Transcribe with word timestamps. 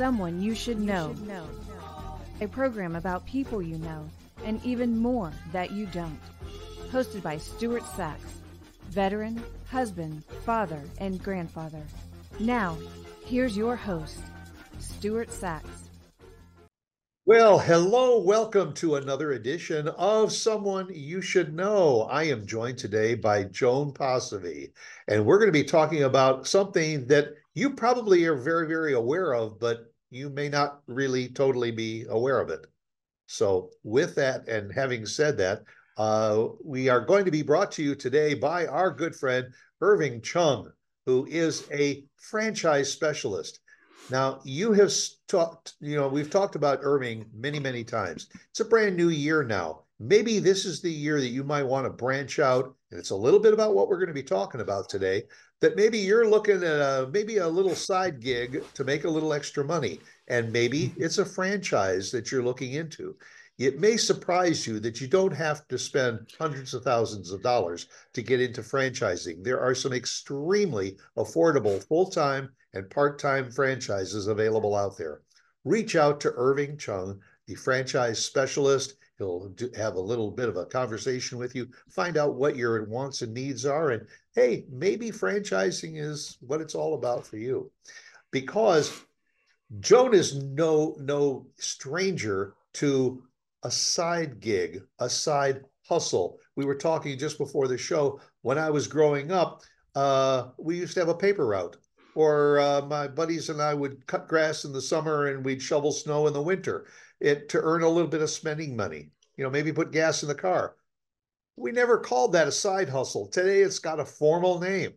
Someone 0.00 0.40
You 0.40 0.54
Should 0.54 0.80
Know. 0.80 1.14
A 2.40 2.48
program 2.48 2.96
about 2.96 3.26
people 3.26 3.60
you 3.60 3.76
know 3.76 4.08
and 4.46 4.58
even 4.64 4.96
more 4.96 5.30
that 5.52 5.72
you 5.72 5.84
don't. 5.84 6.18
Hosted 6.90 7.22
by 7.22 7.36
Stuart 7.36 7.84
Sax, 7.94 8.22
veteran, 8.88 9.44
husband, 9.70 10.24
father, 10.46 10.80
and 11.00 11.22
grandfather. 11.22 11.82
Now, 12.38 12.78
here's 13.26 13.58
your 13.58 13.76
host, 13.76 14.20
Stuart 14.78 15.30
Sax. 15.30 15.66
Well, 17.26 17.58
hello, 17.58 18.22
welcome 18.22 18.72
to 18.76 18.96
another 18.96 19.32
edition 19.32 19.86
of 19.86 20.32
Someone 20.32 20.88
You 20.90 21.20
Should 21.20 21.54
Know. 21.54 22.08
I 22.10 22.22
am 22.22 22.46
joined 22.46 22.78
today 22.78 23.16
by 23.16 23.44
Joan 23.44 23.92
Posivy, 23.92 24.72
and 25.08 25.26
we're 25.26 25.38
going 25.38 25.52
to 25.52 25.52
be 25.52 25.62
talking 25.62 26.04
about 26.04 26.46
something 26.46 27.06
that 27.08 27.34
you 27.52 27.70
probably 27.70 28.24
are 28.24 28.36
very, 28.36 28.66
very 28.66 28.94
aware 28.94 29.34
of, 29.34 29.60
but 29.60 29.89
you 30.10 30.28
may 30.28 30.48
not 30.48 30.80
really 30.86 31.28
totally 31.28 31.70
be 31.70 32.04
aware 32.08 32.40
of 32.40 32.50
it. 32.50 32.66
So, 33.26 33.70
with 33.84 34.16
that, 34.16 34.48
and 34.48 34.72
having 34.72 35.06
said 35.06 35.38
that, 35.38 35.62
uh, 35.96 36.48
we 36.64 36.88
are 36.88 37.00
going 37.00 37.24
to 37.24 37.30
be 37.30 37.42
brought 37.42 37.70
to 37.72 37.82
you 37.82 37.94
today 37.94 38.34
by 38.34 38.66
our 38.66 38.90
good 38.90 39.14
friend 39.14 39.46
Irving 39.80 40.20
Chung, 40.20 40.72
who 41.06 41.26
is 41.26 41.68
a 41.72 42.04
franchise 42.16 42.92
specialist. 42.92 43.60
Now, 44.10 44.40
you 44.44 44.72
have 44.72 44.92
talked, 45.28 45.74
you 45.80 45.96
know, 45.96 46.08
we've 46.08 46.30
talked 46.30 46.56
about 46.56 46.80
Irving 46.82 47.26
many, 47.32 47.60
many 47.60 47.84
times. 47.84 48.28
It's 48.50 48.60
a 48.60 48.64
brand 48.64 48.96
new 48.96 49.10
year 49.10 49.44
now. 49.44 49.84
Maybe 50.02 50.38
this 50.38 50.64
is 50.64 50.80
the 50.80 50.90
year 50.90 51.20
that 51.20 51.28
you 51.28 51.44
might 51.44 51.62
want 51.62 51.84
to 51.84 51.90
branch 51.90 52.38
out. 52.38 52.74
And 52.90 52.98
it's 52.98 53.10
a 53.10 53.16
little 53.16 53.38
bit 53.38 53.52
about 53.52 53.74
what 53.74 53.88
we're 53.88 53.98
going 53.98 54.08
to 54.08 54.14
be 54.14 54.22
talking 54.22 54.62
about 54.62 54.88
today. 54.88 55.24
That 55.60 55.76
maybe 55.76 55.98
you're 55.98 56.26
looking 56.26 56.56
at 56.56 56.62
a, 56.62 57.10
maybe 57.12 57.36
a 57.36 57.46
little 57.46 57.74
side 57.74 58.18
gig 58.18 58.64
to 58.72 58.84
make 58.84 59.04
a 59.04 59.10
little 59.10 59.34
extra 59.34 59.62
money. 59.62 60.00
And 60.28 60.50
maybe 60.50 60.88
mm-hmm. 60.88 61.02
it's 61.02 61.18
a 61.18 61.24
franchise 61.24 62.10
that 62.12 62.32
you're 62.32 62.42
looking 62.42 62.72
into. 62.72 63.14
It 63.58 63.78
may 63.78 63.98
surprise 63.98 64.66
you 64.66 64.80
that 64.80 65.02
you 65.02 65.06
don't 65.06 65.34
have 65.34 65.68
to 65.68 65.78
spend 65.78 66.32
hundreds 66.38 66.72
of 66.72 66.82
thousands 66.82 67.30
of 67.30 67.42
dollars 67.42 67.88
to 68.14 68.22
get 68.22 68.40
into 68.40 68.62
franchising. 68.62 69.44
There 69.44 69.60
are 69.60 69.74
some 69.74 69.92
extremely 69.92 70.96
affordable 71.18 71.86
full 71.86 72.06
time 72.06 72.48
and 72.72 72.88
part 72.88 73.18
time 73.18 73.50
franchises 73.50 74.28
available 74.28 74.74
out 74.74 74.96
there. 74.96 75.20
Reach 75.66 75.94
out 75.94 76.22
to 76.22 76.32
Irving 76.36 76.78
Chung, 76.78 77.20
the 77.46 77.54
franchise 77.54 78.24
specialist. 78.24 78.94
He'll 79.20 79.50
do, 79.50 79.70
have 79.76 79.96
a 79.96 80.00
little 80.00 80.30
bit 80.30 80.48
of 80.48 80.56
a 80.56 80.64
conversation 80.64 81.36
with 81.36 81.54
you, 81.54 81.68
find 81.90 82.16
out 82.16 82.36
what 82.36 82.56
your 82.56 82.82
wants 82.84 83.20
and 83.20 83.34
needs 83.34 83.66
are. 83.66 83.90
And 83.90 84.06
hey, 84.34 84.64
maybe 84.70 85.10
franchising 85.10 86.00
is 86.00 86.38
what 86.40 86.62
it's 86.62 86.74
all 86.74 86.94
about 86.94 87.26
for 87.26 87.36
you. 87.36 87.70
Because 88.30 89.04
Joan 89.80 90.14
is 90.14 90.42
no 90.42 90.96
no 90.98 91.46
stranger 91.58 92.54
to 92.74 93.22
a 93.62 93.70
side 93.70 94.40
gig, 94.40 94.80
a 95.00 95.10
side 95.10 95.64
hustle. 95.86 96.38
We 96.56 96.64
were 96.64 96.74
talking 96.74 97.18
just 97.18 97.36
before 97.36 97.68
the 97.68 97.76
show. 97.76 98.20
When 98.40 98.56
I 98.56 98.70
was 98.70 98.88
growing 98.88 99.30
up, 99.30 99.60
uh, 99.94 100.48
we 100.56 100.78
used 100.78 100.94
to 100.94 101.00
have 101.00 101.10
a 101.10 101.14
paper 101.14 101.46
route, 101.46 101.76
or 102.14 102.58
uh, 102.58 102.80
my 102.86 103.06
buddies 103.06 103.50
and 103.50 103.60
I 103.60 103.74
would 103.74 104.06
cut 104.06 104.28
grass 104.28 104.64
in 104.64 104.72
the 104.72 104.80
summer 104.80 105.26
and 105.26 105.44
we'd 105.44 105.60
shovel 105.60 105.92
snow 105.92 106.26
in 106.26 106.32
the 106.32 106.40
winter 106.40 106.86
it, 107.20 107.48
to 107.50 107.60
earn 107.60 107.82
a 107.82 107.88
little 107.88 108.10
bit 108.10 108.22
of 108.22 108.30
spending 108.30 108.76
money. 108.76 109.10
You 109.36 109.44
know, 109.44 109.50
maybe 109.50 109.72
put 109.72 109.92
gas 109.92 110.22
in 110.22 110.28
the 110.28 110.34
car. 110.34 110.76
We 111.56 111.72
never 111.72 111.98
called 111.98 112.32
that 112.32 112.48
a 112.48 112.52
side 112.52 112.88
hustle. 112.88 113.26
Today 113.26 113.60
it's 113.60 113.78
got 113.78 114.00
a 114.00 114.04
formal 114.04 114.58
name. 114.60 114.94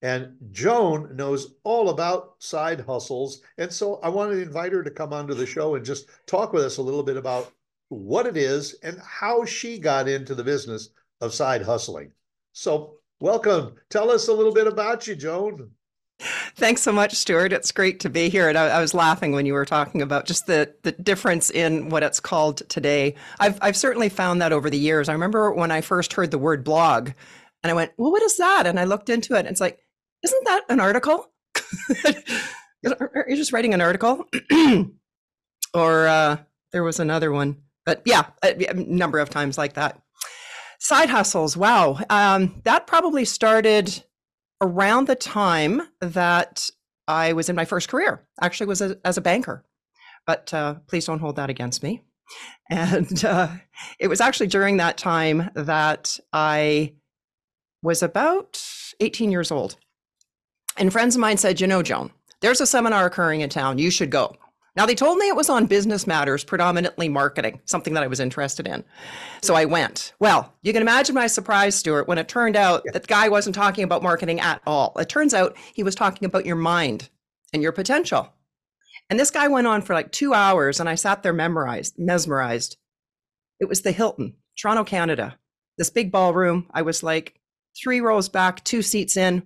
And 0.00 0.36
Joan 0.52 1.16
knows 1.16 1.54
all 1.64 1.88
about 1.88 2.34
side 2.38 2.80
hustles. 2.80 3.40
And 3.56 3.72
so 3.72 3.96
I 3.96 4.08
wanted 4.08 4.36
to 4.36 4.42
invite 4.42 4.72
her 4.72 4.82
to 4.84 4.90
come 4.90 5.12
onto 5.12 5.34
the 5.34 5.46
show 5.46 5.74
and 5.74 5.84
just 5.84 6.08
talk 6.26 6.52
with 6.52 6.62
us 6.62 6.76
a 6.76 6.82
little 6.82 7.02
bit 7.02 7.16
about 7.16 7.52
what 7.88 8.26
it 8.26 8.36
is 8.36 8.74
and 8.82 9.00
how 9.04 9.44
she 9.44 9.78
got 9.78 10.08
into 10.08 10.34
the 10.34 10.44
business 10.44 10.90
of 11.20 11.34
side 11.34 11.62
hustling. 11.62 12.12
So, 12.52 12.98
welcome. 13.20 13.74
Tell 13.90 14.10
us 14.10 14.28
a 14.28 14.32
little 14.32 14.52
bit 14.52 14.66
about 14.66 15.06
you, 15.06 15.16
Joan. 15.16 15.70
Thanks 16.20 16.82
so 16.82 16.92
much, 16.92 17.14
Stuart. 17.14 17.52
It's 17.52 17.70
great 17.70 18.00
to 18.00 18.10
be 18.10 18.28
here. 18.28 18.48
And 18.48 18.58
I, 18.58 18.66
I, 18.68 18.80
was 18.80 18.92
laughing 18.92 19.32
when 19.32 19.46
you 19.46 19.52
were 19.52 19.64
talking 19.64 20.02
about 20.02 20.26
just 20.26 20.46
the, 20.46 20.74
the 20.82 20.90
difference 20.90 21.48
in 21.48 21.90
what 21.90 22.02
it's 22.02 22.18
called 22.18 22.68
today. 22.68 23.14
I've, 23.38 23.56
I've 23.62 23.76
certainly 23.76 24.08
found 24.08 24.42
that 24.42 24.52
over 24.52 24.68
the 24.68 24.78
years. 24.78 25.08
I 25.08 25.12
remember 25.12 25.52
when 25.52 25.70
I 25.70 25.80
first 25.80 26.14
heard 26.14 26.32
the 26.32 26.38
word 26.38 26.64
blog 26.64 27.10
and 27.62 27.70
I 27.70 27.74
went, 27.74 27.92
well, 27.96 28.10
what 28.10 28.22
is 28.22 28.36
that? 28.38 28.66
And 28.66 28.80
I 28.80 28.84
looked 28.84 29.08
into 29.08 29.34
it 29.34 29.40
and 29.40 29.48
it's 29.48 29.60
like, 29.60 29.78
isn't 30.24 30.44
that 30.46 30.64
an 30.68 30.80
article? 30.80 31.30
Are 32.84 33.26
you 33.28 33.36
just 33.36 33.52
writing 33.52 33.74
an 33.74 33.80
article? 33.80 34.24
or 35.74 36.08
uh, 36.08 36.38
there 36.72 36.82
was 36.82 36.98
another 36.98 37.30
one, 37.30 37.58
but 37.84 38.02
yeah, 38.04 38.26
a, 38.42 38.70
a, 38.70 38.74
number 38.74 39.18
of 39.18 39.30
times 39.30 39.58
like 39.58 39.74
that. 39.74 40.00
Side 40.80 41.10
hustles. 41.10 41.56
Wow. 41.56 41.98
Um, 42.10 42.60
that 42.64 42.86
probably 42.86 43.24
started 43.24 44.02
around 44.60 45.06
the 45.06 45.14
time 45.14 45.82
that 46.00 46.68
I 47.06 47.32
was 47.32 47.48
in 47.48 47.56
my 47.56 47.64
first 47.64 47.88
career, 47.88 48.26
actually 48.40 48.66
was 48.66 48.80
a, 48.80 48.98
as 49.04 49.16
a 49.16 49.22
banker, 49.22 49.64
but 50.26 50.52
uh, 50.52 50.74
please 50.86 51.06
don't 51.06 51.20
hold 51.20 51.36
that 51.36 51.50
against 51.50 51.82
me. 51.82 52.02
And 52.70 53.24
uh, 53.24 53.48
it 53.98 54.08
was 54.08 54.20
actually 54.20 54.48
during 54.48 54.76
that 54.76 54.98
time 54.98 55.48
that 55.54 56.18
I 56.34 56.92
was 57.82 58.02
about 58.02 58.62
18 59.00 59.30
years 59.30 59.50
old. 59.50 59.76
And 60.76 60.92
friends 60.92 61.14
of 61.14 61.20
mine 61.22 61.38
said, 61.38 61.58
you 61.58 61.66
know, 61.66 61.82
Joan, 61.82 62.10
there's 62.40 62.60
a 62.60 62.66
seminar 62.66 63.06
occurring 63.06 63.40
in 63.40 63.48
town. 63.48 63.78
You 63.78 63.90
should 63.90 64.10
go. 64.10 64.36
Now, 64.78 64.86
they 64.86 64.94
told 64.94 65.18
me 65.18 65.26
it 65.26 65.34
was 65.34 65.50
on 65.50 65.66
business 65.66 66.06
matters, 66.06 66.44
predominantly 66.44 67.08
marketing, 67.08 67.60
something 67.64 67.94
that 67.94 68.04
I 68.04 68.06
was 68.06 68.20
interested 68.20 68.68
in. 68.68 68.84
So 69.42 69.56
I 69.56 69.64
went. 69.64 70.12
Well, 70.20 70.54
you 70.62 70.72
can 70.72 70.82
imagine 70.82 71.16
my 71.16 71.26
surprise, 71.26 71.74
Stuart, 71.74 72.06
when 72.06 72.16
it 72.16 72.28
turned 72.28 72.54
out 72.54 72.84
that 72.92 73.02
the 73.02 73.08
guy 73.08 73.28
wasn't 73.28 73.56
talking 73.56 73.82
about 73.82 74.04
marketing 74.04 74.38
at 74.38 74.62
all. 74.68 74.92
It 74.96 75.08
turns 75.08 75.34
out 75.34 75.56
he 75.74 75.82
was 75.82 75.96
talking 75.96 76.26
about 76.26 76.46
your 76.46 76.54
mind 76.54 77.08
and 77.52 77.60
your 77.60 77.72
potential. 77.72 78.32
And 79.10 79.18
this 79.18 79.32
guy 79.32 79.48
went 79.48 79.66
on 79.66 79.82
for 79.82 79.94
like 79.94 80.12
two 80.12 80.32
hours, 80.32 80.78
and 80.78 80.88
I 80.88 80.94
sat 80.94 81.24
there 81.24 81.32
memorized, 81.32 81.94
mesmerized. 81.98 82.76
It 83.58 83.68
was 83.68 83.82
the 83.82 83.90
Hilton, 83.90 84.36
Toronto, 84.56 84.84
Canada. 84.84 85.36
This 85.76 85.90
big 85.90 86.12
ballroom. 86.12 86.68
I 86.70 86.82
was 86.82 87.02
like 87.02 87.40
three 87.76 88.00
rows 88.00 88.28
back, 88.28 88.62
two 88.62 88.82
seats 88.82 89.16
in. 89.16 89.42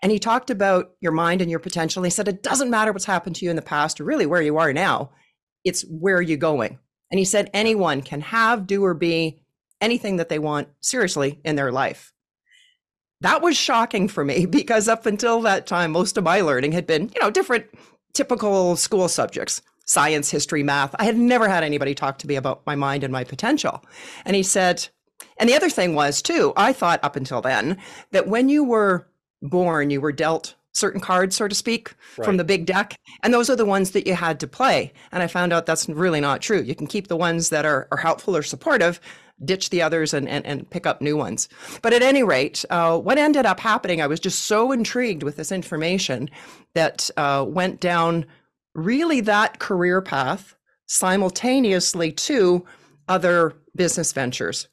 And 0.00 0.10
he 0.10 0.18
talked 0.18 0.50
about 0.50 0.92
your 1.00 1.12
mind 1.12 1.40
and 1.40 1.50
your 1.50 1.60
potential. 1.60 2.02
He 2.02 2.10
said, 2.10 2.28
it 2.28 2.42
doesn't 2.42 2.70
matter 2.70 2.92
what's 2.92 3.04
happened 3.04 3.36
to 3.36 3.44
you 3.44 3.50
in 3.50 3.56
the 3.56 3.62
past 3.62 4.00
or 4.00 4.04
really 4.04 4.26
where 4.26 4.42
you 4.42 4.58
are 4.58 4.72
now, 4.72 5.10
it's 5.64 5.82
where 5.82 6.20
you're 6.20 6.30
you 6.30 6.36
going. 6.36 6.78
And 7.10 7.18
he 7.18 7.24
said, 7.24 7.50
anyone 7.52 8.02
can 8.02 8.22
have, 8.22 8.66
do, 8.66 8.84
or 8.84 8.94
be 8.94 9.42
anything 9.80 10.16
that 10.16 10.28
they 10.28 10.38
want 10.38 10.68
seriously 10.80 11.40
in 11.44 11.56
their 11.56 11.70
life. 11.70 12.12
That 13.20 13.42
was 13.42 13.56
shocking 13.56 14.08
for 14.08 14.24
me 14.24 14.46
because 14.50 14.88
up 14.88 15.06
until 15.06 15.42
that 15.42 15.66
time, 15.66 15.92
most 15.92 16.16
of 16.16 16.24
my 16.24 16.40
learning 16.40 16.72
had 16.72 16.86
been, 16.86 17.10
you 17.14 17.20
know, 17.20 17.30
different 17.30 17.66
typical 18.14 18.76
school 18.76 19.08
subjects 19.08 19.62
science, 19.84 20.30
history, 20.30 20.62
math. 20.62 20.94
I 20.98 21.04
had 21.04 21.16
never 21.16 21.48
had 21.48 21.64
anybody 21.64 21.94
talk 21.94 22.16
to 22.18 22.28
me 22.28 22.36
about 22.36 22.64
my 22.64 22.76
mind 22.76 23.02
and 23.02 23.12
my 23.12 23.24
potential. 23.24 23.84
And 24.24 24.36
he 24.36 24.42
said, 24.44 24.88
and 25.38 25.50
the 25.50 25.56
other 25.56 25.68
thing 25.68 25.94
was, 25.94 26.22
too, 26.22 26.52
I 26.56 26.72
thought 26.72 27.00
up 27.02 27.16
until 27.16 27.40
then 27.42 27.78
that 28.12 28.28
when 28.28 28.48
you 28.48 28.62
were 28.62 29.08
born, 29.42 29.90
you 29.90 30.00
were 30.00 30.12
dealt 30.12 30.54
certain 30.74 31.00
cards, 31.00 31.36
so 31.36 31.46
to 31.48 31.54
speak, 31.54 31.94
right. 32.16 32.24
from 32.24 32.36
the 32.38 32.44
big 32.44 32.64
deck. 32.66 32.96
And 33.22 33.32
those 33.32 33.50
are 33.50 33.56
the 33.56 33.66
ones 33.66 33.90
that 33.90 34.06
you 34.06 34.14
had 34.14 34.40
to 34.40 34.46
play. 34.46 34.92
And 35.12 35.22
I 35.22 35.26
found 35.26 35.52
out 35.52 35.66
that's 35.66 35.88
really 35.88 36.20
not 36.20 36.40
true. 36.40 36.62
You 36.62 36.74
can 36.74 36.86
keep 36.86 37.08
the 37.08 37.16
ones 37.16 37.50
that 37.50 37.66
are, 37.66 37.88
are 37.90 37.98
helpful 37.98 38.34
or 38.36 38.42
supportive, 38.42 39.00
ditch 39.44 39.70
the 39.70 39.82
others 39.82 40.14
and, 40.14 40.28
and, 40.28 40.46
and 40.46 40.68
pick 40.70 40.86
up 40.86 41.00
new 41.00 41.16
ones. 41.16 41.48
But 41.82 41.92
at 41.92 42.02
any 42.02 42.22
rate, 42.22 42.64
uh, 42.70 42.98
what 42.98 43.18
ended 43.18 43.44
up 43.44 43.60
happening, 43.60 44.00
I 44.00 44.06
was 44.06 44.20
just 44.20 44.44
so 44.44 44.72
intrigued 44.72 45.22
with 45.22 45.36
this 45.36 45.52
information 45.52 46.30
that 46.74 47.10
uh, 47.16 47.44
went 47.46 47.80
down 47.80 48.24
really 48.74 49.20
that 49.20 49.58
career 49.58 50.00
path 50.00 50.54
simultaneously 50.86 52.12
to 52.12 52.64
other 53.08 53.54
business 53.74 54.12
ventures. 54.12 54.68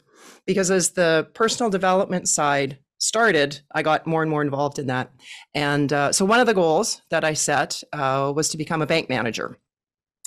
Because 0.46 0.72
as 0.72 0.92
the 0.92 1.28
personal 1.34 1.70
development 1.70 2.28
side 2.30 2.78
started, 3.00 3.62
I 3.74 3.82
got 3.82 4.06
more 4.06 4.22
and 4.22 4.30
more 4.30 4.42
involved 4.42 4.78
in 4.78 4.88
that. 4.88 5.12
And 5.54 5.92
uh, 5.92 6.12
so 6.12 6.26
one 6.26 6.40
of 6.40 6.46
the 6.46 6.54
goals 6.54 7.02
that 7.10 7.24
I 7.24 7.34
set 7.34 7.82
uh, 7.92 8.32
was 8.36 8.50
to 8.50 8.58
become 8.58 8.82
a 8.82 8.86
bank 8.86 9.10
manager. 9.10 9.58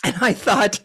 And 0.05 0.17
I 0.21 0.33
thought, 0.33 0.81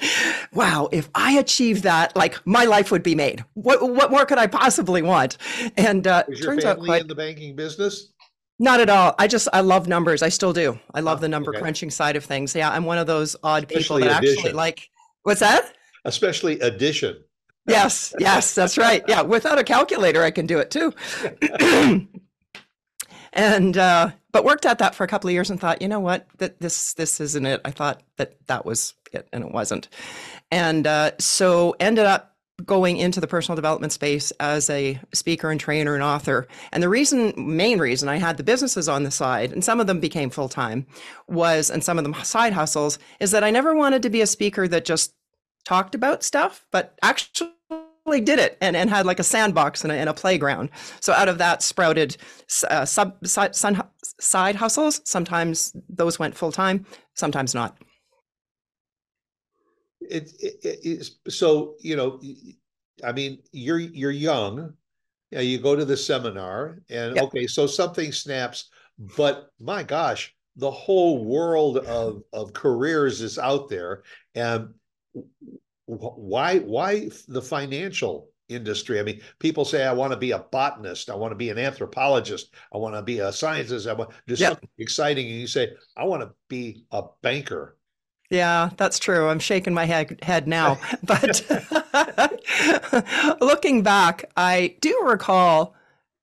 wow, 0.54 0.90
if 0.92 1.10
I 1.16 1.40
achieve 1.40 1.82
that, 1.82 2.16
like 2.16 2.40
my 2.46 2.66
life 2.66 2.92
would 2.92 3.02
be 3.02 3.16
made. 3.16 3.44
What 3.56 3.82
what 3.82 4.12
more 4.12 4.28
could 4.28 4.38
I 4.38 4.46
possibly 4.46 5.02
want? 5.02 5.38
And 5.76 6.06
uh, 6.06 6.24
was 6.28 6.40
your 6.40 6.52
turns 6.52 6.64
family 6.64 6.82
out 6.82 6.86
quite, 6.86 7.02
in 7.02 7.08
the 7.08 7.16
banking 7.16 7.56
business? 7.56 8.14
Not 8.60 8.80
at 8.80 8.92
all. 8.92 9.16
I 9.18 9.28
just 9.28 9.48
I 9.54 9.62
love 9.62 9.88
numbers. 9.88 10.22
I 10.22 10.30
still 10.30 10.54
do. 10.54 10.80
I 10.94 11.00
love 11.00 11.18
oh, 11.18 11.22
the 11.22 11.30
number 11.30 11.50
okay. 11.50 11.62
crunching 11.62 11.90
side 11.90 12.16
of 12.16 12.26
things. 12.26 12.54
Yeah, 12.54 12.70
I'm 12.70 12.86
one 12.86 13.00
of 13.00 13.08
those 13.08 13.36
odd 13.42 13.64
Especially 13.64 14.02
people 14.02 14.14
that 14.14 14.24
addition. 14.24 14.38
actually 14.38 14.54
like. 14.54 14.88
What's 15.24 15.40
that? 15.40 15.74
Especially 16.06 16.60
addition 16.60 17.18
yes, 17.68 18.14
yes, 18.20 18.56
that's 18.56 18.78
right. 18.78 19.04
Yeah, 19.08 19.22
without 19.22 19.60
a 19.60 19.64
calculator, 19.64 20.24
I 20.24 20.32
can 20.32 20.46
do 20.46 20.60
it 20.60 20.72
too. 20.72 20.94
and 23.34 23.78
uh, 23.78 24.12
but 24.32 24.46
worked 24.46 24.66
at 24.66 24.80
that 24.80 24.96
for 24.96 25.04
a 25.04 25.08
couple 25.08 25.28
of 25.30 25.34
years 25.34 25.50
and 25.50 25.60
thought, 25.60 25.82
you 25.82 25.88
know 25.88 26.00
what, 26.00 26.28
that 26.38 26.60
this 26.60 26.94
this 26.94 27.20
isn't 27.20 27.46
it. 27.46 27.62
I 27.66 27.72
thought 27.72 28.02
that 28.18 28.36
that 28.48 28.66
was 28.66 28.94
it, 29.12 29.28
and 29.32 29.44
it 29.44 29.52
wasn't. 29.52 29.90
And 30.52 30.88
uh, 30.88 31.12
so 31.20 31.76
ended 31.80 32.06
up 32.06 32.38
going 32.66 32.98
into 32.98 33.22
the 33.22 33.28
personal 33.28 33.56
development 33.56 33.94
space 33.94 34.32
as 34.40 34.70
a 34.70 35.00
speaker 35.14 35.52
and 35.52 35.60
trainer 35.60 35.94
and 35.94 36.04
author. 36.04 36.48
And 36.72 36.82
the 36.82 36.90
reason, 36.90 37.34
main 37.38 37.78
reason 37.80 38.10
I 38.10 38.18
had 38.18 38.38
the 38.38 38.44
businesses 38.44 38.90
on 38.90 39.04
the 39.04 39.12
side, 39.12 39.52
and 39.52 39.64
some 39.64 39.80
of 39.80 39.88
them 39.88 40.00
became 40.00 40.30
full 40.30 40.50
time, 40.50 40.88
was, 41.28 41.70
and 41.70 41.84
some 41.84 42.00
of 42.00 42.04
them 42.04 42.16
side 42.24 42.54
hustles, 42.54 42.98
is 43.20 43.32
that 43.32 43.44
I 43.44 43.52
never 43.52 43.76
wanted 43.76 44.02
to 44.04 44.10
be 44.10 44.22
a 44.22 44.28
speaker 44.28 44.68
that 44.68 44.86
just 44.86 45.14
talked 45.66 45.94
about 45.94 46.24
stuff, 46.24 46.66
but 46.72 46.98
actually 47.04 47.52
did 48.16 48.40
it 48.40 48.58
and, 48.62 48.76
and 48.76 48.90
had 48.90 49.06
like 49.06 49.20
a 49.20 49.24
sandbox 49.24 49.84
and 49.84 49.92
a, 49.92 49.96
and 49.96 50.10
a 50.10 50.14
playground. 50.14 50.70
So 51.02 51.14
out 51.14 51.30
of 51.30 51.38
that 51.40 51.62
sprouted 51.62 52.18
uh, 52.70 52.86
sub 52.86 53.26
side, 53.28 53.56
side 53.56 54.56
hustles. 54.56 55.02
Sometimes 55.04 55.76
those 55.90 56.18
went 56.18 56.36
full 56.36 56.52
time, 56.52 56.86
sometimes 57.14 57.54
not. 57.54 57.78
It, 60.02 60.32
it, 60.40 61.10
so 61.28 61.76
you 61.82 61.98
know, 61.98 62.22
I 63.04 63.12
mean, 63.12 63.40
you're 63.52 63.80
you're 63.80 64.12
young. 64.12 64.74
You, 65.32 65.38
know, 65.38 65.42
you 65.42 65.58
go 65.58 65.76
to 65.76 65.84
the 65.84 65.98
seminar, 65.98 66.80
and 66.90 67.16
yep. 67.16 67.26
okay, 67.26 67.46
so 67.46 67.68
something 67.68 68.14
snaps. 68.14 68.70
But 69.18 69.52
my 69.60 69.84
gosh, 69.84 70.34
the 70.56 70.72
whole 70.72 71.26
world 71.26 71.80
of 71.80 72.24
of 72.32 72.54
careers 72.54 73.22
is 73.22 73.38
out 73.38 73.68
there, 73.68 74.04
and 74.34 74.74
why 75.88 76.60
why 76.60 77.10
the 77.28 77.42
financial 77.42 78.30
industry. 78.50 79.00
I 79.00 79.04
mean, 79.04 79.22
people 79.40 79.66
say, 79.66 79.86
I 79.86 79.94
want 79.94 80.12
to 80.14 80.18
be 80.18 80.32
a 80.32 80.40
botanist. 80.40 81.10
I 81.10 81.16
want 81.16 81.32
to 81.32 81.36
be 81.36 81.50
an 81.50 81.58
anthropologist. 81.58 82.54
I 82.74 82.78
want 82.78 82.96
to 82.96 83.02
be 83.02 83.20
a 83.20 83.32
scientist. 83.32 83.88
I 83.88 83.94
want 83.94 84.12
to 84.12 84.16
do 84.28 84.36
something 84.36 84.70
exciting. 84.78 85.28
And 85.28 85.40
you 85.40 85.48
say, 85.48 85.74
I 85.96 86.06
want 86.06 86.24
to 86.24 86.32
be 86.48 86.86
a 86.92 87.04
banker. 87.22 87.78
Yeah, 88.30 88.72
that's 88.78 89.00
true. 89.00 89.30
I'm 89.30 89.40
shaking 89.40 89.74
my 89.74 89.86
head, 89.86 90.20
head 90.22 90.48
now. 90.48 90.80
but 91.04 91.42
looking 93.42 93.84
back, 93.84 94.26
I 94.36 94.76
do 94.82 95.02
recall 95.06 95.76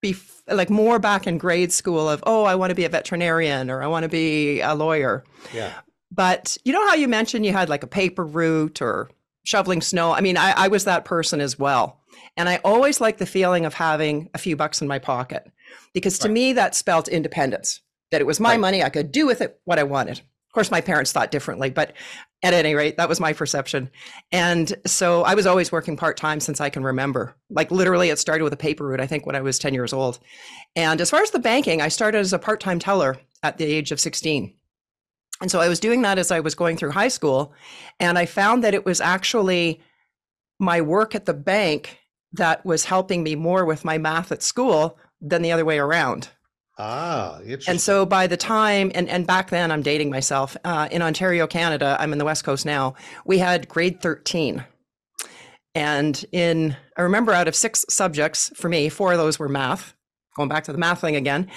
bef- 0.02 0.42
like 0.48 0.70
more 0.70 0.98
back 0.98 1.26
in 1.26 1.38
grade 1.38 1.72
school 1.72 2.08
of, 2.08 2.22
oh, 2.26 2.44
I 2.44 2.54
want 2.54 2.70
to 2.70 2.74
be 2.74 2.84
a 2.84 2.90
veterinarian 2.90 3.70
or 3.70 3.82
I 3.82 3.86
want 3.86 4.04
to 4.04 4.08
be 4.08 4.60
a 4.60 4.74
lawyer. 4.74 5.24
Yeah. 5.52 5.72
But 6.10 6.56
you 6.64 6.72
know 6.72 6.86
how 6.86 6.94
you 6.94 7.08
mentioned 7.08 7.44
you 7.44 7.52
had 7.52 7.68
like 7.68 7.82
a 7.82 7.88
paper 7.88 8.24
route 8.24 8.80
or 8.80 9.10
shoveling 9.44 9.80
snow? 9.80 10.12
I 10.12 10.20
mean, 10.20 10.36
I, 10.36 10.52
I 10.52 10.68
was 10.68 10.84
that 10.84 11.04
person 11.04 11.40
as 11.40 11.58
well. 11.58 12.00
And 12.36 12.48
I 12.48 12.60
always 12.64 13.00
liked 13.00 13.18
the 13.18 13.26
feeling 13.26 13.64
of 13.64 13.74
having 13.74 14.28
a 14.34 14.38
few 14.38 14.56
bucks 14.56 14.82
in 14.82 14.88
my 14.88 14.98
pocket 14.98 15.50
because 15.92 16.18
to 16.20 16.28
right. 16.28 16.34
me, 16.34 16.52
that 16.54 16.74
spelt 16.74 17.08
independence, 17.08 17.80
that 18.10 18.20
it 18.20 18.26
was 18.26 18.40
my 18.40 18.50
right. 18.50 18.60
money. 18.60 18.82
I 18.82 18.88
could 18.88 19.12
do 19.12 19.26
with 19.26 19.40
it 19.40 19.60
what 19.64 19.78
I 19.78 19.84
wanted. 19.84 20.18
Of 20.18 20.54
course, 20.54 20.70
my 20.70 20.80
parents 20.80 21.10
thought 21.10 21.32
differently, 21.32 21.70
but 21.70 21.94
at 22.44 22.54
any 22.54 22.74
rate, 22.74 22.96
that 22.96 23.08
was 23.08 23.18
my 23.18 23.32
perception. 23.32 23.90
And 24.30 24.72
so 24.86 25.22
I 25.22 25.34
was 25.34 25.46
always 25.46 25.72
working 25.72 25.96
part 25.96 26.16
time 26.16 26.38
since 26.38 26.60
I 26.60 26.70
can 26.70 26.84
remember. 26.84 27.36
Like 27.50 27.72
literally, 27.72 28.10
it 28.10 28.20
started 28.20 28.44
with 28.44 28.52
a 28.52 28.56
paper 28.58 28.86
route, 28.86 29.00
I 29.00 29.06
think, 29.08 29.26
when 29.26 29.34
I 29.34 29.40
was 29.40 29.58
10 29.58 29.74
years 29.74 29.92
old. 29.92 30.20
And 30.76 31.00
as 31.00 31.10
far 31.10 31.22
as 31.22 31.32
the 31.32 31.40
banking, 31.40 31.80
I 31.80 31.88
started 31.88 32.18
as 32.18 32.32
a 32.32 32.38
part 32.38 32.60
time 32.60 32.78
teller 32.78 33.16
at 33.42 33.58
the 33.58 33.64
age 33.64 33.90
of 33.90 33.98
16. 33.98 34.54
And 35.44 35.50
so 35.50 35.60
I 35.60 35.68
was 35.68 35.78
doing 35.78 36.00
that 36.00 36.16
as 36.16 36.30
I 36.30 36.40
was 36.40 36.54
going 36.54 36.78
through 36.78 36.92
high 36.92 37.08
school. 37.08 37.52
And 38.00 38.16
I 38.16 38.24
found 38.24 38.64
that 38.64 38.72
it 38.72 38.86
was 38.86 38.98
actually 38.98 39.78
my 40.58 40.80
work 40.80 41.14
at 41.14 41.26
the 41.26 41.34
bank 41.34 41.98
that 42.32 42.64
was 42.64 42.86
helping 42.86 43.22
me 43.22 43.34
more 43.34 43.66
with 43.66 43.84
my 43.84 43.98
math 43.98 44.32
at 44.32 44.42
school 44.42 44.98
than 45.20 45.42
the 45.42 45.52
other 45.52 45.66
way 45.66 45.78
around. 45.78 46.30
Ah, 46.78 47.40
and 47.68 47.78
so 47.78 48.06
by 48.06 48.26
the 48.26 48.38
time, 48.38 48.90
and, 48.94 49.06
and 49.10 49.26
back 49.26 49.50
then, 49.50 49.70
I'm 49.70 49.82
dating 49.82 50.08
myself. 50.08 50.56
Uh, 50.64 50.88
in 50.90 51.02
Ontario, 51.02 51.46
Canada, 51.46 51.98
I'm 52.00 52.14
in 52.14 52.18
the 52.18 52.24
West 52.24 52.44
Coast 52.44 52.64
now. 52.64 52.94
We 53.26 53.36
had 53.36 53.68
grade 53.68 54.00
13. 54.00 54.64
And 55.74 56.24
in, 56.32 56.74
I 56.96 57.02
remember 57.02 57.32
out 57.32 57.48
of 57.48 57.54
six 57.54 57.84
subjects 57.90 58.50
for 58.56 58.70
me, 58.70 58.88
four 58.88 59.12
of 59.12 59.18
those 59.18 59.38
were 59.38 59.50
math, 59.50 59.92
going 60.36 60.48
back 60.48 60.64
to 60.64 60.72
the 60.72 60.78
math 60.78 61.02
thing 61.02 61.16
again. 61.16 61.50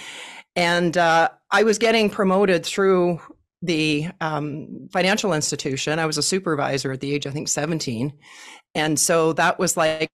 And 0.57 0.97
uh, 0.97 1.29
I 1.51 1.63
was 1.63 1.77
getting 1.77 2.09
promoted 2.09 2.65
through 2.65 3.21
the 3.61 4.07
um, 4.21 4.87
financial 4.91 5.33
institution. 5.33 5.99
I 5.99 6.05
was 6.05 6.17
a 6.17 6.23
supervisor 6.23 6.91
at 6.91 7.01
the 7.01 7.13
age, 7.13 7.25
I 7.25 7.31
think, 7.31 7.47
17. 7.47 8.13
And 8.75 8.99
so 8.99 9.33
that 9.33 9.57
was 9.57 9.75
like, 9.75 10.11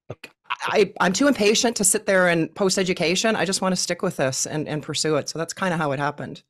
I, 0.49 0.93
I'm 1.01 1.13
too 1.13 1.27
impatient 1.27 1.75
to 1.77 1.83
sit 1.83 2.05
there 2.05 2.29
and 2.29 2.53
post 2.55 2.77
education. 2.77 3.35
I 3.35 3.45
just 3.45 3.61
want 3.61 3.73
to 3.73 3.81
stick 3.81 4.01
with 4.01 4.17
this 4.17 4.45
and, 4.45 4.67
and 4.67 4.81
pursue 4.81 5.15
it. 5.17 5.29
So 5.29 5.39
that's 5.39 5.53
kind 5.53 5.73
of 5.73 5.79
how 5.79 5.91
it 5.91 5.99
happened. 5.99 6.43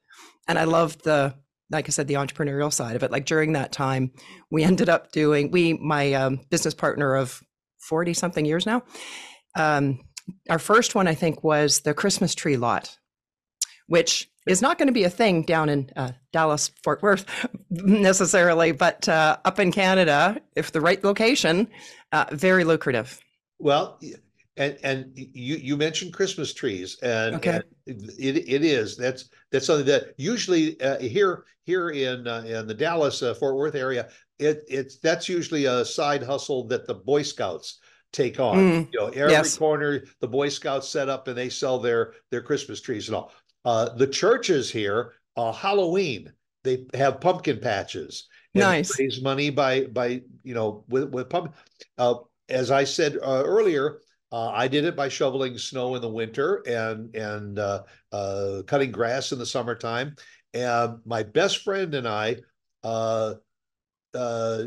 And 0.48 0.60
I 0.60 0.66
loved 0.66 1.04
the, 1.04 1.34
like 1.72 1.88
I 1.88 1.92
said, 1.92 2.07
the 2.07 2.16
entrepreneurial 2.16 2.72
side 2.72 2.96
of 2.96 3.04
it. 3.04 3.12
Like 3.12 3.25
during 3.25 3.54
that 3.54 3.72
time, 3.72 4.12
we 4.51 4.63
ended 4.63 4.89
up 4.89 5.12
doing, 5.12 5.50
we, 5.50 5.74
my 5.74 6.13
um, 6.13 6.42
business 6.50 6.74
partner 6.74 7.16
of 7.16 7.42
40 7.80 8.13
something 8.13 8.46
years 8.46 8.66
now, 8.66 8.84
um, 9.56 10.00
our 10.50 10.60
first 10.60 10.96
one, 10.96 11.07
I 11.07 11.16
think, 11.16 11.44
was 11.44 11.81
the 11.81 11.94
Christmas 11.94 12.36
tree 12.36 12.57
lot, 12.57 12.98
which 13.94 14.28
is 14.48 14.60
not 14.60 14.80
going 14.80 14.88
to 14.88 14.94
be 14.94 15.04
a 15.04 15.10
thing 15.10 15.44
down 15.44 15.69
in 15.69 15.88
uh, 15.95 16.12
Dallas, 16.31 16.72
Fort 16.84 17.04
Worth 17.04 17.28
necessarily, 17.69 18.72
but 18.72 19.07
uh, 19.07 19.38
up 19.45 19.60
in 19.60 19.72
Canada, 19.72 20.42
if 20.56 20.72
the 20.72 20.81
right 20.81 21.04
location, 21.04 21.68
uh, 22.12 22.25
very 22.31 22.63
lucrative. 22.63 23.19
Well, 23.60 24.00
and 24.57 24.80
and 24.84 25.12
you 25.16 25.57
you 25.57 25.77
mentioned 25.77 26.12
Christmas 26.12 26.56
trees, 26.56 26.98
and, 27.03 27.36
okay. 27.36 27.62
and 27.86 28.10
it 28.17 28.38
it 28.38 28.65
is 28.65 28.98
that's 28.98 29.29
that's 29.51 29.67
something 29.67 29.86
that 29.86 30.15
usually 30.17 30.82
uh, 30.82 30.98
here 30.98 31.44
here 31.63 31.91
in 31.91 32.27
uh, 32.27 32.44
in 32.48 32.65
the 32.65 32.74
Dallas 32.74 33.22
uh, 33.22 33.36
Fort 33.36 33.56
Worth 33.56 33.75
area, 33.75 34.10
it 34.39 34.63
it's 34.67 34.98
that's 34.98 35.29
usually 35.29 35.65
a 35.65 35.86
side 35.86 36.24
hustle 36.24 36.65
that 36.70 36.88
the 36.88 36.96
Boy 36.96 37.22
Scouts 37.22 37.77
take 38.12 38.39
on. 38.39 38.58
Mm, 38.58 38.89
you 38.91 39.00
know, 39.00 39.08
every 39.10 39.34
yes. 39.34 39.56
corner 39.56 40.03
the 40.20 40.27
Boy 40.27 40.50
Scouts 40.50 40.89
set 40.89 41.10
up 41.10 41.27
and 41.27 41.38
they 41.38 41.50
sell 41.50 41.77
their 41.77 42.13
their 42.32 42.41
Christmas 42.41 42.82
trees 42.82 43.08
and 43.08 43.15
all. 43.15 43.32
Uh, 43.65 43.89
the 43.96 44.08
churches 44.08 44.72
here, 44.72 45.13
uh, 45.38 45.51
Halloween, 45.51 46.32
they 46.63 46.86
have 46.93 47.22
pumpkin 47.22 47.60
patches. 47.60 48.27
nice. 48.53 49.00
Raise 49.00 49.22
money 49.22 49.50
by 49.50 49.86
by 49.86 50.22
you 50.43 50.53
know 50.53 50.84
with 50.88 51.10
with 51.10 51.29
pump. 51.29 51.55
Uh, 51.98 52.15
as 52.50 52.72
I 52.72 52.84
said 52.84 53.17
uh, 53.17 53.43
earlier, 53.46 54.00
uh, 54.32 54.50
I 54.50 54.67
did 54.67 54.86
it 54.86 54.96
by 54.96 55.10
shoveling 55.10 55.58
snow 55.58 55.96
in 55.96 56.01
the 56.01 56.10
winter 56.10 56.63
and 56.67 57.15
and 57.15 57.60
uh, 57.60 57.84
uh, 58.12 58.63
cutting 58.65 58.91
grass 58.91 59.32
in 59.32 59.39
the 59.39 59.46
summertime. 59.46 60.15
And 60.53 61.00
my 61.05 61.24
best 61.24 61.63
friend 61.63 61.93
and 61.96 62.08
I 62.08 62.38
uh, 62.84 63.36
uh, 64.13 64.63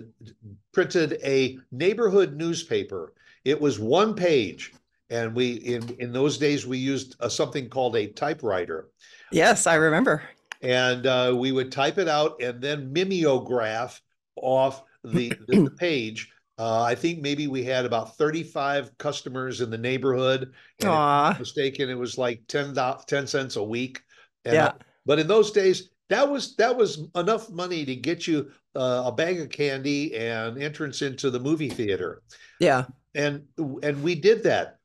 printed 0.73 1.19
a 1.25 1.59
neighborhood 1.71 2.37
newspaper. 2.37 3.13
It 3.45 3.61
was 3.61 3.79
one 3.79 4.15
page, 4.15 4.73
and 5.11 5.35
we 5.35 5.53
in 5.53 5.97
in 5.99 6.13
those 6.13 6.39
days 6.39 6.67
we 6.67 6.79
used 6.79 7.17
a, 7.21 7.31
something 7.31 7.69
called 7.69 7.97
a 7.97 8.07
typewriter. 8.09 8.89
Yes, 9.33 9.67
I 9.67 9.75
remember. 9.75 10.23
And 10.63 11.07
uh, 11.07 11.35
we 11.37 11.53
would 11.53 11.71
type 11.71 11.99
it 11.99 12.09
out 12.09 12.41
and 12.41 12.63
then 12.63 12.93
mimeograph 12.93 14.01
off 14.37 14.83
the, 15.05 15.33
the, 15.49 15.71
page 15.79 16.33
uh, 16.59 16.83
I 16.83 16.95
think 16.95 17.21
maybe 17.21 17.49
we 17.49 17.65
had 17.65 17.85
about 17.85 18.17
35 18.17 18.97
customers 18.97 19.61
in 19.61 19.71
the 19.71 19.79
neighborhood. 19.79 20.55
And 20.81 20.91
Aww. 20.91 21.39
mistaken, 21.39 21.91
it 21.91 21.99
was 21.99 22.17
like 22.17 22.43
10, 22.49 22.75
10 23.07 23.27
cents 23.27 23.57
a 23.57 23.63
week. 23.63 24.01
And, 24.45 24.55
yeah. 24.55 24.73
But 25.05 25.19
in 25.19 25.29
those 25.29 25.51
days, 25.51 25.91
that 26.09 26.29
was 26.29 26.55
that 26.57 26.77
was 26.77 27.09
enough 27.17 27.51
money 27.51 27.85
to 27.85 27.97
get 27.97 28.29
you 28.29 28.51
uh, 28.77 29.03
a 29.07 29.13
bag 29.13 29.41
of 29.41 29.51
candy 29.51 30.17
and 30.17 30.61
entrance 30.63 31.03
into 31.03 31.31
the 31.31 31.41
movie 31.41 31.69
theater. 31.69 32.23
Yeah. 32.61 32.87
And 33.15 33.45
and 33.83 34.03
we 34.03 34.15
did 34.15 34.43
that. 34.45 34.79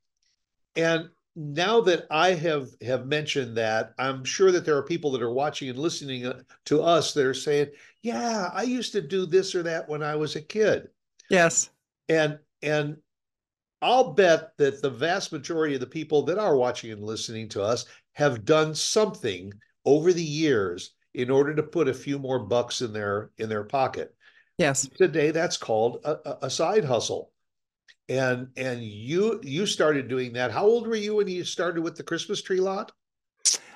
And 0.75 1.09
now 1.35 1.81
that 1.81 2.05
I 2.11 2.33
have 2.33 2.69
have 2.81 3.05
mentioned 3.05 3.57
that, 3.57 3.93
I'm 3.97 4.23
sure 4.23 4.51
that 4.51 4.65
there 4.65 4.77
are 4.77 4.83
people 4.83 5.11
that 5.11 5.21
are 5.21 5.33
watching 5.33 5.69
and 5.69 5.79
listening 5.79 6.25
uh, 6.25 6.41
to 6.65 6.81
us 6.81 7.13
that 7.13 7.25
are 7.25 7.33
saying, 7.33 7.67
"Yeah, 8.01 8.49
I 8.53 8.63
used 8.63 8.91
to 8.93 9.01
do 9.01 9.25
this 9.25 9.55
or 9.55 9.63
that 9.63 9.87
when 9.87 10.03
I 10.03 10.15
was 10.15 10.35
a 10.35 10.41
kid." 10.41 10.89
Yes. 11.29 11.69
And 12.09 12.39
and 12.61 12.97
I'll 13.81 14.13
bet 14.13 14.51
that 14.57 14.81
the 14.81 14.89
vast 14.89 15.31
majority 15.31 15.73
of 15.73 15.81
the 15.81 15.87
people 15.87 16.23
that 16.23 16.37
are 16.37 16.55
watching 16.55 16.91
and 16.91 17.03
listening 17.03 17.49
to 17.49 17.63
us 17.63 17.85
have 18.13 18.45
done 18.45 18.75
something 18.75 19.53
over 19.85 20.13
the 20.13 20.23
years 20.23 20.91
in 21.13 21.29
order 21.29 21.55
to 21.55 21.63
put 21.63 21.87
a 21.87 21.93
few 21.93 22.19
more 22.19 22.39
bucks 22.39 22.81
in 22.81 22.93
their 22.93 23.31
in 23.37 23.49
their 23.49 23.63
pocket. 23.63 24.13
Yes. 24.57 24.87
Today 24.97 25.31
that's 25.31 25.57
called 25.57 26.01
a, 26.03 26.45
a 26.45 26.49
side 26.49 26.85
hustle. 26.85 27.30
And 28.11 28.49
and 28.57 28.83
you 28.83 29.39
you 29.41 29.65
started 29.65 30.09
doing 30.09 30.33
that. 30.33 30.51
How 30.51 30.65
old 30.65 30.85
were 30.85 30.95
you 30.95 31.15
when 31.15 31.29
you 31.29 31.45
started 31.45 31.81
with 31.81 31.95
the 31.95 32.03
Christmas 32.03 32.41
tree 32.41 32.59
lot? 32.59 32.91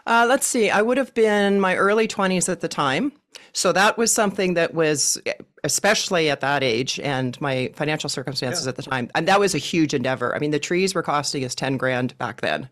Uh, 0.05 0.25
let's 0.27 0.45
see. 0.45 0.69
I 0.69 0.81
would 0.81 0.97
have 0.97 1.13
been 1.13 1.59
my 1.59 1.75
early 1.75 2.07
20s 2.07 2.47
at 2.47 2.59
the 2.59 2.67
time. 2.67 3.13
So 3.53 3.71
that 3.71 3.97
was 3.97 4.13
something 4.13 4.53
that 4.53 4.73
was 4.73 5.17
especially 5.63 6.29
at 6.29 6.41
that 6.41 6.63
age 6.63 6.99
and 6.99 7.39
my 7.39 7.71
financial 7.75 8.09
circumstances 8.09 8.65
yeah. 8.65 8.69
at 8.69 8.75
the 8.75 8.83
time. 8.83 9.09
And 9.15 9.27
that 9.27 9.39
was 9.39 9.55
a 9.55 9.59
huge 9.59 9.93
endeavor. 9.93 10.35
I 10.35 10.39
mean, 10.39 10.51
the 10.51 10.59
trees 10.59 10.93
were 10.93 11.01
costing 11.01 11.43
us 11.45 11.55
10 11.55 11.77
grand 11.77 12.17
back 12.17 12.41
then. 12.41 12.69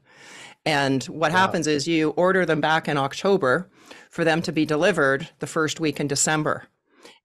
And 0.66 1.04
what 1.06 1.32
wow. 1.32 1.38
happens 1.38 1.66
is 1.66 1.88
you 1.88 2.10
order 2.12 2.46
them 2.46 2.62
back 2.62 2.88
in 2.88 2.98
October 2.98 3.70
for 4.10 4.24
them 4.24 4.42
to 4.44 4.52
be 4.52 4.66
delivered 4.66 5.30
the 5.40 5.48
first 5.48 5.80
week 5.80 6.00
in 6.00 6.08
December. 6.08 6.68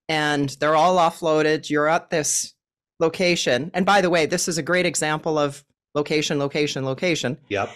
And 0.07 0.49
they're 0.59 0.75
all 0.75 0.97
offloaded. 0.97 1.69
You're 1.69 1.87
at 1.87 2.09
this 2.09 2.53
location. 2.99 3.71
And 3.73 3.85
by 3.85 4.01
the 4.01 4.09
way, 4.09 4.25
this 4.25 4.47
is 4.47 4.57
a 4.57 4.63
great 4.63 4.85
example 4.85 5.37
of 5.37 5.63
location, 5.95 6.39
location, 6.39 6.85
location. 6.85 7.37
Yep. 7.49 7.69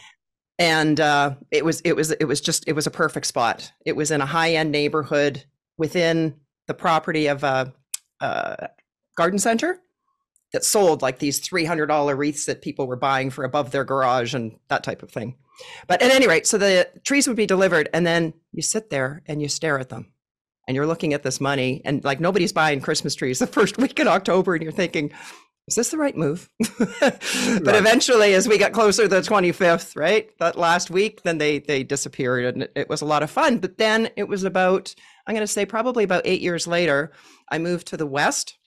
And 0.60 1.00
uh, 1.00 1.36
it 1.52 1.66
was 1.66 1.82
it 1.82 1.96
was 1.96 2.12
it 2.12 2.26
was 2.26 2.40
just 2.40 2.68
it 2.68 2.74
was 2.74 2.86
a 2.86 2.92
perfect 2.92 3.26
spot. 3.26 3.72
It 3.86 3.96
was 3.96 4.12
in 4.12 4.22
a 4.22 4.26
high 4.26 4.54
end 4.54 4.72
neighborhood 4.72 5.44
within 5.78 6.36
the 6.68 6.74
property 6.74 7.28
of 7.28 7.44
a, 7.44 7.74
a 8.22 8.70
garden 9.18 9.40
center 9.40 9.80
that 10.54 10.64
sold 10.64 11.02
like 11.02 11.20
these 11.20 11.42
$300 11.42 12.16
wreaths 12.16 12.46
that 12.46 12.62
people 12.62 12.88
were 12.88 12.96
buying 12.96 13.32
for 13.32 13.44
above 13.44 13.72
their 13.72 13.84
garage 13.84 14.36
and 14.36 14.58
that 14.70 14.84
type 14.84 15.02
of 15.02 15.12
thing. 15.12 15.36
But 15.88 16.02
at 16.02 16.12
any 16.12 16.28
rate, 16.28 16.48
so 16.48 16.58
the 16.58 16.88
trees 17.04 17.28
would 17.28 17.38
be 17.38 17.46
delivered, 17.46 17.90
and 17.94 18.06
then 18.06 18.34
you 18.52 18.62
sit 18.62 18.90
there 18.90 19.24
and 19.28 19.42
you 19.42 19.48
stare 19.48 19.80
at 19.80 19.90
them, 19.90 20.13
and 20.68 20.76
you're 20.76 20.88
looking 20.88 21.14
at 21.14 21.24
this 21.24 21.42
money, 21.42 21.82
and 21.86 22.04
like 22.04 22.20
nobody's 22.20 22.54
buying 22.54 22.82
Christmas 22.82 23.16
trees 23.16 23.40
the 23.40 23.48
first 23.60 23.78
week 23.78 24.00
in 24.00 24.08
October, 24.08 24.54
and 24.54 24.64
you're 24.64 24.72
thinking, 24.72 25.12
is 25.68 25.76
this 25.76 25.92
the 25.92 25.98
right 25.98 26.16
move? 26.16 26.50
but 26.80 27.00
right. 27.02 27.76
eventually, 27.76 28.34
as 28.34 28.48
we 28.48 28.58
got 28.58 28.74
closer 28.74 29.04
to 29.04 29.08
the 29.08 29.22
25th, 29.22 29.96
right, 29.96 30.30
that 30.40 30.58
last 30.58 30.90
week, 30.90 31.24
then 31.24 31.38
they 31.38 31.60
they 31.60 31.84
disappeared, 31.84 32.56
and 32.56 32.68
it 32.76 32.90
was 32.90 33.02
a 33.02 33.06
lot 33.06 33.24
of 33.24 33.32
fun. 33.32 33.60
But 33.60 33.78
then 33.78 34.10
it 34.18 34.28
was 34.28 34.44
about, 34.44 34.94
I'm 35.26 35.34
going 35.34 35.44
to 35.44 35.48
say, 35.48 35.66
probably 35.66 36.04
about 36.04 36.24
eight 36.26 36.42
years 36.42 36.68
later, 36.68 37.12
I 37.50 37.60
moved 37.60 37.88
to 37.88 37.98
the 37.98 38.08
west 38.08 38.58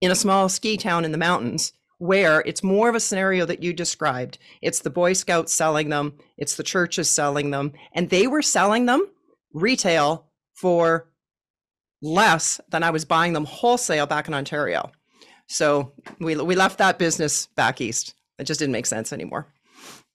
in 0.00 0.10
a 0.10 0.16
small 0.16 0.48
ski 0.48 0.76
town 0.76 1.04
in 1.04 1.12
the 1.12 1.18
mountains 1.18 1.72
where 1.98 2.40
it's 2.42 2.62
more 2.62 2.88
of 2.88 2.94
a 2.94 3.00
scenario 3.00 3.46
that 3.46 3.62
you 3.62 3.72
described. 3.72 4.38
It's 4.60 4.80
the 4.80 4.90
Boy 4.90 5.14
Scouts 5.14 5.52
selling 5.52 5.88
them, 5.88 6.14
it's 6.36 6.56
the 6.56 6.62
churches 6.62 7.08
selling 7.08 7.50
them, 7.50 7.72
and 7.92 8.10
they 8.10 8.26
were 8.26 8.42
selling 8.42 8.86
them 8.86 9.06
retail 9.52 10.25
for 10.56 11.08
less 12.02 12.60
than 12.70 12.82
I 12.82 12.90
was 12.90 13.04
buying 13.04 13.32
them 13.32 13.44
wholesale 13.44 14.06
back 14.06 14.26
in 14.26 14.34
Ontario. 14.34 14.90
So 15.46 15.92
we 16.18 16.36
we 16.36 16.56
left 16.56 16.78
that 16.78 16.98
business 16.98 17.46
back 17.46 17.80
east. 17.80 18.14
It 18.38 18.44
just 18.44 18.58
didn't 18.58 18.72
make 18.72 18.86
sense 18.86 19.12
anymore. 19.12 19.46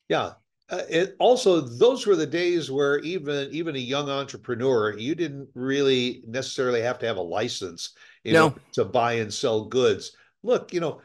Yeah. 0.10 0.34
Uh, 0.70 0.84
it 0.90 1.16
also 1.20 1.60
those 1.60 2.08
were 2.08 2.16
the 2.16 2.26
days 2.26 2.72
where 2.72 3.00
even 3.00 3.50
even 3.52 3.76
a 3.76 3.80
young 3.80 4.10
entrepreneur 4.10 4.98
you 4.98 5.16
didn't 5.16 5.50
really 5.54 6.24
necessarily 6.28 6.82
have 6.82 6.98
to 6.98 7.06
have 7.06 7.18
a 7.18 7.22
license 7.22 7.94
you 8.24 8.32
no. 8.32 8.48
know 8.48 8.56
to 8.72 8.86
buy 8.86 9.14
and 9.14 9.34
sell 9.34 9.66
goods 9.66 10.16
look 10.44 10.74
you 10.74 10.80
know 10.80 11.02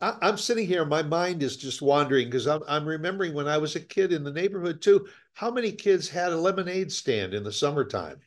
I, 0.00 0.28
am 0.28 0.36
sitting 0.36 0.66
here, 0.66 0.84
my 0.84 1.02
mind 1.02 1.42
is 1.42 1.56
just 1.56 1.80
wandering 1.80 2.26
because 2.26 2.46
I'm, 2.46 2.62
I'm 2.66 2.84
remembering 2.84 3.32
when 3.32 3.46
I 3.46 3.58
was 3.58 3.76
a 3.76 3.80
kid 3.80 4.12
in 4.12 4.24
the 4.24 4.32
neighborhood 4.32 4.82
too. 4.82 5.06
How 5.34 5.50
many 5.50 5.72
kids 5.72 6.08
had 6.08 6.32
a 6.32 6.36
lemonade 6.36 6.90
stand 6.90 7.32
in 7.32 7.44
the 7.44 7.52
summertime? 7.52 8.20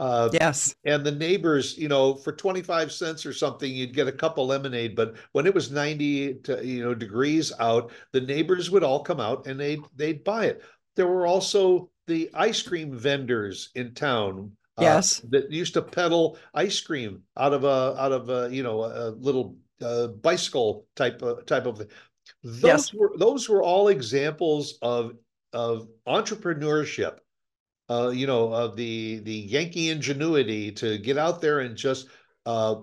Uh, 0.00 0.30
yes. 0.32 0.74
And 0.86 1.04
the 1.04 1.12
neighbors, 1.12 1.76
you 1.76 1.86
know, 1.86 2.14
for 2.14 2.32
25 2.32 2.90
cents 2.90 3.26
or 3.26 3.34
something, 3.34 3.70
you'd 3.70 3.94
get 3.94 4.08
a 4.08 4.12
cup 4.12 4.38
of 4.38 4.48
lemonade. 4.48 4.96
But 4.96 5.14
when 5.32 5.46
it 5.46 5.54
was 5.54 5.70
90 5.70 6.34
to, 6.44 6.66
you 6.66 6.82
know, 6.82 6.94
degrees 6.94 7.52
out, 7.60 7.92
the 8.12 8.20
neighbors 8.22 8.70
would 8.70 8.82
all 8.82 9.04
come 9.04 9.20
out 9.20 9.46
and 9.46 9.60
they'd, 9.60 9.82
they'd 9.94 10.24
buy 10.24 10.46
it. 10.46 10.64
There 10.96 11.06
were 11.06 11.26
also 11.26 11.90
the 12.06 12.30
ice 12.32 12.62
cream 12.62 12.96
vendors 12.96 13.68
in 13.74 13.92
town. 13.92 14.52
Uh, 14.78 14.82
yes. 14.82 15.20
That 15.28 15.52
used 15.52 15.74
to 15.74 15.82
peddle 15.82 16.38
ice 16.54 16.80
cream 16.80 17.22
out 17.36 17.52
of 17.52 17.64
a, 17.64 17.94
out 17.98 18.12
of 18.12 18.30
a, 18.30 18.48
you 18.50 18.62
know, 18.62 18.84
a 18.84 19.10
little 19.10 19.56
uh, 19.82 20.06
bicycle 20.08 20.86
type 20.96 21.20
of 21.20 21.44
type 21.46 21.66
of 21.66 21.78
thing. 21.78 21.88
Those 22.42 22.62
yes. 22.62 22.94
were 22.94 23.12
those 23.16 23.48
were 23.48 23.62
all 23.62 23.88
examples 23.88 24.78
of 24.82 25.12
of 25.52 25.88
entrepreneurship. 26.06 27.18
Uh, 27.90 28.10
you 28.10 28.26
know, 28.26 28.52
of 28.52 28.76
the 28.76 29.18
the 29.24 29.34
Yankee 29.34 29.90
ingenuity 29.90 30.70
to 30.70 30.96
get 30.98 31.18
out 31.18 31.40
there 31.40 31.60
and 31.60 31.76
just 31.76 32.06
uh, 32.46 32.76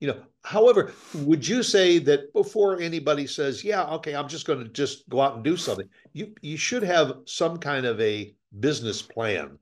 you 0.00 0.08
know. 0.08 0.20
However, 0.42 0.92
would 1.14 1.46
you 1.46 1.62
say 1.62 1.98
that 1.98 2.32
before 2.32 2.80
anybody 2.80 3.26
says, 3.26 3.62
"Yeah, 3.62 3.84
okay, 3.94 4.14
I'm 4.14 4.26
just 4.26 4.46
going 4.46 4.58
to 4.58 4.68
just 4.68 5.08
go 5.08 5.20
out 5.20 5.36
and 5.36 5.44
do 5.44 5.56
something," 5.56 5.88
you 6.14 6.34
you 6.42 6.56
should 6.56 6.82
have 6.82 7.18
some 7.26 7.58
kind 7.58 7.86
of 7.86 8.00
a 8.00 8.34
business 8.58 9.02
plan. 9.02 9.58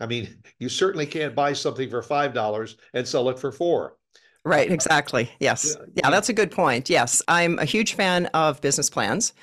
I 0.00 0.06
mean, 0.06 0.42
you 0.58 0.68
certainly 0.68 1.06
can't 1.06 1.34
buy 1.34 1.52
something 1.52 1.88
for 1.88 2.02
five 2.02 2.34
dollars 2.34 2.78
and 2.94 3.06
sell 3.06 3.28
it 3.28 3.38
for 3.38 3.52
four. 3.52 3.96
Right, 4.44 4.72
exactly. 4.72 5.30
Yes. 5.38 5.76
Yeah. 5.78 5.86
yeah, 5.94 6.10
that's 6.10 6.28
a 6.28 6.32
good 6.32 6.50
point. 6.50 6.90
Yes, 6.90 7.22
I'm 7.28 7.60
a 7.60 7.64
huge 7.64 7.94
fan 7.94 8.26
of 8.34 8.60
business 8.60 8.90
plans 8.90 9.34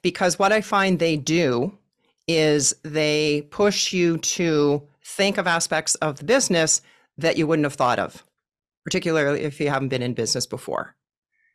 because 0.00 0.38
what 0.38 0.50
I 0.50 0.62
find 0.62 0.98
they 0.98 1.16
do 1.16 1.76
is 2.26 2.74
they 2.82 3.42
push 3.50 3.92
you 3.92 4.18
to 4.18 4.82
think 5.04 5.38
of 5.38 5.46
aspects 5.46 5.94
of 5.96 6.18
the 6.18 6.24
business 6.24 6.82
that 7.18 7.36
you 7.36 7.46
wouldn't 7.46 7.64
have 7.64 7.74
thought 7.74 7.98
of, 7.98 8.24
particularly 8.84 9.42
if 9.42 9.60
you 9.60 9.70
haven't 9.70 9.88
been 9.88 10.02
in 10.02 10.14
business 10.14 10.46
before. 10.46 10.94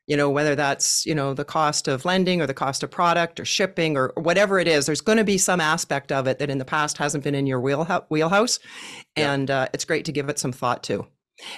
You 0.08 0.18
know, 0.18 0.30
whether 0.30 0.56
that's, 0.56 1.06
you 1.06 1.14
know, 1.14 1.34
the 1.34 1.46
cost 1.46 1.88
of 1.88 2.06
lending 2.06 2.42
or 2.42 2.48
the 2.48 2.54
cost 2.54 2.84
of 2.84 2.90
product 2.90 3.40
or 3.40 3.46
shipping 3.46 3.96
or 3.96 4.12
whatever 4.16 4.60
it 4.60 4.68
is, 4.68 4.86
there's 4.86 5.02
going 5.02 5.20
to 5.20 5.24
be 5.24 5.38
some 5.38 5.62
aspect 5.62 6.12
of 6.12 6.28
it 6.28 6.40
that 6.40 6.50
in 6.50 6.58
the 6.58 6.66
past 6.66 6.98
hasn't 6.98 7.24
been 7.24 7.36
in 7.36 7.46
your 7.46 7.62
wheelhouse. 7.62 8.60
Yeah. 9.16 9.34
And 9.34 9.52
uh, 9.52 9.68
it's 9.74 9.86
great 9.86 10.06
to 10.06 10.12
give 10.12 10.28
it 10.28 10.40
some 10.40 10.52
thought 10.52 10.84
to. 10.84 11.06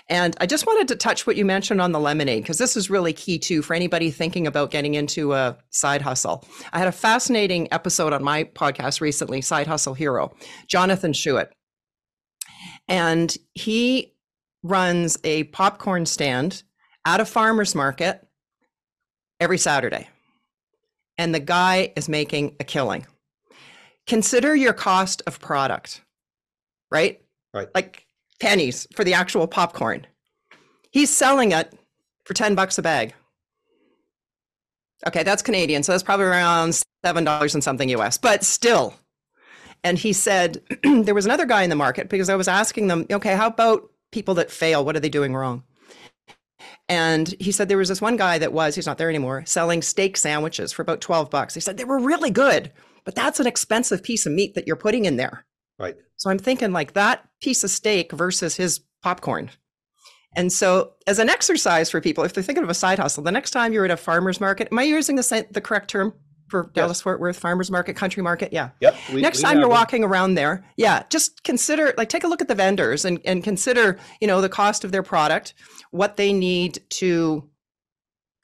And 0.10 0.36
I 0.40 0.46
just 0.46 0.66
wanted 0.66 0.88
to 0.90 0.96
touch 0.96 1.28
what 1.28 1.36
you 1.36 1.46
mentioned 1.46 1.82
on 1.82 1.92
the 1.92 2.00
lemonade, 2.00 2.44
because 2.44 2.58
this 2.58 2.76
is 2.76 2.90
really 2.90 3.14
key 3.14 3.38
too 3.40 3.62
for 3.62 3.74
anybody 3.74 4.12
thinking 4.12 4.48
about 4.48 4.72
getting 4.72 4.94
into 4.94 5.34
a 5.34 5.58
side 5.72 6.02
hustle. 6.02 6.46
I 6.72 6.80
had 6.80 6.88
a 6.88 6.94
fascinating 6.94 7.68
episode 7.72 8.14
on 8.14 8.24
my 8.24 8.46
podcast 8.46 9.02
recently, 9.02 9.42
Side 9.42 9.68
Hustle 9.68 9.94
Hero, 9.94 10.36
Jonathan 10.68 11.14
Schuett. 11.14 11.48
And 12.88 13.36
he 13.54 14.14
runs 14.64 15.18
a 15.24 15.44
popcorn 15.46 16.06
stand 16.06 16.64
at 17.06 17.20
a 17.20 17.26
farmer's 17.26 17.76
market 17.76 18.26
every 19.40 19.58
Saturday. 19.58 20.08
And 21.18 21.36
the 21.36 21.40
guy 21.40 21.92
is 21.96 22.08
making 22.10 22.56
a 22.60 22.64
killing. 22.64 23.06
Consider 24.08 24.56
your 24.56 24.74
cost 24.74 25.22
of 25.28 25.40
product, 25.40 26.02
right? 26.92 27.22
Right. 27.54 27.68
Like 27.76 28.06
pennies 28.40 28.88
for 28.96 29.04
the 29.04 29.14
actual 29.14 29.48
popcorn. 29.48 30.06
He's 30.92 31.10
selling 31.10 31.52
it 31.52 31.74
for 32.26 32.34
10 32.34 32.56
bucks 32.56 32.78
a 32.78 32.82
bag. 32.82 33.14
Okay, 35.08 35.24
that's 35.24 35.42
Canadian, 35.42 35.84
so 35.84 35.92
that's 35.92 36.04
probably 36.04 36.26
around 36.26 36.82
$7 37.06 37.54
and 37.54 37.64
something 37.64 37.90
US, 37.90 38.18
but 38.18 38.44
still. 38.44 38.94
And 39.84 39.98
he 39.98 40.14
said, 40.14 40.62
there 40.84 41.16
was 41.16 41.26
another 41.26 41.46
guy 41.46 41.64
in 41.64 41.70
the 41.70 41.76
market 41.76 42.10
because 42.10 42.30
I 42.30 42.36
was 42.36 42.48
asking 42.48 42.88
them, 42.88 43.06
okay, 43.12 43.36
how 43.36 43.48
about 43.48 43.90
people 44.12 44.36
that 44.36 44.52
fail? 44.52 44.86
What 44.86 44.96
are 44.96 45.02
they 45.02 45.10
doing 45.10 45.36
wrong? 45.36 45.64
And 46.90 47.34
he 47.40 47.52
said 47.52 47.68
there 47.70 47.78
was 47.78 47.90
this 47.90 48.02
one 48.02 48.18
guy 48.18 48.38
that 48.38 48.54
was, 48.54 48.76
he's 48.76 48.86
not 48.86 48.98
there 48.98 49.10
anymore, 49.10 49.44
selling 49.46 49.82
steak 49.82 50.18
sandwiches 50.18 50.72
for 50.72 50.82
about 50.82 51.02
12 51.02 51.30
bucks. 51.30 51.54
He 51.54 51.60
said 51.60 51.78
they 51.78 51.86
were 51.86 52.00
really 52.00 52.30
good, 52.30 52.72
but 53.04 53.16
that's 53.16 53.40
an 53.40 53.48
expensive 53.48 54.04
piece 54.04 54.26
of 54.26 54.32
meat 54.34 54.54
that 54.56 54.68
you're 54.68 54.76
putting 54.76 55.06
in 55.06 55.18
there. 55.18 55.46
Right. 55.80 55.96
So 56.24 56.30
I'm 56.30 56.40
thinking 56.40 56.72
like 56.72 56.94
that 56.94 57.28
piece 57.42 57.66
of 57.66 57.70
steak 57.70 58.14
versus 58.14 58.56
his 58.56 58.80
popcorn. 59.02 59.50
And 60.38 60.54
so, 60.54 60.94
as 61.06 61.20
an 61.20 61.30
exercise 61.30 61.90
for 61.90 62.00
people, 62.00 62.24
if 62.24 62.32
they're 62.32 62.42
thinking 62.42 62.64
of 62.64 62.70
a 62.70 62.74
side 62.74 62.98
hustle, 62.98 63.26
the 63.26 63.32
next 63.32 63.52
time 63.52 63.74
you're 63.74 63.84
at 63.84 63.92
a 63.92 63.98
farmer's 63.98 64.40
market, 64.40 64.70
am 64.72 64.80
I 64.80 64.84
using 64.84 65.18
the, 65.18 65.46
the 65.52 65.60
correct 65.60 65.90
term 65.90 66.14
for 66.48 66.64
yes. 66.68 66.74
Dallas 66.76 67.02
Fort 67.02 67.20
Worth 67.20 67.38
farmers 67.38 67.70
market, 67.70 67.98
country 67.98 68.24
market? 68.24 68.54
Yeah. 68.54 68.70
Yep. 68.80 68.96
We, 69.14 69.22
next 69.22 69.40
we 69.40 69.44
time 69.44 69.60
you're 69.60 69.68
walking 69.68 70.02
around 70.02 70.36
there, 70.36 70.66
yeah, 70.78 71.04
just 71.10 71.44
consider 71.44 71.94
like 71.98 72.08
take 72.08 72.24
a 72.24 72.30
look 72.30 72.42
at 72.42 72.48
the 72.48 72.56
vendors 72.56 73.04
and 73.04 73.20
and 73.26 73.44
consider 73.44 74.00
you 74.22 74.28
know 74.28 74.40
the 74.40 74.48
cost 74.48 74.86
of 74.86 74.94
their 74.94 75.04
product, 75.04 75.54
what 75.92 76.16
they 76.16 76.32
need 76.32 76.80
to 76.92 77.50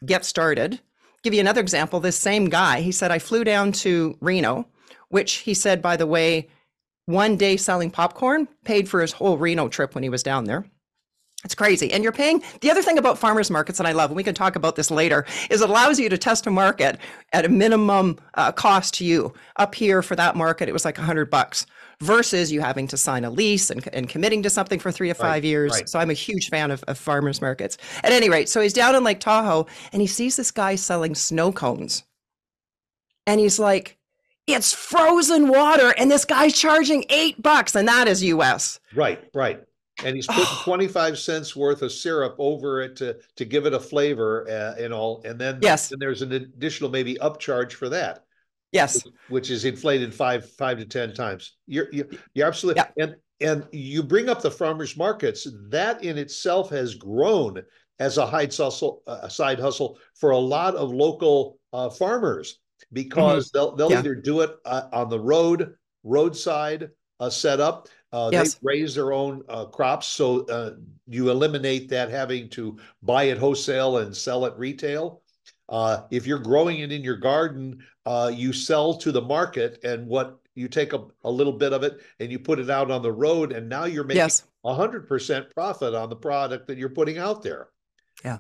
get 0.06 0.26
started. 0.26 0.82
Give 1.24 1.34
you 1.34 1.40
another 1.40 1.62
example. 1.62 2.02
This 2.02 2.18
same 2.18 2.50
guy, 2.50 2.82
he 2.82 2.92
said, 2.92 3.10
I 3.10 3.20
flew 3.20 3.46
down 3.46 3.72
to 3.72 4.18
Reno, 4.20 4.68
which 5.08 5.36
he 5.36 5.54
said, 5.54 5.82
by 5.82 5.96
the 5.96 6.08
way, 6.08 6.50
one 7.10 7.36
day 7.36 7.58
selling 7.58 7.90
popcorn 7.90 8.48
paid 8.64 8.88
for 8.88 9.02
his 9.02 9.12
whole 9.12 9.38
Reno 9.38 9.68
trip 9.68 9.96
when 9.96 10.04
he 10.04 10.10
was 10.10 10.22
down 10.22 10.46
there. 10.46 10.66
It's 11.44 11.56
crazy. 11.56 11.92
And 11.94 12.04
you're 12.04 12.12
paying 12.12 12.44
the 12.60 12.70
other 12.70 12.82
thing 12.82 12.98
about 12.98 13.18
farmers 13.18 13.50
markets 13.50 13.78
that 13.78 13.88
I 13.88 13.94
love, 13.94 14.10
and 14.10 14.18
we 14.18 14.24
can 14.24 14.36
talk 14.36 14.58
about 14.58 14.76
this 14.76 14.92
later, 14.92 15.26
is 15.50 15.62
it 15.62 15.70
allows 15.70 15.98
you 15.98 16.10
to 16.10 16.18
test 16.18 16.46
a 16.46 16.52
market 16.52 17.00
at 17.32 17.46
a 17.46 17.50
minimum 17.50 18.20
uh, 18.34 18.52
cost 18.52 18.94
to 18.96 19.06
you. 19.06 19.34
Up 19.56 19.74
here 19.74 20.02
for 20.02 20.18
that 20.18 20.36
market, 20.36 20.68
it 20.68 20.74
was 20.74 20.84
like 20.84 20.98
a 20.98 21.02
hundred 21.02 21.30
bucks 21.30 21.66
versus 22.02 22.52
you 22.52 22.60
having 22.60 22.88
to 22.88 22.98
sign 22.98 23.24
a 23.24 23.30
lease 23.30 23.70
and, 23.70 23.88
and 23.94 24.10
committing 24.10 24.44
to 24.44 24.50
something 24.50 24.80
for 24.80 24.92
three 24.92 25.08
to 25.08 25.14
five 25.14 25.28
right, 25.30 25.44
years. 25.46 25.72
Right. 25.72 25.90
So 25.90 25.98
I'm 25.98 26.10
a 26.10 26.14
huge 26.14 26.50
fan 26.50 26.72
of, 26.72 26.84
of 26.84 26.98
farmers 26.98 27.42
markets. 27.42 27.78
At 28.04 28.12
any 28.12 28.30
rate, 28.30 28.50
so 28.50 28.60
he's 28.60 28.74
down 28.74 28.96
in 28.96 29.04
Lake 29.06 29.22
Tahoe 29.22 29.66
and 29.94 30.02
he 30.02 30.08
sees 30.08 30.36
this 30.36 30.52
guy 30.52 30.76
selling 30.76 31.16
snow 31.16 31.54
cones. 31.54 32.04
And 33.26 33.40
he's 33.40 33.60
like, 33.60 33.99
it's 34.54 34.74
frozen 34.74 35.48
water, 35.48 35.94
and 35.98 36.10
this 36.10 36.26
guy's 36.26 36.54
charging 36.54 37.06
eight 37.10 37.42
bucks, 37.42 37.76
and 37.76 37.88
that 37.88 38.08
is 38.08 38.24
US. 38.24 38.80
Right, 38.96 39.20
right. 39.34 39.62
and 40.04 40.16
he's 40.16 40.28
putting 40.28 40.46
25 40.64 41.18
cents 41.18 41.56
worth 41.56 41.82
of 41.82 41.92
syrup 41.92 42.36
over 42.40 42.82
it 42.82 42.96
to 42.98 43.18
to 43.36 43.46
give 43.46 43.66
it 43.66 43.74
a 43.74 43.80
flavor 43.80 44.48
uh, 44.50 44.82
and 44.82 44.94
all 44.94 45.22
and 45.26 45.40
then 45.40 45.60
yes 45.62 45.92
and 45.92 46.02
there's 46.02 46.22
an 46.22 46.32
additional 46.32 46.90
maybe 46.90 47.16
upcharge 47.16 47.74
for 47.74 47.90
that 47.90 48.24
yes 48.72 49.04
which 49.30 49.50
is 49.50 49.66
inflated 49.66 50.14
five 50.14 50.50
five 50.52 50.78
to 50.78 50.86
ten 50.86 51.14
times 51.14 51.58
you're 51.68 51.88
you're, 51.92 52.08
you're 52.34 52.48
absolutely 52.48 52.82
yeah. 52.96 53.04
and 53.04 53.16
and 53.42 53.68
you 53.72 54.04
bring 54.04 54.30
up 54.30 54.42
the 54.42 54.52
farmers 54.52 54.98
markets 54.98 55.48
that 55.70 56.04
in 56.04 56.18
itself 56.18 56.70
has 56.70 56.96
grown 56.96 57.62
as 58.00 58.18
a 58.18 58.26
side 58.26 58.54
hustle 58.56 59.02
a 59.08 59.30
side 59.30 59.60
hustle 59.60 59.98
for 60.16 60.32
a 60.32 60.38
lot 60.38 60.76
of 60.76 60.92
local 60.92 61.58
uh, 61.74 61.90
farmers 61.90 62.60
because 62.92 63.50
mm-hmm. 63.50 63.58
they'll 63.58 63.76
they'll 63.76 63.92
yeah. 63.92 64.00
either 64.00 64.16
do 64.16 64.42
it 64.42 64.58
uh, 64.66 64.84
on 64.92 65.10
the 65.10 65.20
road 65.20 65.76
roadside 66.04 66.90
uh, 67.20 67.30
setup 67.30 67.88
uh, 68.12 68.30
yes. 68.32 68.56
They 68.56 68.60
raise 68.64 68.96
their 68.96 69.14
own 69.14 69.44
uh, 69.50 69.66
crops, 69.66 70.08
so 70.08 70.46
uh, 70.48 70.76
you 71.08 71.30
eliminate 71.30 71.90
that 71.90 72.10
having 72.10 72.50
to 72.50 72.78
buy 73.04 73.24
it 73.24 73.38
wholesale 73.38 73.98
and 73.98 74.16
sell 74.16 74.46
it 74.46 74.54
retail. 74.58 75.22
Uh, 75.68 76.04
if 76.10 76.26
you're 76.26 76.40
growing 76.40 76.80
it 76.80 76.92
in 76.92 77.04
your 77.04 77.18
garden, 77.18 77.86
uh, 78.08 78.32
you 78.34 78.52
sell 78.52 78.96
to 78.96 79.12
the 79.12 79.22
market, 79.22 79.80
and 79.84 80.08
what 80.08 80.40
you 80.56 80.68
take 80.68 80.94
a, 80.94 81.06
a, 81.24 81.30
little 81.30 81.54
bit 81.54 81.72
of 81.72 81.84
it 81.84 82.02
and 82.20 82.32
you 82.32 82.40
put 82.40 82.60
it 82.60 82.70
out 82.70 82.90
on 82.90 83.04
the 83.04 83.12
road, 83.12 83.52
and 83.52 83.70
now 83.70 83.86
you're 83.86 84.04
making 84.04 84.30
a 84.66 84.74
hundred 84.74 85.08
percent 85.08 85.48
profit 85.54 85.94
on 85.94 86.10
the 86.10 86.16
product 86.16 86.66
that 86.68 86.80
you're 86.80 86.90
putting 86.90 87.20
out 87.20 87.44
there. 87.44 87.68
Yeah. 88.26 88.40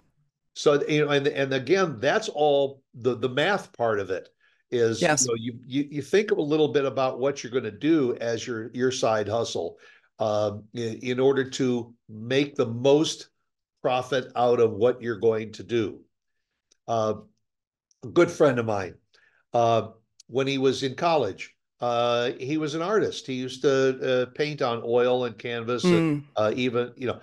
So 0.56 0.84
you 0.88 1.06
know, 1.06 1.12
and 1.12 1.27
and 1.27 1.53
again, 1.53 2.00
that's 2.00 2.27
all 2.27 2.82
the 2.96 3.15
the 3.15 3.29
math 3.29 3.72
part 3.74 4.00
of 4.00 4.10
it 4.10 4.29
is 4.72 5.02
yes. 5.02 5.26
you, 5.26 5.28
know, 5.28 5.36
you, 5.38 5.60
you 5.66 5.88
you 5.92 6.02
think 6.02 6.32
a 6.32 6.36
little 6.36 6.68
bit 6.68 6.86
about 6.86 7.20
what 7.20 7.44
you're 7.44 7.52
going 7.52 7.64
to 7.64 7.72
do 7.72 8.16
as 8.22 8.46
your 8.46 8.70
your 8.74 8.92
side 8.92 9.28
hustle 9.28 9.78
um, 10.20 10.64
in, 10.74 11.00
in, 11.02 11.20
order 11.20 11.50
to 11.50 11.94
make 12.08 12.56
the 12.56 12.66
most 12.66 13.30
profit 13.82 14.32
out 14.36 14.60
of 14.60 14.72
what 14.74 15.02
you're 15.02 15.20
going 15.20 15.52
to 15.54 15.64
do. 15.64 16.00
Uh, 16.88 17.16
a 18.04 18.08
good 18.08 18.30
friend 18.30 18.60
of 18.60 18.66
mine, 18.66 18.96
uh, 19.54 19.90
when 20.28 20.46
he 20.46 20.58
was 20.58 20.84
in 20.84 20.96
college, 20.96 21.56
uh, 21.82 22.32
he 22.40 22.58
was 22.58 22.76
an 22.76 22.82
artist. 22.82 23.26
He 23.26 23.34
used 23.34 23.62
to 23.64 24.24
uh, 24.24 24.26
paint 24.36 24.62
on 24.62 24.84
oil 24.86 25.26
and 25.26 25.38
canvas, 25.38 25.84
mm. 25.84 25.98
and 25.98 26.24
uh, 26.36 26.52
even 26.56 26.94
you 26.96 27.08
know. 27.08 27.20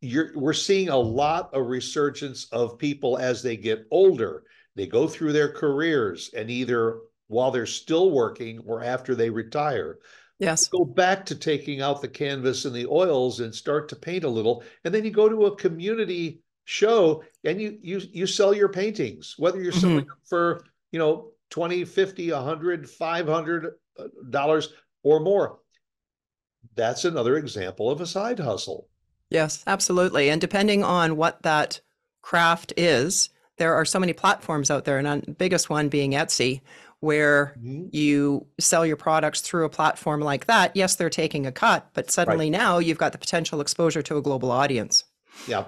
You're, 0.00 0.30
we're 0.36 0.52
seeing 0.52 0.90
a 0.90 0.96
lot 0.96 1.52
of 1.52 1.66
resurgence 1.66 2.46
of 2.52 2.78
people 2.78 3.18
as 3.18 3.42
they 3.42 3.56
get 3.56 3.84
older 3.90 4.44
they 4.76 4.86
go 4.86 5.08
through 5.08 5.32
their 5.32 5.48
careers 5.48 6.30
and 6.36 6.50
either 6.50 7.00
while 7.28 7.50
they're 7.50 7.66
still 7.66 8.10
working 8.10 8.60
or 8.66 8.84
after 8.84 9.14
they 9.14 9.30
retire, 9.30 9.98
yes, 10.38 10.68
go 10.68 10.84
back 10.84 11.26
to 11.26 11.34
taking 11.34 11.80
out 11.80 12.00
the 12.00 12.08
canvas 12.08 12.64
and 12.64 12.74
the 12.74 12.86
oils 12.86 13.40
and 13.40 13.54
start 13.54 13.88
to 13.88 13.96
paint 13.96 14.24
a 14.24 14.28
little. 14.28 14.62
And 14.84 14.94
then 14.94 15.04
you 15.04 15.10
go 15.10 15.28
to 15.28 15.46
a 15.46 15.56
community 15.56 16.40
show 16.64 17.24
and 17.42 17.60
you 17.60 17.78
you 17.80 18.00
you 18.12 18.26
sell 18.26 18.54
your 18.54 18.68
paintings, 18.68 19.34
whether 19.38 19.60
you're 19.60 19.72
selling 19.72 20.00
mm-hmm. 20.00 20.08
them 20.08 20.18
for, 20.28 20.64
you 20.92 20.98
know, 20.98 21.32
20, 21.50 21.84
50, 21.84 22.32
100, 22.32 22.90
500 22.90 23.66
uh, 23.98 24.04
dollars 24.30 24.72
or 25.02 25.20
more. 25.20 25.58
That's 26.74 27.04
another 27.04 27.36
example 27.36 27.90
of 27.90 28.00
a 28.00 28.06
side 28.06 28.38
hustle. 28.38 28.88
Yes, 29.30 29.64
absolutely. 29.66 30.28
And 30.30 30.40
depending 30.40 30.84
on 30.84 31.16
what 31.16 31.42
that 31.42 31.80
craft 32.22 32.72
is, 32.76 33.30
there 33.58 33.74
are 33.74 33.84
so 33.84 33.98
many 33.98 34.12
platforms 34.12 34.70
out 34.70 34.84
there, 34.84 34.98
and 34.98 35.22
the 35.22 35.32
biggest 35.32 35.70
one 35.70 35.88
being 35.88 36.12
Etsy, 36.12 36.60
where 37.00 37.54
mm-hmm. 37.58 37.86
you 37.92 38.46
sell 38.58 38.86
your 38.86 38.96
products 38.96 39.40
through 39.40 39.64
a 39.64 39.70
platform 39.70 40.20
like 40.20 40.46
that. 40.46 40.74
Yes, 40.74 40.96
they're 40.96 41.10
taking 41.10 41.46
a 41.46 41.52
cut, 41.52 41.88
but 41.94 42.10
suddenly 42.10 42.46
right. 42.46 42.58
now 42.58 42.78
you've 42.78 42.98
got 42.98 43.12
the 43.12 43.18
potential 43.18 43.60
exposure 43.60 44.02
to 44.02 44.16
a 44.16 44.22
global 44.22 44.50
audience. 44.50 45.04
Yeah. 45.46 45.66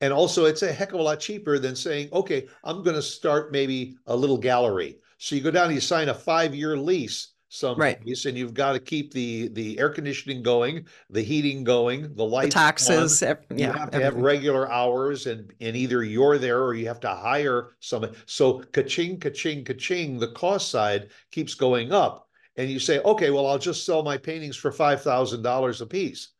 And 0.00 0.12
also, 0.12 0.46
it's 0.46 0.62
a 0.62 0.72
heck 0.72 0.92
of 0.92 0.98
a 0.98 1.02
lot 1.02 1.20
cheaper 1.20 1.58
than 1.58 1.76
saying, 1.76 2.08
okay, 2.12 2.48
I'm 2.64 2.82
going 2.82 2.96
to 2.96 3.02
start 3.02 3.52
maybe 3.52 3.96
a 4.06 4.16
little 4.16 4.38
gallery. 4.38 4.98
So 5.18 5.36
you 5.36 5.42
go 5.42 5.52
down 5.52 5.66
and 5.66 5.74
you 5.74 5.80
sign 5.80 6.08
a 6.08 6.14
five 6.14 6.54
year 6.54 6.76
lease 6.76 7.31
some 7.54 7.76
right. 7.76 7.98
and 8.00 8.38
you've 8.38 8.54
got 8.54 8.72
to 8.72 8.80
keep 8.80 9.12
the 9.12 9.48
the 9.48 9.78
air 9.78 9.90
conditioning 9.90 10.42
going, 10.42 10.86
the 11.10 11.20
heating 11.20 11.64
going, 11.64 12.14
the 12.14 12.24
lights, 12.24 12.54
the 12.54 12.60
taxes. 12.60 13.20
You 13.20 13.36
yeah, 13.50 13.76
have 13.76 13.90
to 13.90 13.98
everything. 13.98 14.00
have 14.00 14.14
regular 14.16 14.72
hours, 14.72 15.26
and 15.26 15.52
and 15.60 15.76
either 15.76 16.02
you're 16.02 16.38
there 16.38 16.64
or 16.64 16.72
you 16.72 16.88
have 16.88 17.00
to 17.00 17.10
hire 17.10 17.76
someone. 17.78 18.14
So 18.24 18.60
ka-ching, 18.60 19.20
ka-ching, 19.20 19.64
ka-ching. 19.64 20.18
The 20.18 20.28
cost 20.28 20.70
side 20.70 21.10
keeps 21.30 21.52
going 21.52 21.92
up, 21.92 22.26
and 22.56 22.70
you 22.70 22.78
say, 22.78 23.00
okay, 23.00 23.28
well, 23.28 23.46
I'll 23.46 23.58
just 23.58 23.84
sell 23.84 24.02
my 24.02 24.16
paintings 24.16 24.56
for 24.56 24.72
five 24.72 25.02
thousand 25.02 25.42
dollars 25.42 25.82
a 25.82 25.86
piece. 25.86 26.30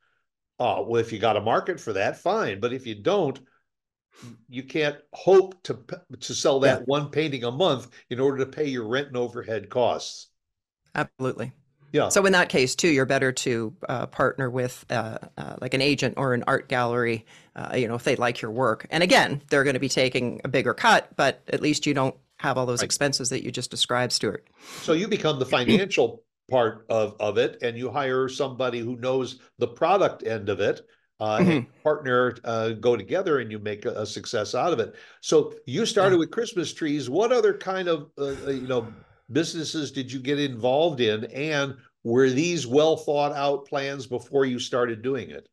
Oh, 0.58 0.86
well, 0.88 1.02
if 1.02 1.12
you 1.12 1.18
got 1.18 1.36
a 1.36 1.42
market 1.42 1.78
for 1.78 1.92
that, 1.92 2.16
fine. 2.16 2.58
But 2.58 2.72
if 2.72 2.86
you 2.86 2.94
don't, 2.94 3.38
you 4.48 4.62
can't 4.62 4.96
hope 5.12 5.62
to 5.64 5.78
to 6.20 6.34
sell 6.34 6.58
that 6.60 6.78
yeah. 6.80 6.84
one 6.86 7.10
painting 7.10 7.44
a 7.44 7.50
month 7.50 7.90
in 8.08 8.18
order 8.18 8.38
to 8.38 8.46
pay 8.46 8.68
your 8.68 8.88
rent 8.88 9.08
and 9.08 9.18
overhead 9.18 9.68
costs. 9.68 10.28
Absolutely. 10.94 11.52
Yeah. 11.92 12.08
So 12.08 12.24
in 12.24 12.32
that 12.32 12.48
case, 12.48 12.74
too, 12.74 12.88
you're 12.88 13.06
better 13.06 13.32
to 13.32 13.74
uh, 13.88 14.06
partner 14.06 14.48
with 14.50 14.84
uh, 14.90 15.18
uh, 15.36 15.56
like 15.60 15.74
an 15.74 15.82
agent 15.82 16.14
or 16.16 16.32
an 16.32 16.42
art 16.46 16.68
gallery, 16.68 17.26
uh, 17.54 17.74
you 17.76 17.86
know, 17.86 17.94
if 17.94 18.04
they 18.04 18.16
like 18.16 18.40
your 18.40 18.50
work. 18.50 18.86
And 18.90 19.02
again, 19.02 19.42
they're 19.50 19.64
going 19.64 19.74
to 19.74 19.80
be 19.80 19.90
taking 19.90 20.40
a 20.44 20.48
bigger 20.48 20.72
cut, 20.72 21.10
but 21.16 21.42
at 21.48 21.60
least 21.60 21.86
you 21.86 21.92
don't 21.92 22.16
have 22.38 22.56
all 22.56 22.66
those 22.66 22.80
right. 22.80 22.86
expenses 22.86 23.28
that 23.28 23.44
you 23.44 23.52
just 23.52 23.70
described, 23.70 24.12
Stuart. 24.12 24.46
So 24.80 24.94
you 24.94 25.06
become 25.06 25.38
the 25.38 25.46
financial 25.46 26.24
part 26.50 26.86
of, 26.88 27.14
of 27.20 27.38
it 27.38 27.58
and 27.62 27.76
you 27.76 27.90
hire 27.90 28.28
somebody 28.28 28.80
who 28.80 28.96
knows 28.96 29.38
the 29.58 29.68
product 29.68 30.26
end 30.26 30.48
of 30.48 30.60
it. 30.60 30.80
Uh, 31.20 31.38
mm-hmm. 31.38 31.82
partner 31.84 32.36
uh, 32.42 32.70
go 32.70 32.96
together 32.96 33.38
and 33.38 33.52
you 33.52 33.60
make 33.60 33.84
a, 33.84 33.90
a, 33.90 34.04
success 34.04 34.56
out 34.56 34.72
of 34.72 34.80
it. 34.80 34.96
So 35.20 35.54
you 35.66 35.86
started 35.86 36.16
yeah. 36.16 36.20
with 36.20 36.32
Christmas 36.32 36.74
trees. 36.74 37.08
What 37.08 37.30
other 37.30 37.56
kind 37.56 37.86
of 37.86 38.10
you 38.18 38.66
know 38.66 38.92
businesses 39.32 39.92
did 39.92 40.12
you 40.12 40.20
get 40.20 40.38
involved 40.38 41.00
in? 41.00 41.24
And 41.26 41.76
were 42.04 42.30
these 42.30 42.66
well 42.66 42.96
thought 42.96 43.32
out 43.32 43.66
plans 43.66 44.06
before 44.06 44.44
you 44.44 44.58
started 44.58 45.02
doing 45.02 45.30
it? 45.30 45.48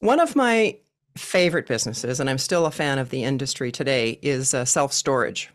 One 0.00 0.20
of 0.20 0.34
my 0.34 0.78
favorite 1.16 1.66
businesses, 1.66 2.20
and 2.20 2.28
I'm 2.28 2.38
still 2.38 2.66
a 2.66 2.70
fan 2.70 2.98
of 2.98 3.10
the 3.10 3.22
industry 3.24 3.70
today, 3.70 4.18
is 4.22 4.54
uh, 4.54 4.64
self 4.64 4.92
storage. 4.92 5.50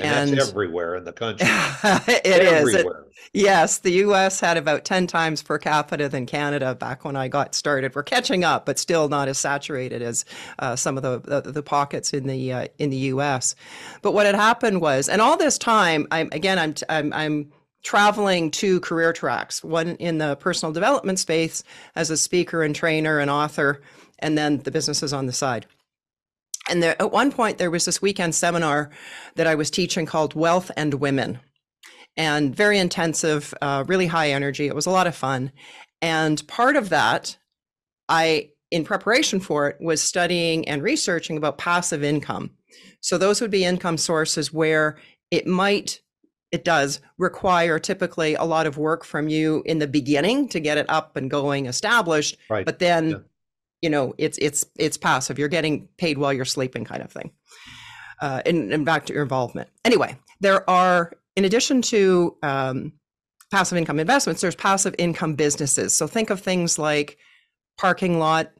And, 0.00 0.30
and, 0.30 0.38
that's 0.38 0.50
everywhere 0.50 0.96
in 0.96 1.04
the 1.04 1.12
country. 1.12 1.46
it 1.84 2.26
everywhere. 2.26 3.04
is. 3.06 3.10
Yes, 3.32 3.78
the 3.78 3.92
US 4.04 4.40
had 4.40 4.56
about 4.56 4.84
10 4.84 5.06
times 5.06 5.42
per 5.42 5.58
capita 5.58 6.08
than 6.08 6.26
Canada 6.26 6.74
back 6.74 7.04
when 7.04 7.14
I 7.14 7.28
got 7.28 7.54
started. 7.54 7.94
We're 7.94 8.02
catching 8.02 8.42
up, 8.42 8.66
but 8.66 8.78
still 8.78 9.08
not 9.08 9.28
as 9.28 9.38
saturated 9.38 10.02
as 10.02 10.24
uh, 10.58 10.74
some 10.74 10.96
of 10.96 11.02
the, 11.02 11.40
the, 11.40 11.52
the, 11.52 11.62
pockets 11.62 12.12
in 12.12 12.26
the 12.26 12.52
uh, 12.52 12.66
in 12.78 12.90
the 12.90 12.96
US. 12.96 13.54
But 14.02 14.12
what 14.12 14.26
had 14.26 14.34
happened 14.34 14.80
was, 14.80 15.08
and 15.08 15.20
all 15.20 15.36
this 15.36 15.58
time, 15.58 16.08
I'm 16.10 16.28
again, 16.32 16.58
I'm, 16.58 16.74
I'm, 16.88 17.12
I'm 17.12 17.52
traveling 17.82 18.50
two 18.50 18.80
career 18.80 19.12
tracks 19.12 19.62
one 19.62 19.96
in 19.96 20.18
the 20.18 20.36
personal 20.36 20.72
development 20.72 21.18
space 21.18 21.62
as 21.94 22.10
a 22.10 22.16
speaker 22.16 22.62
and 22.62 22.74
trainer 22.74 23.18
and 23.20 23.30
author, 23.30 23.80
and 24.18 24.36
then 24.36 24.58
the 24.58 24.70
businesses 24.70 25.12
on 25.12 25.26
the 25.26 25.32
side. 25.32 25.66
And 26.70 26.82
there, 26.82 26.96
at 27.02 27.10
one 27.10 27.32
point, 27.32 27.58
there 27.58 27.70
was 27.70 27.84
this 27.84 28.00
weekend 28.00 28.34
seminar 28.34 28.90
that 29.34 29.46
I 29.46 29.56
was 29.56 29.70
teaching 29.70 30.06
called 30.06 30.34
Wealth 30.34 30.70
and 30.76 30.94
Women 30.94 31.40
and 32.16 32.54
very 32.54 32.78
intensive, 32.78 33.52
uh, 33.60 33.84
really 33.86 34.06
high 34.06 34.30
energy. 34.30 34.66
It 34.66 34.74
was 34.74 34.86
a 34.86 34.90
lot 34.90 35.06
of 35.06 35.14
fun. 35.14 35.52
And 36.00 36.46
part 36.46 36.76
of 36.76 36.88
that, 36.90 37.36
I, 38.08 38.50
in 38.70 38.84
preparation 38.84 39.40
for 39.40 39.68
it, 39.68 39.78
was 39.80 40.00
studying 40.00 40.68
and 40.68 40.82
researching 40.82 41.36
about 41.36 41.58
passive 41.58 42.04
income. 42.04 42.50
So 43.00 43.18
those 43.18 43.40
would 43.40 43.50
be 43.50 43.64
income 43.64 43.96
sources 43.96 44.52
where 44.52 44.96
it 45.30 45.46
might, 45.46 46.00
it 46.52 46.64
does 46.64 47.00
require 47.18 47.78
typically 47.78 48.34
a 48.34 48.44
lot 48.44 48.66
of 48.66 48.78
work 48.78 49.04
from 49.04 49.28
you 49.28 49.62
in 49.66 49.78
the 49.78 49.86
beginning 49.86 50.48
to 50.48 50.60
get 50.60 50.78
it 50.78 50.86
up 50.88 51.16
and 51.16 51.30
going, 51.30 51.66
established. 51.66 52.36
Right. 52.48 52.64
But 52.64 52.78
then, 52.78 53.10
yeah. 53.10 53.16
You 53.82 53.90
know, 53.90 54.14
it's 54.18 54.38
it's 54.38 54.64
it's 54.78 54.96
passive. 54.96 55.38
You're 55.38 55.48
getting 55.48 55.88
paid 55.98 56.18
while 56.18 56.32
you're 56.32 56.44
sleeping, 56.44 56.84
kind 56.84 57.02
of 57.02 57.10
thing. 57.10 57.30
Uh, 58.20 58.42
and, 58.44 58.70
and 58.72 58.84
back 58.84 59.06
to 59.06 59.14
your 59.14 59.22
involvement. 59.22 59.70
Anyway, 59.84 60.18
there 60.40 60.68
are 60.68 61.12
in 61.36 61.46
addition 61.46 61.80
to 61.80 62.36
um, 62.42 62.92
passive 63.50 63.78
income 63.78 63.98
investments, 63.98 64.40
there's 64.40 64.54
passive 64.54 64.94
income 64.98 65.34
businesses. 65.34 65.96
So 65.96 66.06
think 66.06 66.30
of 66.30 66.40
things 66.40 66.78
like 66.78 67.18
parking 67.78 68.18
lot, 68.18 68.52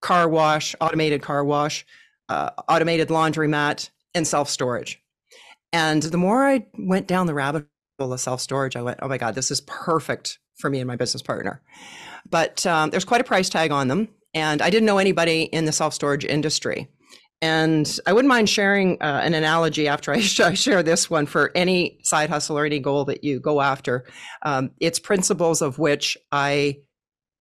car 0.00 0.28
wash, 0.28 0.74
automated 0.80 1.22
car 1.22 1.44
wash, 1.44 1.84
uh, 2.28 2.50
automated 2.68 3.08
laundromat, 3.08 3.90
and 4.14 4.26
self 4.26 4.48
storage. 4.48 5.02
And 5.72 6.02
the 6.02 6.18
more 6.18 6.44
I 6.44 6.66
went 6.78 7.06
down 7.06 7.26
the 7.26 7.34
rabbit 7.34 7.66
hole 7.98 8.12
of 8.12 8.20
self 8.20 8.40
storage, 8.40 8.76
I 8.76 8.82
went, 8.82 8.98
oh 9.02 9.08
my 9.08 9.18
God, 9.18 9.34
this 9.34 9.50
is 9.50 9.60
perfect 9.62 10.38
for 10.58 10.70
me 10.70 10.80
and 10.80 10.86
my 10.86 10.96
business 10.96 11.22
partner. 11.22 11.62
But 12.28 12.64
um, 12.66 12.90
there's 12.90 13.04
quite 13.04 13.20
a 13.20 13.24
price 13.24 13.48
tag 13.48 13.72
on 13.72 13.88
them. 13.88 14.08
And 14.34 14.62
I 14.62 14.70
didn't 14.70 14.86
know 14.86 14.98
anybody 14.98 15.42
in 15.42 15.64
the 15.64 15.72
self 15.72 15.94
storage 15.94 16.24
industry. 16.24 16.88
And 17.42 17.98
I 18.06 18.12
wouldn't 18.12 18.28
mind 18.28 18.48
sharing 18.48 19.02
uh, 19.02 19.20
an 19.24 19.34
analogy 19.34 19.88
after 19.88 20.12
I, 20.12 20.20
sh- 20.20 20.40
I, 20.40 20.54
share 20.54 20.82
this 20.82 21.10
one 21.10 21.26
for 21.26 21.50
any 21.54 21.98
side 22.04 22.30
hustle 22.30 22.58
or 22.58 22.64
any 22.64 22.78
goal 22.78 23.04
that 23.06 23.24
you 23.24 23.40
go 23.40 23.60
after. 23.60 24.04
Um, 24.42 24.70
it's 24.80 24.98
principles 24.98 25.60
of 25.60 25.78
which 25.78 26.16
I 26.30 26.78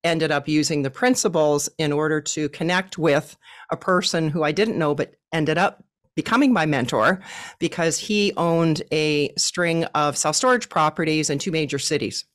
ended 0.04 0.32
up 0.32 0.48
using 0.48 0.82
the 0.82 0.90
principles 0.90 1.70
in 1.78 1.92
order 1.92 2.20
to 2.20 2.50
connect 2.50 2.98
with 2.98 3.38
a 3.72 3.78
person 3.78 4.30
who 4.30 4.44
I 4.44 4.52
didn't 4.52 4.80
know, 4.80 4.96
but 4.96 5.14
ended 5.32 5.60
up 5.60 5.84
becoming 6.16 6.52
my 6.52 6.66
mentor 6.66 7.22
because 7.60 7.98
he 7.98 8.34
owned 8.38 8.82
a 8.92 9.32
string 9.38 9.86
of 9.96 10.18
self 10.18 10.36
storage 10.36 10.68
properties 10.70 11.30
in 11.30 11.40
two 11.40 11.52
major 11.52 11.80
cities 11.80 12.26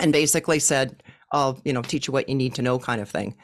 and 0.00 0.12
basically 0.12 0.58
said, 0.58 1.02
I'll, 1.34 1.60
you 1.64 1.72
know, 1.72 1.82
teach 1.82 2.06
you 2.06 2.12
what 2.12 2.28
you 2.28 2.34
need 2.34 2.54
to 2.54 2.62
know 2.62 2.78
kind 2.78 3.00
of 3.00 3.10
thing. 3.10 3.36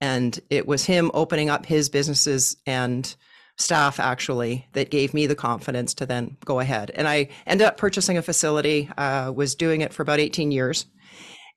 And 0.00 0.38
it 0.50 0.68
was 0.68 0.84
him 0.84 1.10
opening 1.14 1.50
up 1.50 1.66
his 1.66 1.88
businesses 1.88 2.56
and 2.66 3.16
staff 3.56 3.98
actually 3.98 4.68
that 4.74 4.90
gave 4.90 5.12
me 5.12 5.26
the 5.26 5.34
confidence 5.34 5.94
to 5.94 6.06
then 6.06 6.36
go 6.44 6.60
ahead. 6.60 6.92
And 6.94 7.08
I 7.08 7.28
ended 7.46 7.66
up 7.66 7.76
purchasing 7.76 8.16
a 8.16 8.22
facility, 8.22 8.88
uh, 8.96 9.32
was 9.34 9.56
doing 9.56 9.80
it 9.80 9.92
for 9.92 10.02
about 10.02 10.20
18 10.20 10.52
years. 10.52 10.86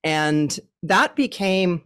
And 0.04 0.60
that 0.82 1.16
became 1.16 1.84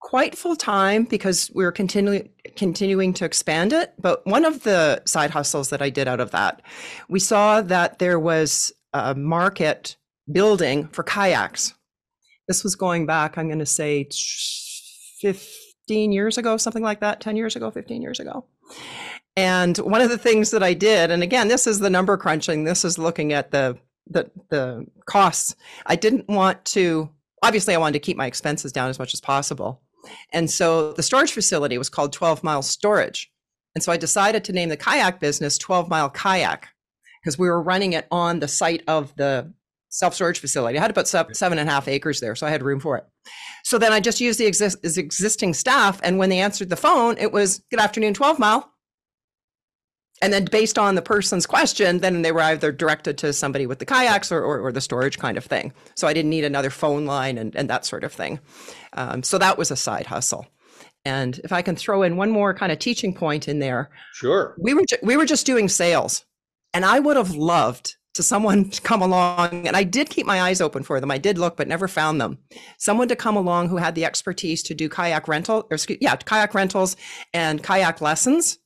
quite 0.00 0.36
full 0.36 0.54
time 0.54 1.04
because 1.04 1.50
we 1.54 1.64
were 1.64 1.72
continuing 1.72 2.28
continuing 2.56 3.12
to 3.14 3.24
expand 3.24 3.72
it. 3.72 3.94
But 3.98 4.24
one 4.26 4.44
of 4.44 4.62
the 4.62 5.02
side 5.06 5.30
hustles 5.30 5.70
that 5.70 5.82
I 5.82 5.90
did 5.90 6.06
out 6.06 6.20
of 6.20 6.30
that, 6.30 6.62
we 7.08 7.18
saw 7.18 7.62
that 7.62 7.98
there 7.98 8.20
was 8.20 8.70
a 8.92 9.14
market 9.14 9.96
building 10.30 10.86
for 10.88 11.02
kayaks. 11.02 11.74
This 12.48 12.62
was 12.62 12.74
going 12.76 13.06
back, 13.06 13.38
I'm 13.38 13.48
going 13.48 13.58
to 13.58 13.66
say 13.66 14.08
15 15.20 16.12
years 16.12 16.38
ago, 16.38 16.56
something 16.56 16.82
like 16.82 17.00
that, 17.00 17.20
10 17.20 17.36
years 17.36 17.56
ago, 17.56 17.70
15 17.70 18.02
years 18.02 18.20
ago. 18.20 18.44
And 19.36 19.76
one 19.78 20.00
of 20.00 20.10
the 20.10 20.18
things 20.18 20.50
that 20.50 20.62
I 20.62 20.74
did, 20.74 21.10
and 21.10 21.22
again, 21.22 21.48
this 21.48 21.66
is 21.66 21.80
the 21.80 21.90
number 21.90 22.16
crunching, 22.16 22.64
this 22.64 22.84
is 22.84 22.98
looking 22.98 23.32
at 23.32 23.50
the 23.50 23.78
the 24.06 24.30
the 24.50 24.86
costs. 25.06 25.56
I 25.86 25.96
didn't 25.96 26.28
want 26.28 26.62
to 26.66 27.08
obviously 27.42 27.74
I 27.74 27.78
wanted 27.78 27.94
to 27.94 28.00
keep 28.00 28.16
my 28.16 28.26
expenses 28.26 28.72
down 28.72 28.90
as 28.90 28.98
much 28.98 29.14
as 29.14 29.20
possible. 29.20 29.82
And 30.32 30.50
so 30.50 30.92
the 30.92 31.02
storage 31.02 31.32
facility 31.32 31.78
was 31.78 31.88
called 31.88 32.12
12 32.12 32.42
Mile 32.42 32.62
Storage. 32.62 33.30
And 33.74 33.82
so 33.82 33.92
I 33.92 33.96
decided 33.96 34.44
to 34.44 34.52
name 34.52 34.68
the 34.68 34.76
kayak 34.76 35.20
business 35.20 35.58
12 35.58 35.88
Mile 35.88 36.10
Kayak 36.10 36.68
because 37.20 37.38
we 37.38 37.48
were 37.48 37.62
running 37.62 37.92
it 37.92 38.06
on 38.10 38.40
the 38.40 38.48
site 38.48 38.82
of 38.86 39.14
the 39.16 39.52
self 39.94 40.12
storage 40.12 40.40
facility. 40.40 40.76
I 40.76 40.80
had 40.80 40.92
to 40.92 41.00
about 41.00 41.36
seven 41.36 41.58
and 41.58 41.68
a 41.68 41.72
half 41.72 41.86
acres 41.86 42.18
there, 42.18 42.34
so 42.34 42.46
I 42.46 42.50
had 42.50 42.64
room 42.64 42.80
for 42.80 42.96
it. 42.96 43.06
So 43.62 43.78
then 43.78 43.92
I 43.92 44.00
just 44.00 44.20
used 44.20 44.40
the 44.40 44.46
exist- 44.46 44.84
existing 44.84 45.54
staff. 45.54 46.00
And 46.02 46.18
when 46.18 46.30
they 46.30 46.40
answered 46.40 46.68
the 46.68 46.76
phone, 46.76 47.16
it 47.16 47.30
was 47.30 47.62
Good 47.70 47.78
afternoon, 47.78 48.12
12 48.12 48.38
Mile. 48.40 48.70
And 50.20 50.32
then 50.32 50.46
based 50.46 50.78
on 50.78 50.96
the 50.96 51.02
person's 51.02 51.46
question, 51.46 51.98
then 51.98 52.22
they 52.22 52.32
were 52.32 52.40
either 52.40 52.72
directed 52.72 53.18
to 53.18 53.32
somebody 53.32 53.66
with 53.66 53.78
the 53.78 53.86
kayaks 53.86 54.32
or, 54.32 54.42
or, 54.42 54.60
or 54.60 54.72
the 54.72 54.80
storage 54.80 55.18
kind 55.18 55.36
of 55.36 55.44
thing. 55.44 55.72
So 55.94 56.08
I 56.08 56.12
didn't 56.12 56.30
need 56.30 56.44
another 56.44 56.70
phone 56.70 57.04
line 57.04 57.38
and, 57.38 57.54
and 57.54 57.70
that 57.70 57.84
sort 57.84 58.04
of 58.04 58.12
thing. 58.12 58.40
Um, 58.94 59.22
so 59.22 59.38
that 59.38 59.58
was 59.58 59.70
a 59.70 59.76
side 59.76 60.06
hustle. 60.06 60.46
And 61.04 61.38
if 61.44 61.52
I 61.52 61.62
can 61.62 61.76
throw 61.76 62.02
in 62.02 62.16
one 62.16 62.30
more 62.30 62.54
kind 62.54 62.72
of 62.72 62.78
teaching 62.78 63.14
point 63.14 63.46
in 63.48 63.58
there, 63.58 63.90
sure. 64.14 64.56
We 64.58 64.74
were 64.74 64.84
ju- 64.88 64.96
we 65.02 65.16
were 65.16 65.26
just 65.26 65.46
doing 65.46 65.68
sales, 65.68 66.24
and 66.72 66.84
I 66.84 66.98
would 66.98 67.18
have 67.18 67.34
loved 67.34 67.96
to 68.14 68.22
someone 68.22 68.70
to 68.70 68.80
come 68.80 69.02
along, 69.02 69.66
and 69.66 69.76
I 69.76 69.84
did 69.84 70.10
keep 70.10 70.26
my 70.26 70.42
eyes 70.42 70.60
open 70.60 70.82
for 70.82 71.00
them. 71.00 71.10
I 71.10 71.18
did 71.18 71.38
look, 71.38 71.56
but 71.56 71.68
never 71.68 71.88
found 71.88 72.20
them. 72.20 72.38
Someone 72.78 73.08
to 73.08 73.16
come 73.16 73.36
along 73.36 73.68
who 73.68 73.76
had 73.76 73.94
the 73.94 74.04
expertise 74.04 74.62
to 74.64 74.74
do 74.74 74.88
kayak 74.88 75.28
rental, 75.28 75.66
or 75.70 75.78
yeah, 76.00 76.16
kayak 76.16 76.54
rentals 76.54 76.96
and 77.32 77.62
kayak 77.62 78.00
lessons, 78.00 78.58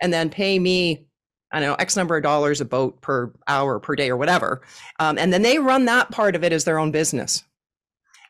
and 0.00 0.12
then 0.12 0.30
pay 0.30 0.58
me 0.58 1.06
I 1.52 1.60
don't 1.60 1.68
know, 1.68 1.76
X 1.76 1.96
number 1.96 2.16
of 2.16 2.22
dollars 2.22 2.60
a 2.60 2.64
boat 2.64 3.00
per 3.00 3.32
hour, 3.46 3.78
per 3.78 3.94
day, 3.94 4.10
or 4.10 4.16
whatever. 4.16 4.62
Um, 4.98 5.16
and 5.16 5.32
then 5.32 5.42
they 5.42 5.58
run 5.58 5.84
that 5.84 6.10
part 6.10 6.34
of 6.34 6.42
it 6.42 6.52
as 6.52 6.64
their 6.64 6.78
own 6.78 6.90
business. 6.90 7.44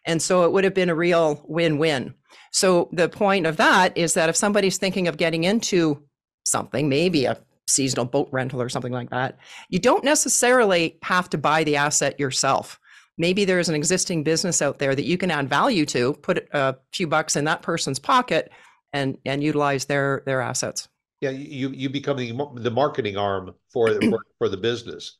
And 0.04 0.20
so 0.22 0.44
it 0.44 0.52
would 0.52 0.64
have 0.64 0.74
been 0.74 0.90
a 0.90 0.94
real 0.94 1.42
win 1.48 1.78
win. 1.78 2.14
So 2.52 2.88
the 2.92 3.08
point 3.08 3.46
of 3.46 3.56
that 3.56 3.96
is 3.96 4.14
that 4.14 4.28
if 4.28 4.36
somebody's 4.36 4.78
thinking 4.78 5.08
of 5.08 5.16
getting 5.16 5.44
into 5.44 6.02
something, 6.44 6.88
maybe 6.88 7.24
a 7.24 7.38
seasonal 7.66 8.05
boat 8.05 8.29
rental 8.33 8.62
or 8.62 8.68
something 8.68 8.92
like 8.92 9.11
that, 9.11 9.38
you 9.68 9.79
don't 9.79 10.05
necessarily 10.05 10.98
have 11.02 11.29
to 11.31 11.38
buy 11.38 11.64
the 11.64 11.76
asset 11.76 12.18
yourself. 12.18 12.79
Maybe 13.18 13.44
there's 13.44 13.68
an 13.68 13.74
existing 13.74 14.24
business 14.24 14.61
out 14.61 14.79
there 14.79 14.94
that 14.94 15.07
you 15.07 15.16
can 15.16 15.31
add 15.31 15.48
value 15.48 15.87
to, 15.87 16.12
put 16.14 16.48
a 16.52 16.76
few 16.92 17.07
bucks 17.07 17.37
in 17.37 17.44
that 17.44 17.62
person's 17.62 17.98
pocket 17.98 18.50
and 18.92 19.18
and 19.24 19.42
utilize 19.42 19.87
their 19.87 20.22
their 20.26 20.40
assets. 20.40 20.88
Yeah, 21.20 21.31
you 21.31 21.70
you 21.70 21.88
become 21.88 22.16
the 22.18 22.33
the 22.57 22.70
marketing 22.70 23.16
arm 23.16 23.55
for 23.72 23.88
for, 24.11 24.18
for 24.38 24.48
the 24.48 24.57
business 24.57 25.16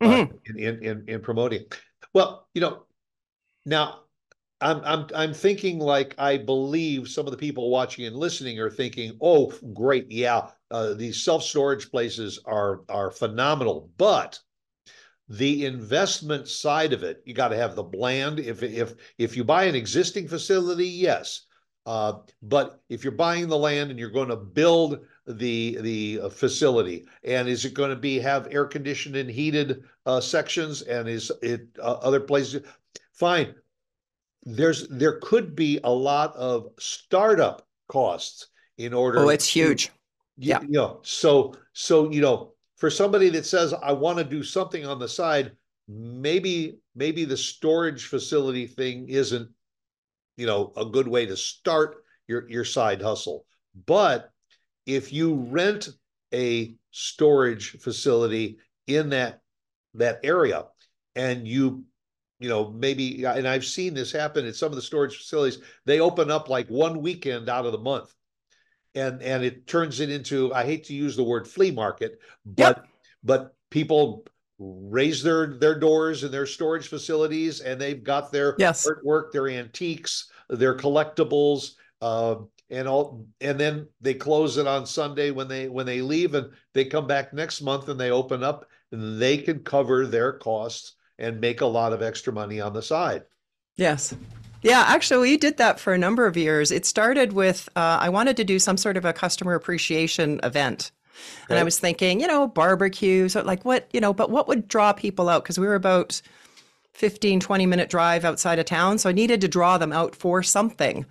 uh, 0.00 0.06
mm-hmm. 0.06 0.58
in, 0.58 0.82
in 0.82 1.04
in 1.08 1.20
promoting. 1.20 1.64
Well, 2.14 2.48
you 2.54 2.60
know, 2.60 2.84
now 3.66 4.00
I'm 4.60 4.82
I'm 4.84 5.06
I'm 5.14 5.34
thinking 5.34 5.78
like 5.78 6.14
I 6.18 6.36
believe 6.36 7.08
some 7.08 7.26
of 7.26 7.30
the 7.30 7.38
people 7.38 7.70
watching 7.70 8.04
and 8.06 8.16
listening 8.16 8.58
are 8.58 8.70
thinking, 8.70 9.16
oh, 9.20 9.52
great, 9.72 10.10
yeah, 10.10 10.50
uh, 10.70 10.94
these 10.94 11.22
self 11.22 11.42
storage 11.42 11.90
places 11.90 12.40
are 12.44 12.82
are 12.88 13.10
phenomenal, 13.10 13.90
but 13.96 14.38
the 15.28 15.64
investment 15.64 16.48
side 16.48 16.92
of 16.92 17.04
it, 17.04 17.22
you 17.24 17.32
got 17.32 17.48
to 17.48 17.56
have 17.56 17.74
the 17.74 17.82
bland. 17.82 18.38
If 18.40 18.62
if 18.62 18.94
if 19.16 19.36
you 19.36 19.44
buy 19.44 19.64
an 19.64 19.74
existing 19.74 20.28
facility, 20.28 20.88
yes, 20.88 21.46
uh, 21.86 22.14
but 22.42 22.80
if 22.88 23.02
you're 23.04 23.12
buying 23.12 23.48
the 23.48 23.56
land 23.56 23.90
and 23.90 23.98
you're 23.98 24.10
going 24.10 24.28
to 24.28 24.36
build 24.36 25.00
the 25.26 25.78
the 25.80 26.20
uh, 26.24 26.28
facility, 26.28 27.06
and 27.24 27.48
is 27.48 27.64
it 27.64 27.74
going 27.74 27.90
to 27.90 27.96
be 27.96 28.18
have 28.18 28.48
air 28.50 28.66
conditioned 28.66 29.16
and 29.16 29.30
heated 29.30 29.84
uh, 30.04 30.20
sections, 30.20 30.82
and 30.82 31.08
is 31.08 31.32
it 31.42 31.66
uh, 31.78 31.98
other 32.02 32.20
places? 32.20 32.62
Fine, 33.12 33.54
there's 34.44 34.88
there 34.88 35.18
could 35.20 35.54
be 35.54 35.80
a 35.84 35.90
lot 35.90 36.34
of 36.36 36.68
startup 36.78 37.66
costs 37.88 38.48
in 38.78 38.94
order. 38.94 39.18
Oh, 39.18 39.28
it's 39.28 39.52
to, 39.52 39.52
huge. 39.52 39.90
yeah. 40.36 40.60
You 40.62 40.68
know, 40.70 41.00
so 41.02 41.54
so 41.72 42.10
you 42.10 42.20
know, 42.20 42.52
for 42.76 42.90
somebody 42.90 43.28
that 43.30 43.46
says 43.46 43.74
I 43.74 43.92
want 43.92 44.18
to 44.18 44.24
do 44.24 44.42
something 44.42 44.86
on 44.86 44.98
the 44.98 45.08
side, 45.08 45.52
maybe 45.88 46.78
maybe 46.94 47.24
the 47.24 47.36
storage 47.36 48.06
facility 48.06 48.66
thing 48.66 49.08
isn't, 49.08 49.48
you 50.36 50.46
know, 50.46 50.72
a 50.76 50.84
good 50.84 51.08
way 51.08 51.26
to 51.26 51.36
start 51.36 52.04
your 52.26 52.48
your 52.48 52.64
side 52.64 53.02
hustle. 53.02 53.44
But 53.86 54.30
if 54.86 55.12
you 55.12 55.34
rent 55.34 55.88
a 56.32 56.74
storage 56.90 57.78
facility 57.80 58.58
in 58.86 59.10
that 59.10 59.40
that 59.94 60.20
area 60.22 60.64
and 61.14 61.46
you 61.46 61.84
you 62.40 62.48
know, 62.48 62.70
maybe, 62.70 63.22
and 63.24 63.46
I've 63.46 63.66
seen 63.66 63.92
this 63.92 64.10
happen 64.10 64.46
at 64.46 64.56
some 64.56 64.70
of 64.70 64.76
the 64.76 64.82
storage 64.82 65.16
facilities. 65.16 65.58
They 65.84 66.00
open 66.00 66.30
up 66.30 66.48
like 66.48 66.68
one 66.68 67.02
weekend 67.02 67.50
out 67.50 67.66
of 67.66 67.72
the 67.72 67.78
month, 67.78 68.14
and 68.94 69.22
and 69.22 69.44
it 69.44 69.66
turns 69.66 70.00
it 70.00 70.10
into. 70.10 70.52
I 70.54 70.64
hate 70.64 70.84
to 70.84 70.94
use 70.94 71.16
the 71.16 71.22
word 71.22 71.46
flea 71.46 71.70
market, 71.70 72.18
but 72.46 72.78
yep. 72.78 72.86
but 73.22 73.54
people 73.70 74.24
raise 74.58 75.22
their 75.22 75.58
their 75.58 75.78
doors 75.78 76.24
in 76.24 76.32
their 76.32 76.46
storage 76.46 76.88
facilities, 76.88 77.60
and 77.60 77.78
they've 77.78 78.02
got 78.02 78.32
their 78.32 78.56
yes. 78.58 78.88
artwork, 78.88 79.32
their 79.32 79.48
antiques, 79.48 80.30
their 80.48 80.76
collectibles. 80.76 81.74
Uh, 82.00 82.36
and 82.70 82.88
all 82.88 83.26
and 83.42 83.60
then 83.60 83.86
they 84.00 84.14
close 84.14 84.56
it 84.56 84.66
on 84.66 84.86
Sunday 84.86 85.30
when 85.30 85.48
they 85.48 85.68
when 85.68 85.84
they 85.84 86.00
leave 86.00 86.34
and 86.34 86.50
they 86.72 86.84
come 86.86 87.06
back 87.06 87.34
next 87.34 87.60
month 87.60 87.88
and 87.88 88.00
they 88.00 88.10
open 88.10 88.42
up 88.42 88.64
and 88.92 89.20
they 89.20 89.36
can 89.36 89.58
cover 89.58 90.06
their 90.06 90.32
costs 90.32 90.94
and 91.20 91.40
make 91.40 91.60
a 91.60 91.66
lot 91.66 91.92
of 91.92 92.02
extra 92.02 92.32
money 92.32 92.60
on 92.60 92.72
the 92.72 92.82
side. 92.82 93.24
Yes. 93.76 94.14
Yeah, 94.62 94.84
actually, 94.86 95.30
we 95.30 95.36
did 95.36 95.56
that 95.56 95.80
for 95.80 95.94
a 95.94 95.98
number 95.98 96.26
of 96.26 96.36
years. 96.36 96.70
It 96.70 96.84
started 96.84 97.32
with 97.32 97.68
uh, 97.76 97.98
I 98.00 98.08
wanted 98.08 98.36
to 98.38 98.44
do 98.44 98.58
some 98.58 98.76
sort 98.76 98.96
of 98.96 99.04
a 99.04 99.12
customer 99.12 99.54
appreciation 99.54 100.40
event. 100.42 100.90
And 101.48 101.58
I 101.58 101.64
was 101.64 101.78
thinking, 101.78 102.20
you 102.20 102.26
know, 102.26 102.46
barbecue. 102.46 103.28
So, 103.28 103.42
like, 103.42 103.64
what, 103.64 103.88
you 103.92 104.00
know, 104.00 104.14
but 104.14 104.30
what 104.30 104.48
would 104.48 104.68
draw 104.68 104.92
people 104.92 105.28
out? 105.28 105.42
Because 105.42 105.58
we 105.58 105.66
were 105.66 105.74
about 105.74 106.22
15, 106.94 107.40
20 107.40 107.66
minute 107.66 107.88
drive 107.88 108.24
outside 108.24 108.58
of 108.58 108.66
town. 108.66 108.98
So 108.98 109.08
I 109.08 109.12
needed 109.12 109.40
to 109.40 109.48
draw 109.48 109.78
them 109.78 109.92
out 109.92 110.14
for 110.14 110.42
something. 110.42 111.06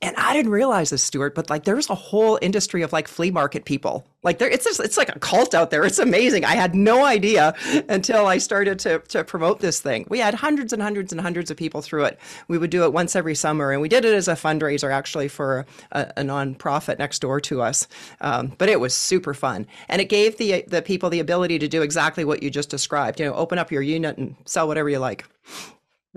And 0.00 0.14
I 0.16 0.32
didn't 0.32 0.52
realize 0.52 0.90
this, 0.90 1.02
Stuart, 1.02 1.34
but 1.34 1.50
like 1.50 1.64
there's 1.64 1.90
a 1.90 1.94
whole 1.94 2.38
industry 2.40 2.82
of 2.82 2.92
like 2.92 3.08
flea 3.08 3.32
market 3.32 3.64
people. 3.64 4.06
Like 4.22 4.38
there, 4.38 4.48
it's 4.48 4.64
just, 4.64 4.78
it's 4.78 4.96
like 4.96 5.14
a 5.14 5.18
cult 5.18 5.54
out 5.54 5.70
there. 5.70 5.84
It's 5.84 5.98
amazing. 5.98 6.44
I 6.44 6.54
had 6.54 6.72
no 6.72 7.04
idea 7.04 7.54
until 7.88 8.26
I 8.26 8.38
started 8.38 8.78
to 8.80 9.00
to 9.00 9.24
promote 9.24 9.58
this 9.58 9.80
thing. 9.80 10.06
We 10.08 10.20
had 10.20 10.34
hundreds 10.34 10.72
and 10.72 10.80
hundreds 10.80 11.10
and 11.10 11.20
hundreds 11.20 11.50
of 11.50 11.56
people 11.56 11.82
through 11.82 12.04
it. 12.04 12.18
We 12.46 12.58
would 12.58 12.70
do 12.70 12.84
it 12.84 12.92
once 12.92 13.16
every 13.16 13.34
summer, 13.34 13.72
and 13.72 13.82
we 13.82 13.88
did 13.88 14.04
it 14.04 14.14
as 14.14 14.28
a 14.28 14.34
fundraiser 14.34 14.92
actually 14.92 15.26
for 15.26 15.66
a, 15.90 16.12
a 16.16 16.22
nonprofit 16.22 16.98
next 17.00 17.18
door 17.18 17.40
to 17.40 17.60
us. 17.60 17.88
Um, 18.20 18.52
but 18.56 18.68
it 18.68 18.78
was 18.78 18.94
super 18.94 19.34
fun, 19.34 19.66
and 19.88 20.00
it 20.00 20.08
gave 20.08 20.38
the 20.38 20.62
the 20.68 20.82
people 20.82 21.10
the 21.10 21.20
ability 21.20 21.58
to 21.58 21.66
do 21.66 21.82
exactly 21.82 22.24
what 22.24 22.40
you 22.40 22.50
just 22.50 22.70
described. 22.70 23.18
You 23.18 23.26
know, 23.26 23.34
open 23.34 23.58
up 23.58 23.72
your 23.72 23.82
unit 23.82 24.16
and 24.16 24.36
sell 24.44 24.68
whatever 24.68 24.88
you 24.88 25.00
like. 25.00 25.24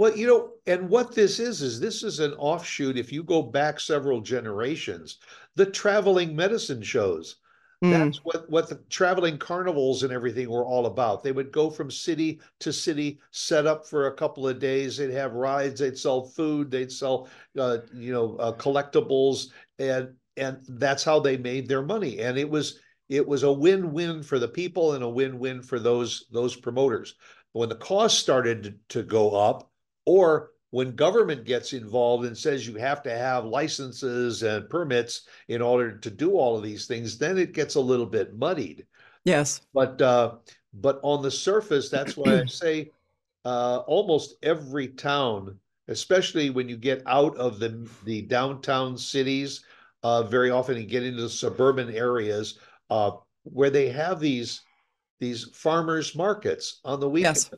Well, 0.01 0.17
you 0.17 0.25
know, 0.25 0.53
and 0.65 0.89
what 0.89 1.13
this 1.13 1.39
is, 1.39 1.61
is 1.61 1.79
this 1.79 2.01
is 2.01 2.19
an 2.19 2.33
offshoot. 2.33 2.97
If 2.97 3.11
you 3.11 3.21
go 3.21 3.43
back 3.43 3.79
several 3.79 4.19
generations, 4.19 5.19
the 5.55 5.67
traveling 5.67 6.35
medicine 6.35 6.81
shows. 6.81 7.35
Mm. 7.83 7.91
That's 7.91 8.17
what, 8.23 8.49
what 8.49 8.67
the 8.67 8.81
traveling 8.89 9.37
carnivals 9.37 10.01
and 10.01 10.11
everything 10.11 10.49
were 10.49 10.65
all 10.65 10.87
about. 10.87 11.21
They 11.21 11.31
would 11.31 11.51
go 11.51 11.69
from 11.69 11.91
city 11.91 12.39
to 12.61 12.73
city, 12.73 13.19
set 13.29 13.67
up 13.67 13.85
for 13.85 14.07
a 14.07 14.15
couple 14.15 14.47
of 14.47 14.57
days. 14.57 14.97
They'd 14.97 15.11
have 15.11 15.33
rides. 15.33 15.81
They'd 15.81 15.99
sell 15.99 16.23
food. 16.23 16.71
They'd 16.71 16.91
sell, 16.91 17.29
uh, 17.59 17.77
you 17.93 18.11
know, 18.11 18.37
uh, 18.37 18.53
collectibles, 18.53 19.49
and 19.77 20.15
and 20.35 20.63
that's 20.67 21.03
how 21.03 21.19
they 21.19 21.37
made 21.37 21.67
their 21.67 21.83
money. 21.83 22.21
And 22.21 22.39
it 22.39 22.49
was 22.49 22.79
it 23.07 23.27
was 23.27 23.43
a 23.43 23.53
win-win 23.53 24.23
for 24.23 24.39
the 24.39 24.47
people 24.47 24.93
and 24.93 25.03
a 25.03 25.09
win-win 25.09 25.61
for 25.61 25.77
those 25.77 26.25
those 26.31 26.55
promoters. 26.55 27.13
When 27.51 27.69
the 27.69 27.75
cost 27.75 28.17
started 28.17 28.79
to 28.89 29.03
go 29.03 29.35
up, 29.35 29.70
or 30.05 30.51
when 30.71 30.95
government 30.95 31.43
gets 31.43 31.73
involved 31.73 32.25
and 32.25 32.37
says 32.37 32.65
you 32.65 32.75
have 32.75 33.03
to 33.03 33.15
have 33.15 33.45
licenses 33.45 34.41
and 34.41 34.69
permits 34.69 35.27
in 35.49 35.61
order 35.61 35.97
to 35.97 36.09
do 36.09 36.31
all 36.31 36.57
of 36.57 36.63
these 36.63 36.87
things, 36.87 37.17
then 37.17 37.37
it 37.37 37.53
gets 37.53 37.75
a 37.75 37.81
little 37.81 38.05
bit 38.05 38.37
muddied. 38.37 38.85
Yes. 39.25 39.61
But 39.73 40.01
uh, 40.01 40.35
but 40.73 40.99
on 41.03 41.21
the 41.21 41.31
surface, 41.31 41.89
that's 41.89 42.15
why 42.17 42.41
I 42.41 42.45
say 42.45 42.91
uh, 43.45 43.79
almost 43.85 44.35
every 44.41 44.87
town, 44.87 45.59
especially 45.89 46.49
when 46.49 46.69
you 46.69 46.77
get 46.77 47.03
out 47.05 47.35
of 47.37 47.59
the 47.59 47.87
the 48.05 48.21
downtown 48.23 48.97
cities, 48.97 49.65
uh, 50.03 50.23
very 50.23 50.49
often 50.49 50.77
and 50.77 50.89
get 50.89 51.03
into 51.03 51.23
the 51.23 51.29
suburban 51.29 51.93
areas 51.93 52.59
uh, 52.89 53.11
where 53.43 53.69
they 53.69 53.89
have 53.89 54.19
these 54.19 54.61
these 55.19 55.49
farmers 55.53 56.15
markets 56.15 56.79
on 56.83 56.99
the 56.99 57.09
weekend. 57.09 57.35
Yes. 57.35 57.51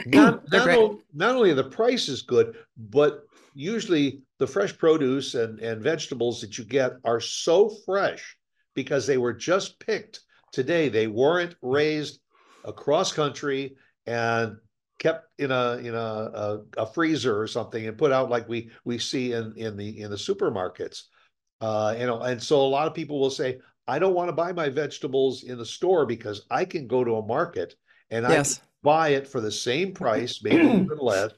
Not, 0.06 0.42
not, 0.52 0.68
only, 0.68 0.98
not 1.14 1.36
only 1.36 1.54
the 1.54 1.64
price 1.64 2.08
is 2.10 2.20
good, 2.20 2.54
but 2.76 3.22
usually 3.54 4.20
the 4.38 4.46
fresh 4.46 4.76
produce 4.76 5.34
and, 5.34 5.58
and 5.60 5.82
vegetables 5.82 6.42
that 6.42 6.58
you 6.58 6.64
get 6.64 6.92
are 7.04 7.20
so 7.20 7.74
fresh 7.86 8.36
because 8.74 9.06
they 9.06 9.16
were 9.16 9.32
just 9.32 9.80
picked 9.80 10.20
today. 10.52 10.90
They 10.90 11.06
weren't 11.06 11.56
raised 11.62 12.20
across 12.64 13.12
country 13.12 13.76
and 14.06 14.56
kept 14.98 15.28
in 15.38 15.50
a 15.50 15.76
in 15.78 15.94
a, 15.94 15.98
a, 15.98 16.60
a, 16.78 16.86
freezer 16.86 17.38
or 17.40 17.46
something 17.46 17.86
and 17.86 17.98
put 17.98 18.12
out 18.12 18.30
like 18.30 18.48
we 18.48 18.70
we 18.84 18.98
see 18.98 19.32
in 19.32 19.54
in 19.56 19.76
the 19.76 20.00
in 20.00 20.10
the 20.10 20.16
supermarkets. 20.16 21.02
Uh, 21.60 21.94
you 21.98 22.06
know, 22.06 22.20
and 22.20 22.42
so 22.42 22.60
a 22.60 22.68
lot 22.68 22.86
of 22.86 22.94
people 22.94 23.18
will 23.18 23.30
say, 23.30 23.58
I 23.88 23.98
don't 23.98 24.14
want 24.14 24.28
to 24.28 24.34
buy 24.34 24.52
my 24.52 24.68
vegetables 24.68 25.44
in 25.44 25.56
the 25.56 25.64
store 25.64 26.04
because 26.04 26.44
I 26.50 26.64
can 26.66 26.86
go 26.86 27.02
to 27.02 27.16
a 27.16 27.26
market 27.26 27.74
and 28.10 28.26
yes. 28.28 28.60
I 28.60 28.62
buy 28.86 29.08
it 29.08 29.26
for 29.26 29.40
the 29.40 29.50
same 29.50 29.92
price, 29.92 30.40
maybe 30.44 30.64
even 30.64 30.88
less, 31.00 31.32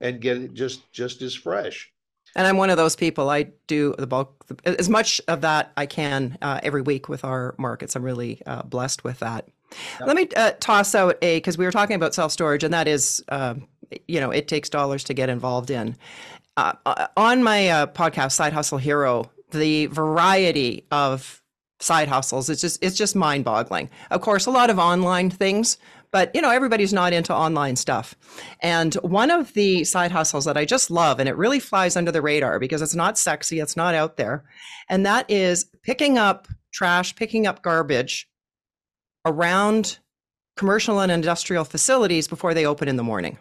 and 0.00 0.20
get 0.20 0.36
it 0.36 0.54
just 0.54 0.90
just 0.92 1.20
as 1.20 1.34
fresh. 1.34 1.92
And 2.36 2.46
I'm 2.46 2.56
one 2.56 2.70
of 2.70 2.76
those 2.78 2.96
people. 2.96 3.28
I 3.28 3.48
do 3.66 3.94
the 3.98 4.06
bulk, 4.06 4.46
as 4.64 4.88
much 4.88 5.20
of 5.28 5.42
that 5.42 5.72
I 5.76 5.84
can 5.84 6.38
uh, 6.40 6.60
every 6.62 6.80
week 6.80 7.08
with 7.08 7.24
our 7.24 7.54
markets. 7.58 7.96
I'm 7.96 8.04
really 8.04 8.40
uh, 8.46 8.62
blessed 8.62 9.04
with 9.04 9.18
that. 9.18 9.48
Yep. 9.98 10.06
Let 10.06 10.16
me 10.16 10.28
uh, 10.36 10.52
toss 10.60 10.94
out 10.94 11.18
a 11.22 11.38
because 11.38 11.58
we 11.58 11.64
were 11.64 11.72
talking 11.72 11.96
about 11.96 12.14
self 12.14 12.30
storage, 12.30 12.62
and 12.62 12.72
that 12.72 12.86
is, 12.86 13.22
um, 13.28 13.66
you 14.06 14.20
know, 14.20 14.30
it 14.30 14.46
takes 14.46 14.70
dollars 14.70 15.02
to 15.04 15.14
get 15.14 15.28
involved 15.28 15.70
in. 15.70 15.96
Uh, 16.56 16.74
uh, 16.86 17.08
on 17.16 17.42
my 17.42 17.68
uh, 17.68 17.86
podcast, 17.86 18.32
Side 18.32 18.52
Hustle 18.52 18.78
Hero, 18.78 19.30
the 19.50 19.86
variety 19.86 20.86
of 20.90 21.42
side 21.82 22.06
hustles 22.06 22.48
it's 22.48 22.60
just 22.60 22.82
it's 22.82 22.96
just 22.96 23.16
mind 23.16 23.44
boggling. 23.44 23.90
Of 24.10 24.20
course, 24.20 24.46
a 24.46 24.50
lot 24.50 24.70
of 24.70 24.78
online 24.78 25.30
things, 25.30 25.78
but 26.12 26.30
you 26.34 26.40
know 26.40 26.50
everybody's 26.50 26.92
not 26.92 27.12
into 27.12 27.34
online 27.34 27.74
stuff. 27.74 28.14
And 28.60 28.94
one 28.96 29.30
of 29.30 29.52
the 29.54 29.84
side 29.84 30.12
hustles 30.12 30.44
that 30.44 30.56
i 30.56 30.64
just 30.64 30.90
love 30.90 31.18
and 31.18 31.28
it 31.28 31.36
really 31.36 31.58
flies 31.58 31.96
under 31.96 32.12
the 32.12 32.22
radar 32.22 32.58
because 32.60 32.82
it's 32.82 32.94
not 32.94 33.18
sexy 33.18 33.58
it's 33.58 33.76
not 33.76 33.94
out 33.94 34.16
there 34.16 34.44
and 34.88 35.04
that 35.06 35.28
is 35.30 35.64
picking 35.82 36.18
up 36.18 36.46
trash 36.72 37.14
picking 37.16 37.46
up 37.46 37.62
garbage 37.62 38.28
around 39.24 39.98
commercial 40.56 41.00
and 41.00 41.10
industrial 41.10 41.64
facilities 41.64 42.28
before 42.28 42.54
they 42.54 42.66
open 42.66 42.88
in 42.88 42.96
the 42.96 43.02
morning. 43.02 43.38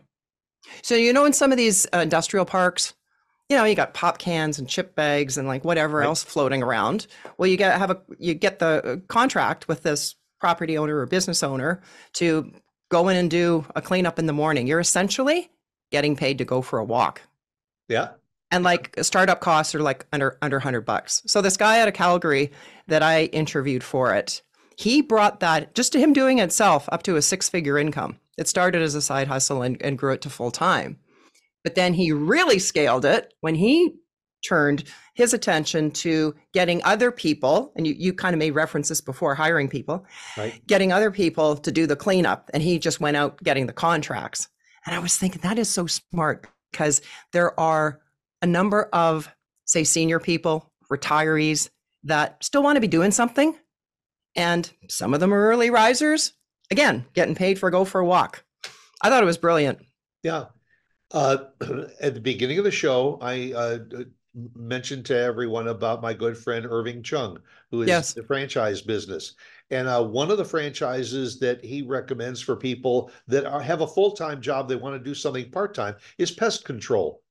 So 0.81 0.95
you 0.95 1.13
know 1.13 1.25
in 1.25 1.33
some 1.33 1.51
of 1.51 1.57
these 1.57 1.85
uh, 1.93 1.99
industrial 1.99 2.45
parks 2.45 2.93
you 3.49 3.57
know 3.57 3.65
you 3.65 3.75
got 3.75 3.93
pop 3.93 4.17
cans 4.17 4.57
and 4.59 4.69
chip 4.69 4.95
bags 4.95 5.37
and 5.37 5.45
like 5.45 5.65
whatever 5.65 5.97
right. 5.97 6.05
else 6.05 6.23
floating 6.23 6.63
around. 6.63 7.07
Well 7.37 7.47
you 7.47 7.57
get 7.57 7.77
have 7.77 7.91
a 7.91 8.01
you 8.17 8.33
get 8.33 8.59
the 8.59 9.01
contract 9.09 9.67
with 9.67 9.83
this 9.83 10.15
property 10.41 10.77
owner 10.77 10.97
or 10.97 11.05
business 11.05 11.43
owner 11.43 11.81
to 12.13 12.51
go 12.89 13.07
in 13.07 13.15
and 13.15 13.31
do 13.31 13.65
a 13.75 13.81
cleanup 13.81 14.19
in 14.19 14.25
the 14.25 14.33
morning. 14.33 14.67
You're 14.67 14.79
essentially 14.79 15.49
getting 15.91 16.15
paid 16.15 16.37
to 16.39 16.45
go 16.45 16.61
for 16.61 16.79
a 16.79 16.83
walk. 16.83 17.21
Yeah. 17.87 18.09
And 18.49 18.65
like 18.65 18.95
startup 19.01 19.39
costs 19.39 19.73
are 19.73 19.81
like 19.81 20.05
under 20.11 20.37
under 20.41 20.57
100 20.57 20.81
bucks. 20.81 21.21
So 21.25 21.41
this 21.41 21.55
guy 21.55 21.79
out 21.79 21.87
of 21.87 21.93
Calgary 21.93 22.51
that 22.87 23.01
I 23.01 23.25
interviewed 23.25 23.83
for 23.83 24.13
it, 24.13 24.41
he 24.75 25.01
brought 25.01 25.39
that 25.39 25.73
just 25.73 25.93
to 25.93 25.99
him 25.99 26.11
doing 26.11 26.39
it 26.39 26.43
itself 26.43 26.89
up 26.91 27.03
to 27.03 27.15
a 27.15 27.21
six-figure 27.21 27.77
income. 27.77 28.17
It 28.37 28.47
started 28.47 28.81
as 28.81 28.95
a 28.95 29.01
side 29.01 29.27
hustle 29.27 29.61
and, 29.61 29.81
and 29.81 29.97
grew 29.97 30.13
it 30.13 30.21
to 30.21 30.29
full 30.29 30.51
time. 30.51 30.97
But 31.63 31.75
then 31.75 31.93
he 31.93 32.11
really 32.11 32.59
scaled 32.59 33.05
it 33.05 33.33
when 33.41 33.55
he 33.55 33.95
turned 34.41 34.83
his 35.13 35.33
attention 35.33 35.91
to 35.91 36.33
getting 36.53 36.81
other 36.83 37.11
people, 37.11 37.71
and 37.75 37.85
you, 37.85 37.93
you 37.97 38.13
kind 38.13 38.33
of 38.33 38.39
made 38.39 38.51
references 38.51 39.01
before 39.01 39.35
hiring 39.35 39.67
people, 39.67 40.05
right. 40.37 40.65
getting 40.67 40.91
other 40.91 41.11
people 41.11 41.55
to 41.57 41.71
do 41.71 41.85
the 41.85 41.95
cleanup. 41.95 42.49
And 42.53 42.63
he 42.63 42.79
just 42.79 42.99
went 42.99 43.17
out 43.17 43.41
getting 43.43 43.67
the 43.67 43.73
contracts. 43.73 44.47
And 44.85 44.95
I 44.95 44.99
was 44.99 45.17
thinking 45.17 45.41
that 45.41 45.59
is 45.59 45.69
so 45.69 45.85
smart 45.87 46.47
because 46.71 47.01
there 47.33 47.59
are 47.59 47.99
a 48.41 48.47
number 48.47 48.83
of, 48.93 49.29
say, 49.65 49.83
senior 49.83 50.19
people, 50.19 50.71
retirees 50.91 51.69
that 52.03 52.43
still 52.43 52.63
want 52.63 52.77
to 52.77 52.81
be 52.81 52.87
doing 52.87 53.11
something. 53.11 53.55
And 54.35 54.71
some 54.89 55.13
of 55.13 55.19
them 55.19 55.33
are 55.33 55.49
early 55.49 55.69
risers, 55.69 56.33
again, 56.71 57.05
getting 57.13 57.35
paid 57.35 57.59
for 57.59 57.69
go 57.69 57.85
for 57.85 57.99
a 57.99 58.05
walk. 58.05 58.43
I 59.01 59.09
thought 59.09 59.23
it 59.23 59.25
was 59.25 59.37
brilliant. 59.37 59.79
Yeah. 60.23 60.45
Uh, 61.11 61.37
at 61.99 62.13
the 62.13 62.21
beginning 62.21 62.57
of 62.57 62.63
the 62.63 62.71
show, 62.71 63.19
I 63.21 63.53
uh, 63.53 63.79
mentioned 64.55 65.05
to 65.05 65.17
everyone 65.17 65.67
about 65.67 66.01
my 66.01 66.13
good 66.13 66.37
friend 66.37 66.65
Irving 66.65 67.03
Chung, 67.03 67.39
who 67.69 67.81
is 67.81 67.87
yes. 67.87 68.13
the 68.13 68.23
franchise 68.23 68.81
business. 68.81 69.33
And 69.69 69.87
uh, 69.87 70.03
one 70.03 70.31
of 70.31 70.37
the 70.37 70.45
franchises 70.45 71.39
that 71.39 71.63
he 71.63 71.81
recommends 71.81 72.41
for 72.41 72.55
people 72.55 73.11
that 73.27 73.45
are, 73.45 73.61
have 73.61 73.81
a 73.81 73.87
full 73.87 74.11
time 74.11 74.41
job, 74.41 74.67
they 74.67 74.75
want 74.75 74.95
to 74.95 75.03
do 75.03 75.15
something 75.15 75.49
part 75.49 75.73
time, 75.73 75.95
is 76.17 76.31
pest 76.31 76.65
control. 76.65 77.21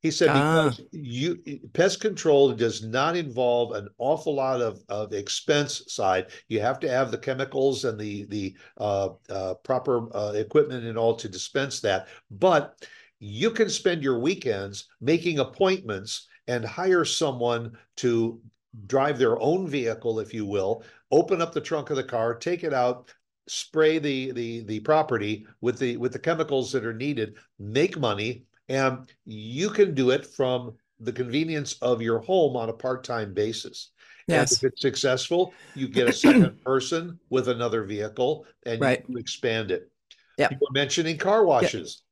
He 0.00 0.10
said 0.10 0.30
ah. 0.30 0.64
because 0.70 0.80
you 0.90 1.38
pest 1.74 2.00
control 2.00 2.52
does 2.52 2.82
not 2.82 3.16
involve 3.16 3.72
an 3.72 3.88
awful 3.98 4.34
lot 4.34 4.60
of, 4.60 4.82
of 4.88 5.12
expense 5.12 5.84
side. 5.86 6.26
You 6.48 6.60
have 6.60 6.80
to 6.80 6.88
have 6.88 7.12
the 7.12 7.18
chemicals 7.18 7.84
and 7.84 7.98
the 7.98 8.24
the 8.24 8.56
uh, 8.78 9.10
uh, 9.30 9.54
proper 9.62 10.08
uh, 10.14 10.32
equipment 10.32 10.84
and 10.84 10.98
all 10.98 11.14
to 11.16 11.28
dispense 11.28 11.80
that, 11.80 12.08
but 12.32 12.84
you 13.20 13.52
can 13.52 13.70
spend 13.70 14.02
your 14.02 14.18
weekends 14.18 14.88
making 15.00 15.38
appointments 15.38 16.26
and 16.48 16.64
hire 16.64 17.04
someone 17.04 17.76
to 17.96 18.40
drive 18.86 19.18
their 19.18 19.40
own 19.40 19.68
vehicle, 19.68 20.18
if 20.20 20.32
you 20.32 20.46
will, 20.46 20.84
open 21.10 21.42
up 21.42 21.52
the 21.52 21.60
trunk 21.60 21.90
of 21.90 21.96
the 21.96 22.04
car, 22.04 22.34
take 22.34 22.64
it 22.64 22.72
out, 22.72 23.12
spray 23.48 23.98
the 23.98 24.32
the 24.32 24.64
the 24.64 24.80
property 24.80 25.46
with 25.60 25.78
the 25.78 25.96
with 25.96 26.12
the 26.12 26.18
chemicals 26.18 26.72
that 26.72 26.84
are 26.84 26.94
needed, 26.94 27.36
make 27.58 27.98
money, 27.98 28.44
and 28.68 29.08
you 29.24 29.70
can 29.70 29.94
do 29.94 30.10
it 30.10 30.24
from 30.26 30.74
the 31.00 31.12
convenience 31.12 31.74
of 31.82 32.00
your 32.00 32.20
home 32.20 32.56
on 32.56 32.68
a 32.68 32.72
part-time 32.72 33.34
basis. 33.34 33.90
Yes. 34.28 34.52
And 34.52 34.58
if 34.58 34.72
it's 34.72 34.82
successful, 34.82 35.52
you 35.74 35.88
get 35.88 36.08
a 36.08 36.12
second 36.26 36.62
person 36.62 37.18
with 37.28 37.48
another 37.48 37.82
vehicle 37.82 38.46
and 38.64 38.80
right. 38.80 39.04
you 39.08 39.18
expand 39.18 39.72
it. 39.72 39.90
Yeah. 40.38 40.48
You 40.50 40.58
were 40.60 40.72
mentioning 40.72 41.18
car 41.18 41.44
washes 41.44 42.02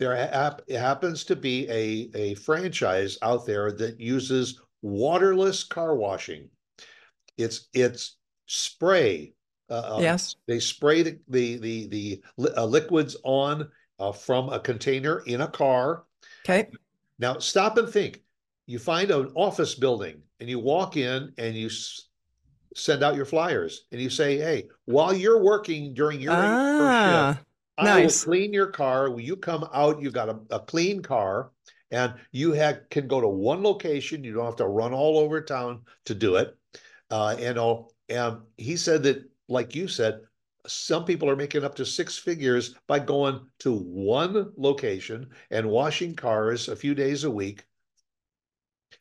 there 0.00 0.16
hap- 0.16 0.68
happens 0.68 1.24
to 1.24 1.36
be 1.36 1.68
a, 1.68 2.10
a 2.18 2.34
franchise 2.34 3.18
out 3.20 3.44
there 3.44 3.70
that 3.70 4.00
uses 4.00 4.58
waterless 4.80 5.62
car 5.62 5.94
washing. 5.94 6.48
It's 7.36 7.68
it's 7.74 8.16
spray. 8.46 9.34
Uh, 9.68 9.96
um, 9.96 10.02
yes. 10.02 10.36
They 10.48 10.58
spray 10.58 11.02
the 11.02 11.18
the 11.28 11.56
the, 11.58 11.86
the 12.38 12.56
uh, 12.56 12.64
liquids 12.64 13.16
on 13.24 13.68
uh, 13.98 14.12
from 14.12 14.48
a 14.48 14.58
container 14.58 15.20
in 15.26 15.42
a 15.42 15.48
car. 15.48 16.04
Okay. 16.44 16.70
Now 17.18 17.38
stop 17.38 17.76
and 17.76 17.88
think. 17.88 18.22
You 18.66 18.78
find 18.78 19.10
an 19.10 19.30
office 19.34 19.74
building 19.74 20.22
and 20.40 20.48
you 20.48 20.58
walk 20.60 20.96
in 20.96 21.34
and 21.36 21.54
you 21.54 21.66
s- 21.66 22.08
send 22.74 23.02
out 23.02 23.16
your 23.16 23.26
flyers 23.26 23.84
and 23.92 24.00
you 24.00 24.08
say, 24.08 24.38
"Hey, 24.38 24.68
while 24.86 25.12
you're 25.12 25.42
working 25.42 25.92
during 25.92 26.20
your 26.22 26.32
ah. 26.32 27.34
shift, 27.34 27.46
I 27.80 28.02
will 28.02 28.10
clean 28.10 28.52
your 28.52 28.68
car. 28.68 29.10
When 29.10 29.24
you 29.24 29.36
come 29.36 29.68
out, 29.72 30.00
you 30.00 30.10
got 30.10 30.28
a, 30.28 30.38
a 30.50 30.60
clean 30.60 31.02
car, 31.02 31.50
and 31.90 32.14
you 32.32 32.52
have, 32.52 32.88
can 32.90 33.08
go 33.08 33.20
to 33.20 33.28
one 33.28 33.62
location. 33.62 34.24
You 34.24 34.34
don't 34.34 34.44
have 34.44 34.56
to 34.56 34.66
run 34.66 34.92
all 34.92 35.18
over 35.18 35.40
town 35.40 35.82
to 36.06 36.14
do 36.14 36.36
it. 36.36 36.56
Uh, 37.10 37.36
and 37.38 37.58
all, 37.58 37.92
and 38.08 38.38
he 38.56 38.76
said 38.76 39.02
that, 39.04 39.24
like 39.48 39.74
you 39.74 39.88
said, 39.88 40.20
some 40.66 41.04
people 41.04 41.28
are 41.28 41.36
making 41.36 41.64
up 41.64 41.74
to 41.76 41.86
six 41.86 42.18
figures 42.18 42.74
by 42.86 42.98
going 42.98 43.40
to 43.60 43.72
one 43.72 44.52
location 44.56 45.30
and 45.50 45.68
washing 45.68 46.14
cars 46.14 46.68
a 46.68 46.76
few 46.76 46.94
days 46.94 47.24
a 47.24 47.30
week. 47.30 47.64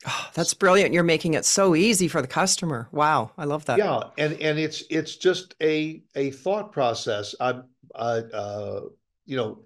Oh, 0.07 0.29
that's 0.33 0.53
brilliant. 0.53 0.93
You're 0.93 1.03
making 1.03 1.33
it 1.33 1.43
so 1.43 1.75
easy 1.75 2.07
for 2.07 2.21
the 2.21 2.27
customer. 2.27 2.87
Wow, 2.91 3.31
I 3.37 3.43
love 3.43 3.65
that. 3.65 3.77
Yeah, 3.77 4.03
and 4.17 4.33
and 4.41 4.57
it's 4.57 4.83
it's 4.89 5.17
just 5.17 5.55
a 5.61 6.01
a 6.15 6.31
thought 6.31 6.71
process. 6.71 7.35
I'm 7.39 7.65
uh, 7.95 8.21
uh, 8.33 8.81
you 9.25 9.37
know, 9.37 9.61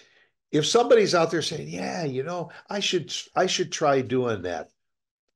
if 0.52 0.66
somebody's 0.66 1.14
out 1.14 1.30
there 1.30 1.42
saying, 1.42 1.68
"Yeah, 1.68 2.04
you 2.04 2.22
know, 2.22 2.50
I 2.68 2.80
should 2.80 3.12
I 3.34 3.46
should 3.46 3.72
try 3.72 4.00
doing 4.00 4.42
that," 4.42 4.70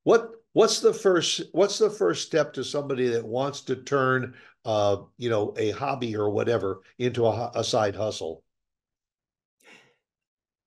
what 0.05 0.31
what's 0.53 0.81
the 0.81 0.93
first 0.95 1.43
what's 1.53 1.79
the 1.79 1.91
first 1.91 2.27
step 2.27 2.53
to 2.55 2.65
somebody 2.65 3.09
that 3.09 3.27
wants 3.27 3.63
to 3.63 3.77
turn 3.77 4.35
uh, 4.65 4.99
you 5.17 5.31
know 5.31 5.55
a 5.57 5.71
hobby 5.71 6.17
or 6.17 6.31
whatever 6.31 6.81
into 6.99 7.27
a, 7.27 7.51
a 7.55 7.65
side 7.65 7.97
hustle? 7.97 8.43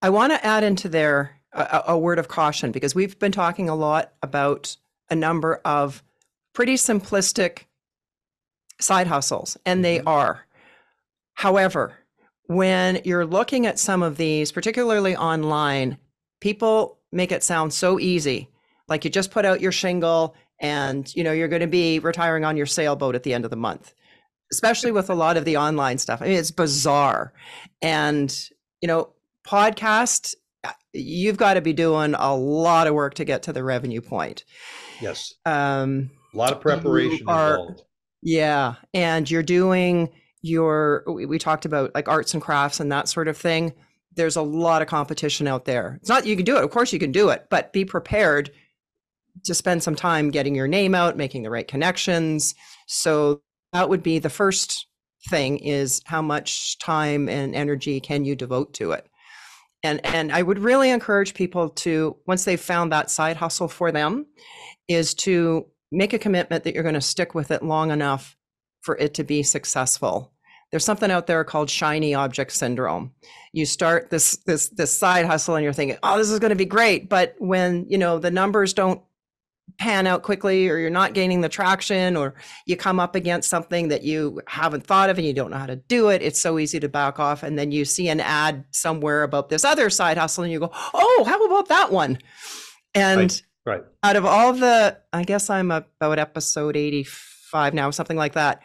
I 0.01 0.09
want 0.09 0.33
to 0.33 0.45
add 0.45 0.63
into 0.63 0.88
there 0.88 1.41
a, 1.55 1.83
a 1.89 1.97
word 1.97 2.19
of 2.19 2.27
caution 2.27 2.71
because 2.71 2.93
we've 2.93 3.17
been 3.17 3.31
talking 3.31 3.69
a 3.69 3.75
lot 3.75 4.13
about 4.21 4.75
a 5.09 5.15
number 5.15 5.61
of 5.65 6.03
pretty 6.53 6.75
simplistic 6.75 7.63
side 8.79 9.07
hustles, 9.07 9.57
and 9.65 9.83
they 9.83 9.99
mm-hmm. 9.99 10.07
are. 10.07 10.45
However, 11.33 11.93
when 12.47 13.01
you're 13.03 13.25
looking 13.25 13.65
at 13.65 13.79
some 13.79 14.03
of 14.03 14.17
these, 14.17 14.51
particularly 14.51 15.15
online, 15.15 15.97
people 16.39 16.99
make 17.11 17.31
it 17.31 17.43
sound 17.43 17.73
so 17.73 17.99
easy. 17.99 18.49
Like 18.87 19.03
you 19.03 19.09
just 19.09 19.31
put 19.31 19.45
out 19.45 19.61
your 19.61 19.71
shingle 19.71 20.35
and 20.59 21.13
you 21.15 21.23
know 21.23 21.31
you're 21.31 21.47
going 21.47 21.61
to 21.61 21.67
be 21.67 21.99
retiring 21.99 22.45
on 22.45 22.55
your 22.55 22.65
sailboat 22.65 23.15
at 23.15 23.23
the 23.23 23.33
end 23.33 23.45
of 23.45 23.51
the 23.51 23.57
month. 23.57 23.93
Especially 24.51 24.91
with 24.91 25.09
a 25.09 25.15
lot 25.15 25.37
of 25.37 25.45
the 25.45 25.57
online 25.57 25.97
stuff. 25.97 26.21
I 26.21 26.25
mean, 26.25 26.37
it's 26.37 26.51
bizarre. 26.51 27.33
And 27.81 28.49
you 28.81 28.87
know, 28.87 29.09
podcast 29.45 30.35
you've 30.93 31.38
got 31.38 31.56
to 31.56 31.62
be 31.62 31.73
doing 31.73 32.15
a 32.15 32.36
lot 32.36 32.88
of 32.88 32.93
work 32.93 33.15
to 33.15 33.25
get 33.25 33.43
to 33.43 33.54
the 33.54 33.63
revenue 33.63 34.01
point. 34.01 34.43
Yes. 35.01 35.34
Um, 35.45 36.12
a 36.34 36.38
lot 36.38 36.51
of 36.51 36.62
preparation 36.62 37.28
are, 37.28 37.56
involved. 37.56 37.84
Yeah. 38.21 38.75
And 38.93 39.30
you're 39.30 39.43
doing 39.43 40.10
your, 40.41 41.04
we, 41.08 41.25
we 41.25 41.39
talked 41.39 41.65
about 41.65 41.93
like 41.95 42.08
arts 42.08 42.34
and 42.34 42.41
crafts 42.41 42.80
and 42.80 42.91
that 42.91 43.08
sort 43.08 43.28
of 43.28 43.38
thing. 43.38 43.73
There's 44.15 44.36
a 44.36 44.41
lot 44.41 44.82
of 44.82 44.88
competition 44.88 45.47
out 45.47 45.65
there. 45.65 45.97
It's 46.01 46.10
not 46.10 46.25
you 46.25 46.36
can 46.36 46.45
do 46.45 46.58
it. 46.58 46.63
Of 46.63 46.71
course 46.71 46.93
you 46.93 46.99
can 46.99 47.12
do 47.12 47.30
it, 47.30 47.47
but 47.49 47.73
be 47.73 47.84
prepared 47.84 48.51
to 49.43 49.54
spend 49.54 49.84
some 49.84 49.95
time 49.95 50.32
getting 50.32 50.56
your 50.56 50.67
name 50.67 50.95
out, 50.95 51.17
making 51.17 51.43
the 51.43 51.49
right 51.49 51.67
connections. 51.67 52.56
So 52.88 53.41
that 53.73 53.89
would 53.89 54.04
be 54.04 54.19
the 54.19 54.30
first 54.30 54.88
thing 55.30 55.58
is 55.58 56.01
how 56.06 56.21
much 56.21 56.78
time 56.80 57.28
and 57.28 57.56
energy 57.56 57.99
can 57.99 58.23
you 58.23 58.36
devote 58.36 58.73
to 58.75 58.91
it? 58.91 59.08
And 59.85 60.05
and 60.05 60.31
i 60.31 60.41
would 60.41 60.59
really 60.59 60.89
encourage 60.89 61.33
people 61.33 61.69
to 61.69 62.15
once 62.27 62.43
they've 62.43 62.59
found 62.59 62.91
that 62.91 63.09
side 63.09 63.37
hustle 63.37 63.67
for 63.67 63.91
them 63.91 64.25
is 64.87 65.13
to 65.13 65.65
make 65.91 66.13
a 66.13 66.19
commitment 66.19 66.63
that 66.63 66.73
you're 66.73 66.83
going 66.83 66.95
to 66.95 67.01
stick 67.01 67.33
with 67.33 67.51
it 67.51 67.63
long 67.63 67.91
enough 67.91 68.37
for 68.81 68.97
it 68.97 69.13
to 69.15 69.23
be 69.23 69.41
successful. 69.43 70.31
There's 70.71 70.85
something 70.85 71.11
out 71.11 71.27
there 71.27 71.43
called 71.43 71.69
shiny 71.69 72.13
object 72.13 72.51
syndrome. 72.51 73.13
You 73.53 73.65
start 73.65 74.09
this 74.09 74.37
this 74.45 74.69
this 74.69 74.97
side 74.97 75.25
hustle 75.25 75.55
and 75.55 75.63
you're 75.63 75.73
thinking 75.73 75.97
oh 76.03 76.17
this 76.17 76.29
is 76.29 76.39
going 76.39 76.49
to 76.49 76.55
be 76.55 76.65
great. 76.65 77.07
But 77.07 77.35
when 77.39 77.85
you 77.87 77.97
know 77.97 78.19
the 78.19 78.31
numbers 78.31 78.73
don't 78.73 79.01
pan 79.78 80.08
out 80.08 80.23
quickly 80.23 80.69
or 80.69 80.78
you're 80.78 80.89
not 80.89 81.13
gaining 81.13 81.41
the 81.41 81.49
traction 81.49 82.15
or 82.15 82.34
you 82.65 82.78
come 82.78 82.99
up 82.99 83.15
against 83.15 83.49
something 83.49 83.89
that 83.89 84.04
you 84.04 84.41
haven't 84.47 84.86
thought 84.86 85.10
of 85.10 85.17
and 85.17 85.28
you 85.28 85.34
don't 85.34 85.51
know 85.51 85.58
how 85.58 85.65
to 85.65 85.75
do 85.75 86.10
it 86.10 86.21
it's 86.21 86.39
so 86.39 86.58
easy 86.60 86.80
to 86.80 86.88
back 86.88 87.19
off 87.19 87.43
and 87.43 87.60
then 87.60 87.71
you 87.71 87.84
see 87.84 88.08
an 88.08 88.19
ad 88.19 88.63
somewhere 88.71 89.23
about 89.23 89.49
this 89.49 89.65
other 89.65 89.89
side 89.89 90.17
hustle 90.17 90.43
and 90.43 90.54
you 90.54 90.60
go 90.60 90.69
oh 90.93 91.23
how 91.28 91.43
about 91.45 91.67
that 91.67 91.91
one? 91.91 92.17
And 92.93 93.41
right, 93.65 93.82
right. 93.82 93.84
out 94.04 94.15
of 94.15 94.25
all 94.25 94.54
the 94.54 94.97
i 95.12 95.23
guess 95.23 95.49
i'm 95.49 95.71
about 95.71 96.19
episode 96.19 96.78
85 96.78 97.73
now 97.73 97.91
something 97.91 98.17
like 98.17 98.34
that 98.34 98.62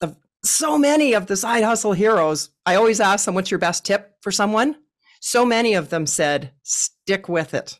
of 0.00 0.16
so 0.42 0.76
many 0.76 1.12
of 1.12 1.26
the 1.26 1.36
side 1.36 1.62
hustle 1.62 1.92
heroes 1.92 2.50
i 2.66 2.74
always 2.74 2.98
ask 2.98 3.24
them 3.24 3.34
what's 3.34 3.50
your 3.52 3.60
best 3.60 3.84
tip 3.84 4.14
for 4.24 4.32
someone? 4.32 4.74
So 5.20 5.46
many 5.46 5.74
of 5.74 5.90
them 5.90 6.06
said 6.06 6.52
stick 6.62 7.28
with 7.28 7.54
it 7.54 7.78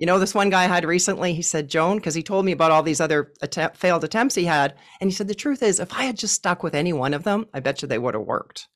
you 0.00 0.06
know, 0.06 0.18
this 0.18 0.34
one 0.34 0.48
guy 0.48 0.64
I 0.64 0.66
had 0.66 0.86
recently, 0.86 1.34
he 1.34 1.42
said, 1.42 1.68
Joan, 1.68 1.98
because 1.98 2.14
he 2.14 2.22
told 2.22 2.46
me 2.46 2.52
about 2.52 2.70
all 2.70 2.82
these 2.82 3.02
other 3.02 3.34
attempt, 3.42 3.76
failed 3.76 4.02
attempts 4.02 4.34
he 4.34 4.46
had. 4.46 4.74
And 4.98 5.10
he 5.10 5.14
said, 5.14 5.28
the 5.28 5.34
truth 5.34 5.62
is, 5.62 5.78
if 5.78 5.92
I 5.92 6.04
had 6.04 6.16
just 6.16 6.34
stuck 6.34 6.62
with 6.62 6.74
any 6.74 6.94
one 6.94 7.12
of 7.12 7.22
them, 7.22 7.46
I 7.52 7.60
bet 7.60 7.82
you 7.82 7.86
they 7.86 7.98
would 7.98 8.14
have 8.14 8.24
worked. 8.24 8.66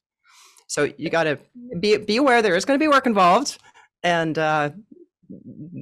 So 0.66 0.92
you 0.98 1.08
got 1.08 1.24
to 1.24 1.38
be, 1.80 1.96
be 1.96 2.18
aware 2.18 2.42
there 2.42 2.56
is 2.56 2.66
going 2.66 2.78
to 2.78 2.84
be 2.84 2.88
work 2.88 3.06
involved 3.06 3.58
and 4.02 4.36
uh, 4.36 4.70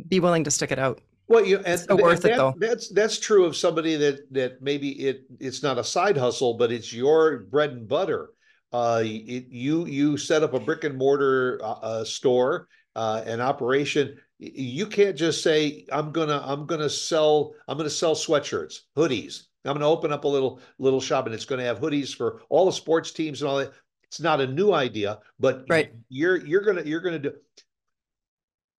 be 0.08 0.20
willing 0.20 0.44
to 0.44 0.50
stick 0.52 0.70
it 0.70 0.78
out. 0.78 1.00
Well, 1.26 1.44
you, 1.44 1.58
and, 1.58 1.80
so 1.80 1.96
worth 1.96 2.22
that, 2.22 2.32
it 2.32 2.36
though. 2.36 2.54
That's 2.58 2.90
that's 2.90 3.18
true 3.18 3.44
of 3.44 3.56
somebody 3.56 3.96
that 3.96 4.32
that 4.32 4.60
maybe 4.60 4.90
it 4.90 5.22
it's 5.40 5.62
not 5.62 5.78
a 5.78 5.84
side 5.84 6.16
hustle, 6.16 6.54
but 6.54 6.70
it's 6.70 6.92
your 6.92 7.38
bread 7.38 7.70
and 7.70 7.88
butter. 7.88 8.30
Uh, 8.70 9.02
it, 9.02 9.46
you 9.48 9.86
you 9.86 10.18
set 10.18 10.42
up 10.42 10.52
a 10.52 10.60
brick 10.60 10.84
and 10.84 10.98
mortar 10.98 11.58
uh, 11.62 11.72
uh 11.72 12.04
store, 12.04 12.68
uh, 12.96 13.22
an 13.24 13.40
operation 13.40 14.18
you 14.42 14.86
can't 14.86 15.16
just 15.16 15.42
say 15.42 15.86
i'm 15.92 16.10
gonna 16.10 16.42
i'm 16.44 16.66
gonna 16.66 16.90
sell 16.90 17.54
i'm 17.68 17.76
gonna 17.76 17.90
sell 17.90 18.14
sweatshirts 18.14 18.80
hoodies. 18.96 19.44
I'm 19.64 19.74
gonna 19.74 19.88
open 19.88 20.12
up 20.12 20.24
a 20.24 20.28
little 20.28 20.60
little 20.78 21.00
shop 21.00 21.26
and 21.26 21.34
it's 21.34 21.44
gonna 21.44 21.64
have 21.64 21.80
hoodies 21.80 22.14
for 22.14 22.42
all 22.48 22.66
the 22.66 22.72
sports 22.72 23.12
teams 23.12 23.40
and 23.40 23.48
all 23.48 23.58
that. 23.58 23.72
It's 24.04 24.20
not 24.20 24.40
a 24.40 24.46
new 24.46 24.72
idea 24.72 25.20
but 25.38 25.64
right. 25.68 25.92
you're 26.08 26.44
you're 26.44 26.60
gonna 26.60 26.82
you're 26.82 27.00
gonna 27.00 27.20
do 27.20 27.32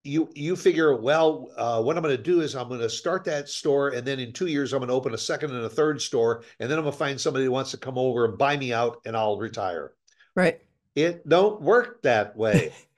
you 0.04 0.28
you 0.34 0.54
figure 0.54 0.94
well 0.94 1.48
uh, 1.56 1.82
what 1.82 1.96
i'm 1.96 2.02
going 2.02 2.14
to 2.14 2.22
do 2.22 2.42
is 2.42 2.54
i'm 2.54 2.68
going 2.68 2.78
to 2.78 2.90
start 2.90 3.24
that 3.24 3.48
store 3.48 3.88
and 3.88 4.06
then 4.06 4.20
in 4.20 4.32
two 4.32 4.46
years 4.46 4.72
i'm 4.72 4.80
going 4.80 4.88
to 4.88 4.94
open 4.94 5.14
a 5.14 5.18
second 5.18 5.50
and 5.50 5.64
a 5.64 5.68
third 5.68 6.00
store 6.00 6.44
and 6.60 6.70
then 6.70 6.78
i'm 6.78 6.84
going 6.84 6.92
to 6.92 6.98
find 6.98 7.18
somebody 7.18 7.46
who 7.46 7.50
wants 7.50 7.70
to 7.70 7.78
come 7.78 7.96
over 7.96 8.26
and 8.26 8.36
buy 8.36 8.54
me 8.56 8.72
out 8.72 9.00
and 9.06 9.16
i'll 9.16 9.38
retire. 9.38 9.92
Right. 10.36 10.60
It 10.94 11.26
don't 11.26 11.60
work 11.62 12.02
that 12.02 12.36
way 12.36 12.72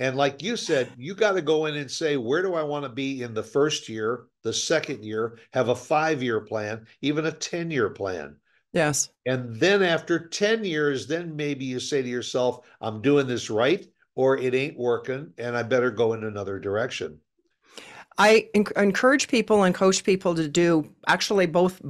And 0.00 0.16
like 0.16 0.42
you 0.42 0.56
said, 0.56 0.90
you 0.96 1.14
got 1.14 1.32
to 1.32 1.42
go 1.42 1.66
in 1.66 1.76
and 1.76 1.90
say, 1.90 2.16
where 2.16 2.40
do 2.40 2.54
I 2.54 2.62
want 2.62 2.84
to 2.84 2.88
be 2.88 3.22
in 3.22 3.34
the 3.34 3.42
first 3.42 3.86
year, 3.86 4.24
the 4.42 4.52
second 4.52 5.04
year, 5.04 5.38
have 5.52 5.68
a 5.68 5.74
five 5.76 6.22
year 6.22 6.40
plan, 6.40 6.86
even 7.02 7.26
a 7.26 7.32
10 7.32 7.70
year 7.70 7.90
plan. 7.90 8.36
Yes. 8.72 9.10
And 9.26 9.54
then 9.56 9.82
after 9.82 10.26
10 10.26 10.64
years, 10.64 11.06
then 11.06 11.36
maybe 11.36 11.66
you 11.66 11.78
say 11.78 12.00
to 12.00 12.08
yourself, 12.08 12.66
I'm 12.80 13.02
doing 13.02 13.26
this 13.26 13.50
right, 13.50 13.86
or 14.14 14.38
it 14.38 14.54
ain't 14.54 14.78
working, 14.78 15.34
and 15.36 15.54
I 15.54 15.64
better 15.64 15.90
go 15.90 16.14
in 16.14 16.24
another 16.24 16.58
direction. 16.58 17.18
I 18.16 18.48
encourage 18.54 19.28
people 19.28 19.64
and 19.64 19.74
coach 19.74 20.02
people 20.02 20.34
to 20.34 20.48
do 20.48 20.90
actually 21.08 21.46
both 21.46 21.80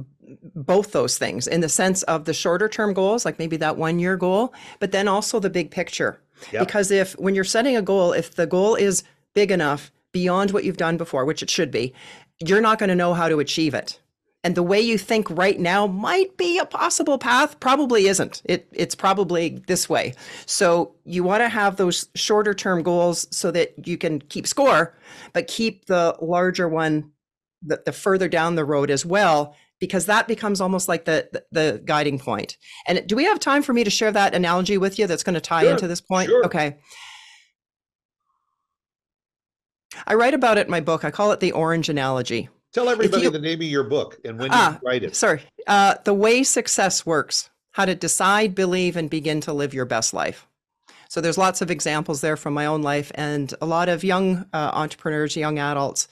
both 0.55 0.93
those 0.93 1.17
things 1.17 1.47
in 1.47 1.59
the 1.59 1.67
sense 1.67 2.03
of 2.03 2.23
the 2.23 2.33
shorter 2.33 2.69
term 2.69 2.93
goals 2.93 3.25
like 3.25 3.37
maybe 3.37 3.57
that 3.57 3.75
one 3.75 3.99
year 3.99 4.15
goal 4.15 4.53
but 4.79 4.93
then 4.93 5.09
also 5.09 5.41
the 5.41 5.49
big 5.49 5.69
picture 5.71 6.21
Yep. 6.51 6.65
Because 6.65 6.91
if 6.91 7.13
when 7.13 7.35
you're 7.35 7.43
setting 7.43 7.75
a 7.75 7.81
goal, 7.81 8.13
if 8.13 8.35
the 8.35 8.47
goal 8.47 8.75
is 8.75 9.03
big 9.33 9.51
enough 9.51 9.91
beyond 10.11 10.51
what 10.51 10.63
you've 10.63 10.77
done 10.77 10.97
before, 10.97 11.25
which 11.25 11.41
it 11.41 11.49
should 11.49 11.71
be, 11.71 11.93
you're 12.39 12.61
not 12.61 12.79
going 12.79 12.89
to 12.89 12.95
know 12.95 13.13
how 13.13 13.29
to 13.29 13.39
achieve 13.39 13.73
it. 13.73 13.99
And 14.43 14.55
the 14.55 14.63
way 14.63 14.81
you 14.81 14.97
think 14.97 15.29
right 15.29 15.59
now 15.59 15.85
might 15.85 16.35
be 16.35 16.57
a 16.57 16.65
possible 16.65 17.19
path, 17.19 17.59
probably 17.59 18.07
isn't. 18.07 18.41
It 18.45 18.67
it's 18.71 18.95
probably 18.95 19.61
this 19.67 19.87
way. 19.87 20.15
So 20.47 20.95
you 21.05 21.23
want 21.23 21.41
to 21.41 21.49
have 21.49 21.75
those 21.75 22.09
shorter 22.15 22.55
term 22.55 22.81
goals 22.81 23.27
so 23.29 23.51
that 23.51 23.87
you 23.87 23.97
can 23.97 24.19
keep 24.19 24.47
score, 24.47 24.95
but 25.33 25.47
keep 25.47 25.85
the 25.85 26.15
larger 26.21 26.67
one 26.67 27.11
the, 27.61 27.81
the 27.85 27.91
further 27.91 28.27
down 28.27 28.55
the 28.55 28.65
road 28.65 28.89
as 28.89 29.05
well 29.05 29.55
because 29.81 30.05
that 30.05 30.27
becomes 30.27 30.61
almost 30.61 30.87
like 30.87 31.03
the, 31.05 31.27
the, 31.33 31.43
the 31.51 31.81
guiding 31.83 32.19
point. 32.19 32.55
And 32.87 33.05
do 33.07 33.15
we 33.15 33.25
have 33.25 33.39
time 33.39 33.63
for 33.63 33.73
me 33.73 33.83
to 33.83 33.89
share 33.89 34.11
that 34.11 34.35
analogy 34.35 34.77
with 34.77 34.99
you 34.99 35.07
that's 35.07 35.23
going 35.23 35.33
to 35.33 35.41
tie 35.41 35.63
sure, 35.63 35.71
into 35.71 35.87
this 35.87 35.99
point? 35.99 36.29
Sure. 36.29 36.45
Okay. 36.45 36.77
I 40.05 40.13
write 40.13 40.35
about 40.35 40.59
it 40.59 40.67
in 40.67 40.71
my 40.71 40.81
book. 40.81 41.03
I 41.03 41.09
call 41.09 41.31
it 41.31 41.39
the 41.39 41.51
orange 41.51 41.89
analogy. 41.89 42.47
Tell 42.73 42.87
everybody 42.87 43.23
you, 43.23 43.31
the 43.31 43.39
name 43.39 43.59
of 43.59 43.67
your 43.67 43.83
book 43.83 44.19
and 44.23 44.39
when 44.39 44.49
ah, 44.51 44.73
you 44.73 44.87
write 44.87 45.03
it. 45.03 45.15
Sorry. 45.15 45.41
Uh, 45.67 45.95
the 46.05 46.13
way 46.13 46.43
success 46.43 47.05
works. 47.05 47.49
how 47.71 47.85
to 47.85 47.95
decide, 47.95 48.53
believe, 48.53 48.95
and 48.95 49.09
begin 49.09 49.41
to 49.41 49.51
live 49.51 49.73
your 49.73 49.85
best 49.85 50.13
life. 50.13 50.47
So 51.09 51.21
there's 51.21 51.37
lots 51.37 51.61
of 51.61 51.71
examples 51.71 52.21
there 52.21 52.37
from 52.37 52.53
my 52.53 52.67
own 52.67 52.83
life 52.83 53.11
and 53.15 53.53
a 53.61 53.65
lot 53.65 53.89
of 53.89 54.03
young 54.03 54.45
uh, 54.53 54.71
entrepreneurs, 54.73 55.35
young 55.35 55.57
adults 55.57 56.07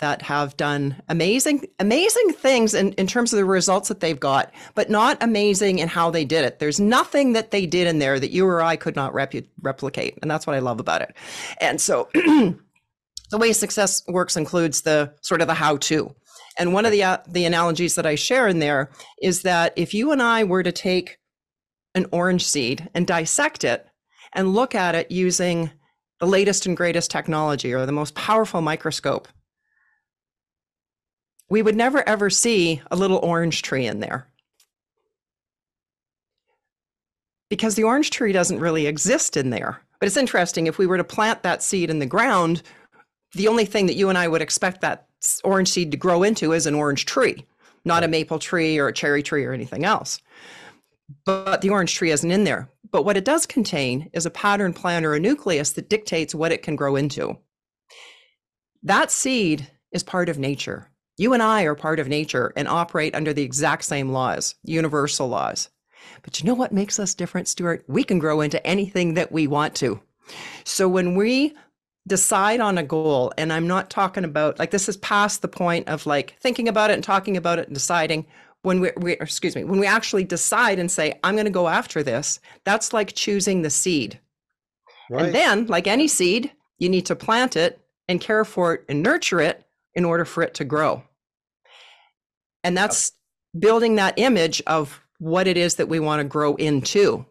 that 0.00 0.22
have 0.22 0.56
done 0.56 1.00
amazing, 1.08 1.64
amazing 1.78 2.32
things 2.32 2.74
in, 2.74 2.92
in 2.94 3.06
terms 3.06 3.32
of 3.32 3.36
the 3.36 3.44
results 3.44 3.88
that 3.88 4.00
they've 4.00 4.18
got, 4.18 4.52
but 4.74 4.90
not 4.90 5.16
amazing 5.22 5.78
in 5.78 5.88
how 5.88 6.10
they 6.10 6.24
did 6.24 6.44
it. 6.44 6.58
There's 6.58 6.80
nothing 6.80 7.32
that 7.34 7.52
they 7.52 7.64
did 7.64 7.86
in 7.86 8.00
there 8.00 8.18
that 8.18 8.30
you 8.30 8.44
or 8.46 8.60
I 8.60 8.76
could 8.76 8.96
not 8.96 9.12
repu- 9.12 9.46
replicate. 9.62 10.18
And 10.20 10.30
that's 10.30 10.46
what 10.46 10.56
I 10.56 10.58
love 10.58 10.80
about 10.80 11.02
it. 11.02 11.14
And 11.60 11.80
so 11.80 12.08
the 12.14 12.58
way 13.32 13.52
success 13.52 14.02
works 14.08 14.36
includes 14.36 14.82
the 14.82 15.14
sort 15.22 15.40
of 15.40 15.46
the 15.46 15.54
how 15.54 15.76
to. 15.78 16.14
And 16.58 16.72
one 16.72 16.86
of 16.86 16.92
the 16.92 17.02
uh, 17.02 17.18
the 17.26 17.46
analogies 17.46 17.96
that 17.96 18.06
I 18.06 18.14
share 18.14 18.46
in 18.46 18.60
there 18.60 18.90
is 19.20 19.42
that 19.42 19.72
if 19.74 19.92
you 19.92 20.12
and 20.12 20.22
I 20.22 20.44
were 20.44 20.62
to 20.62 20.70
take 20.70 21.18
an 21.96 22.06
orange 22.12 22.46
seed 22.46 22.88
and 22.94 23.06
dissect 23.06 23.64
it, 23.64 23.86
and 24.34 24.52
look 24.52 24.74
at 24.74 24.94
it 24.94 25.10
using 25.10 25.70
the 26.20 26.26
latest 26.26 26.66
and 26.66 26.76
greatest 26.76 27.10
technology 27.10 27.72
or 27.72 27.86
the 27.86 27.92
most 27.92 28.14
powerful 28.14 28.60
microscope, 28.60 29.28
we 31.48 31.62
would 31.62 31.76
never 31.76 32.06
ever 32.08 32.30
see 32.30 32.82
a 32.90 32.96
little 32.96 33.18
orange 33.18 33.62
tree 33.62 33.86
in 33.86 34.00
there. 34.00 34.28
Because 37.50 37.74
the 37.74 37.84
orange 37.84 38.10
tree 38.10 38.32
doesn't 38.32 38.60
really 38.60 38.86
exist 38.86 39.36
in 39.36 39.50
there. 39.50 39.82
But 40.00 40.06
it's 40.06 40.16
interesting, 40.16 40.66
if 40.66 40.78
we 40.78 40.86
were 40.86 40.96
to 40.96 41.04
plant 41.04 41.42
that 41.42 41.62
seed 41.62 41.90
in 41.90 41.98
the 41.98 42.06
ground, 42.06 42.62
the 43.34 43.48
only 43.48 43.64
thing 43.64 43.86
that 43.86 43.96
you 43.96 44.08
and 44.08 44.18
I 44.18 44.28
would 44.28 44.42
expect 44.42 44.80
that 44.80 45.06
orange 45.44 45.68
seed 45.68 45.90
to 45.90 45.96
grow 45.96 46.22
into 46.22 46.52
is 46.52 46.66
an 46.66 46.74
orange 46.74 47.06
tree, 47.06 47.44
not 47.84 48.04
a 48.04 48.08
maple 48.08 48.38
tree 48.38 48.78
or 48.78 48.88
a 48.88 48.92
cherry 48.92 49.22
tree 49.22 49.44
or 49.44 49.52
anything 49.52 49.84
else. 49.84 50.20
But 51.24 51.60
the 51.60 51.70
orange 51.70 51.94
tree 51.94 52.10
isn't 52.10 52.30
in 52.30 52.44
there. 52.44 52.68
But 52.90 53.04
what 53.04 53.16
it 53.16 53.24
does 53.24 53.46
contain 53.46 54.08
is 54.12 54.26
a 54.26 54.30
pattern 54.30 54.72
plant 54.72 55.04
or 55.04 55.14
a 55.14 55.20
nucleus 55.20 55.72
that 55.72 55.88
dictates 55.88 56.34
what 56.34 56.52
it 56.52 56.62
can 56.62 56.76
grow 56.76 56.96
into. 56.96 57.38
That 58.82 59.10
seed 59.10 59.70
is 59.92 60.02
part 60.02 60.28
of 60.28 60.38
nature. 60.38 60.90
You 61.16 61.32
and 61.32 61.42
I 61.42 61.62
are 61.62 61.74
part 61.74 62.00
of 62.00 62.08
nature 62.08 62.52
and 62.56 62.66
operate 62.66 63.14
under 63.14 63.32
the 63.32 63.42
exact 63.42 63.84
same 63.84 64.10
laws, 64.10 64.54
universal 64.64 65.28
laws. 65.28 65.68
But 66.22 66.40
you 66.40 66.46
know 66.46 66.54
what 66.54 66.72
makes 66.72 66.98
us 66.98 67.14
different, 67.14 67.48
Stuart? 67.48 67.84
We 67.86 68.04
can 68.04 68.18
grow 68.18 68.40
into 68.40 68.64
anything 68.66 69.14
that 69.14 69.32
we 69.32 69.46
want 69.46 69.74
to. 69.76 70.00
So 70.64 70.88
when 70.88 71.14
we 71.14 71.54
decide 72.06 72.60
on 72.60 72.78
a 72.78 72.82
goal, 72.82 73.32
and 73.38 73.52
I'm 73.52 73.66
not 73.66 73.90
talking 73.90 74.24
about 74.24 74.58
like 74.58 74.70
this 74.70 74.88
is 74.88 74.96
past 74.98 75.40
the 75.40 75.48
point 75.48 75.88
of 75.88 76.06
like 76.06 76.36
thinking 76.40 76.68
about 76.68 76.90
it 76.90 76.94
and 76.94 77.04
talking 77.04 77.36
about 77.36 77.58
it 77.58 77.68
and 77.68 77.74
deciding 77.74 78.26
when 78.64 78.80
we, 78.80 78.90
we 78.96 79.12
excuse 79.12 79.54
me 79.54 79.62
when 79.62 79.78
we 79.78 79.86
actually 79.86 80.24
decide 80.24 80.78
and 80.78 80.90
say 80.90 81.12
i'm 81.22 81.34
going 81.34 81.44
to 81.44 81.50
go 81.50 81.68
after 81.68 82.02
this 82.02 82.40
that's 82.64 82.92
like 82.92 83.14
choosing 83.14 83.62
the 83.62 83.70
seed 83.70 84.18
right. 85.10 85.26
and 85.26 85.34
then 85.34 85.66
like 85.66 85.86
any 85.86 86.08
seed 86.08 86.50
you 86.78 86.88
need 86.88 87.06
to 87.06 87.14
plant 87.14 87.56
it 87.56 87.78
and 88.08 88.20
care 88.20 88.44
for 88.44 88.74
it 88.74 88.84
and 88.88 89.02
nurture 89.02 89.40
it 89.40 89.64
in 89.94 90.04
order 90.04 90.24
for 90.24 90.42
it 90.42 90.54
to 90.54 90.64
grow 90.64 91.02
and 92.62 92.76
that's 92.76 93.12
building 93.58 93.96
that 93.96 94.14
image 94.16 94.62
of 94.66 95.00
what 95.18 95.46
it 95.46 95.56
is 95.56 95.76
that 95.76 95.88
we 95.88 96.00
want 96.00 96.20
to 96.20 96.24
grow 96.24 96.54
into 96.56 97.24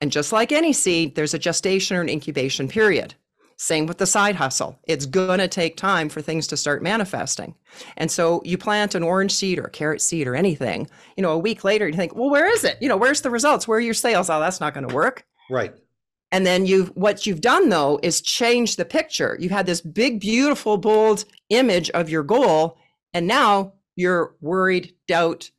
and 0.00 0.12
just 0.12 0.32
like 0.32 0.52
any 0.52 0.72
seed 0.72 1.14
there's 1.14 1.34
a 1.34 1.38
gestation 1.38 1.96
or 1.96 2.00
an 2.00 2.08
incubation 2.08 2.68
period 2.68 3.14
same 3.60 3.86
with 3.86 3.98
the 3.98 4.06
side 4.06 4.36
hustle. 4.36 4.78
It's 4.84 5.04
going 5.04 5.40
to 5.40 5.48
take 5.48 5.76
time 5.76 6.08
for 6.08 6.22
things 6.22 6.46
to 6.46 6.56
start 6.56 6.80
manifesting. 6.80 7.56
And 7.96 8.08
so 8.08 8.40
you 8.44 8.56
plant 8.56 8.94
an 8.94 9.02
orange 9.02 9.34
seed 9.34 9.58
or 9.58 9.64
a 9.64 9.70
carrot 9.70 10.00
seed 10.00 10.28
or 10.28 10.36
anything, 10.36 10.88
you 11.16 11.22
know, 11.22 11.32
a 11.32 11.38
week 11.38 11.64
later, 11.64 11.88
you 11.88 11.96
think, 11.96 12.14
well, 12.14 12.30
where 12.30 12.46
is 12.46 12.62
it? 12.62 12.78
You 12.80 12.88
know, 12.88 12.96
where's 12.96 13.22
the 13.22 13.30
results? 13.30 13.66
Where 13.66 13.78
are 13.78 13.80
your 13.80 13.94
sales? 13.94 14.30
Oh, 14.30 14.38
that's 14.38 14.60
not 14.60 14.74
going 14.74 14.86
to 14.86 14.94
work. 14.94 15.26
Right. 15.50 15.74
And 16.30 16.44
then 16.44 16.66
you've 16.66 16.88
what 16.88 17.26
you've 17.26 17.40
done 17.40 17.68
though 17.68 17.98
is 18.02 18.20
change 18.20 18.76
the 18.76 18.84
picture. 18.84 19.36
You've 19.40 19.52
had 19.52 19.66
this 19.66 19.80
big, 19.80 20.20
beautiful, 20.20 20.76
bold 20.76 21.24
image 21.48 21.90
of 21.90 22.10
your 22.10 22.22
goal, 22.22 22.76
and 23.14 23.26
now 23.26 23.72
you're 23.96 24.34
worried, 24.40 24.94
doubt, 25.06 25.50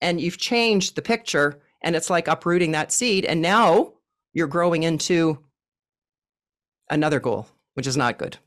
and 0.00 0.20
you've 0.20 0.38
changed 0.38 0.96
the 0.96 1.02
picture. 1.02 1.60
And 1.82 1.94
it's 1.94 2.10
like 2.10 2.28
uprooting 2.28 2.72
that 2.72 2.92
seed. 2.92 3.24
And 3.24 3.42
now 3.42 3.92
you're 4.32 4.46
growing 4.46 4.82
into 4.82 5.38
another 6.90 7.20
goal, 7.20 7.46
which 7.74 7.86
is 7.86 7.96
not 7.96 8.18
good. 8.18 8.38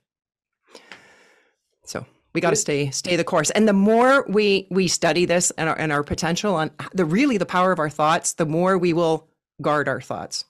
So 1.86 2.06
we 2.34 2.41
got 2.41 2.50
to 2.50 2.56
stay 2.56 2.89
stay 2.91 3.16
the 3.16 3.24
course. 3.24 3.50
And 3.52 3.68
the 3.68 3.74
more 3.74 4.26
we 4.28 4.68
we 4.70 4.88
study 4.88 5.26
this 5.26 5.52
and 5.52 5.70
our 5.70 5.80
and 5.80 5.91
our 5.91 6.04
potential 6.04 6.56
on 6.56 6.72
the 6.93 7.06
really 7.06 7.38
the 7.38 7.45
power 7.45 7.72
of 7.72 7.80
our 7.80 7.89
thoughts, 7.89 8.34
the 8.34 8.45
more 8.45 8.78
we 8.78 8.93
will 8.93 9.30
guard 9.62 9.88
our 9.88 10.02
thoughts. 10.02 10.45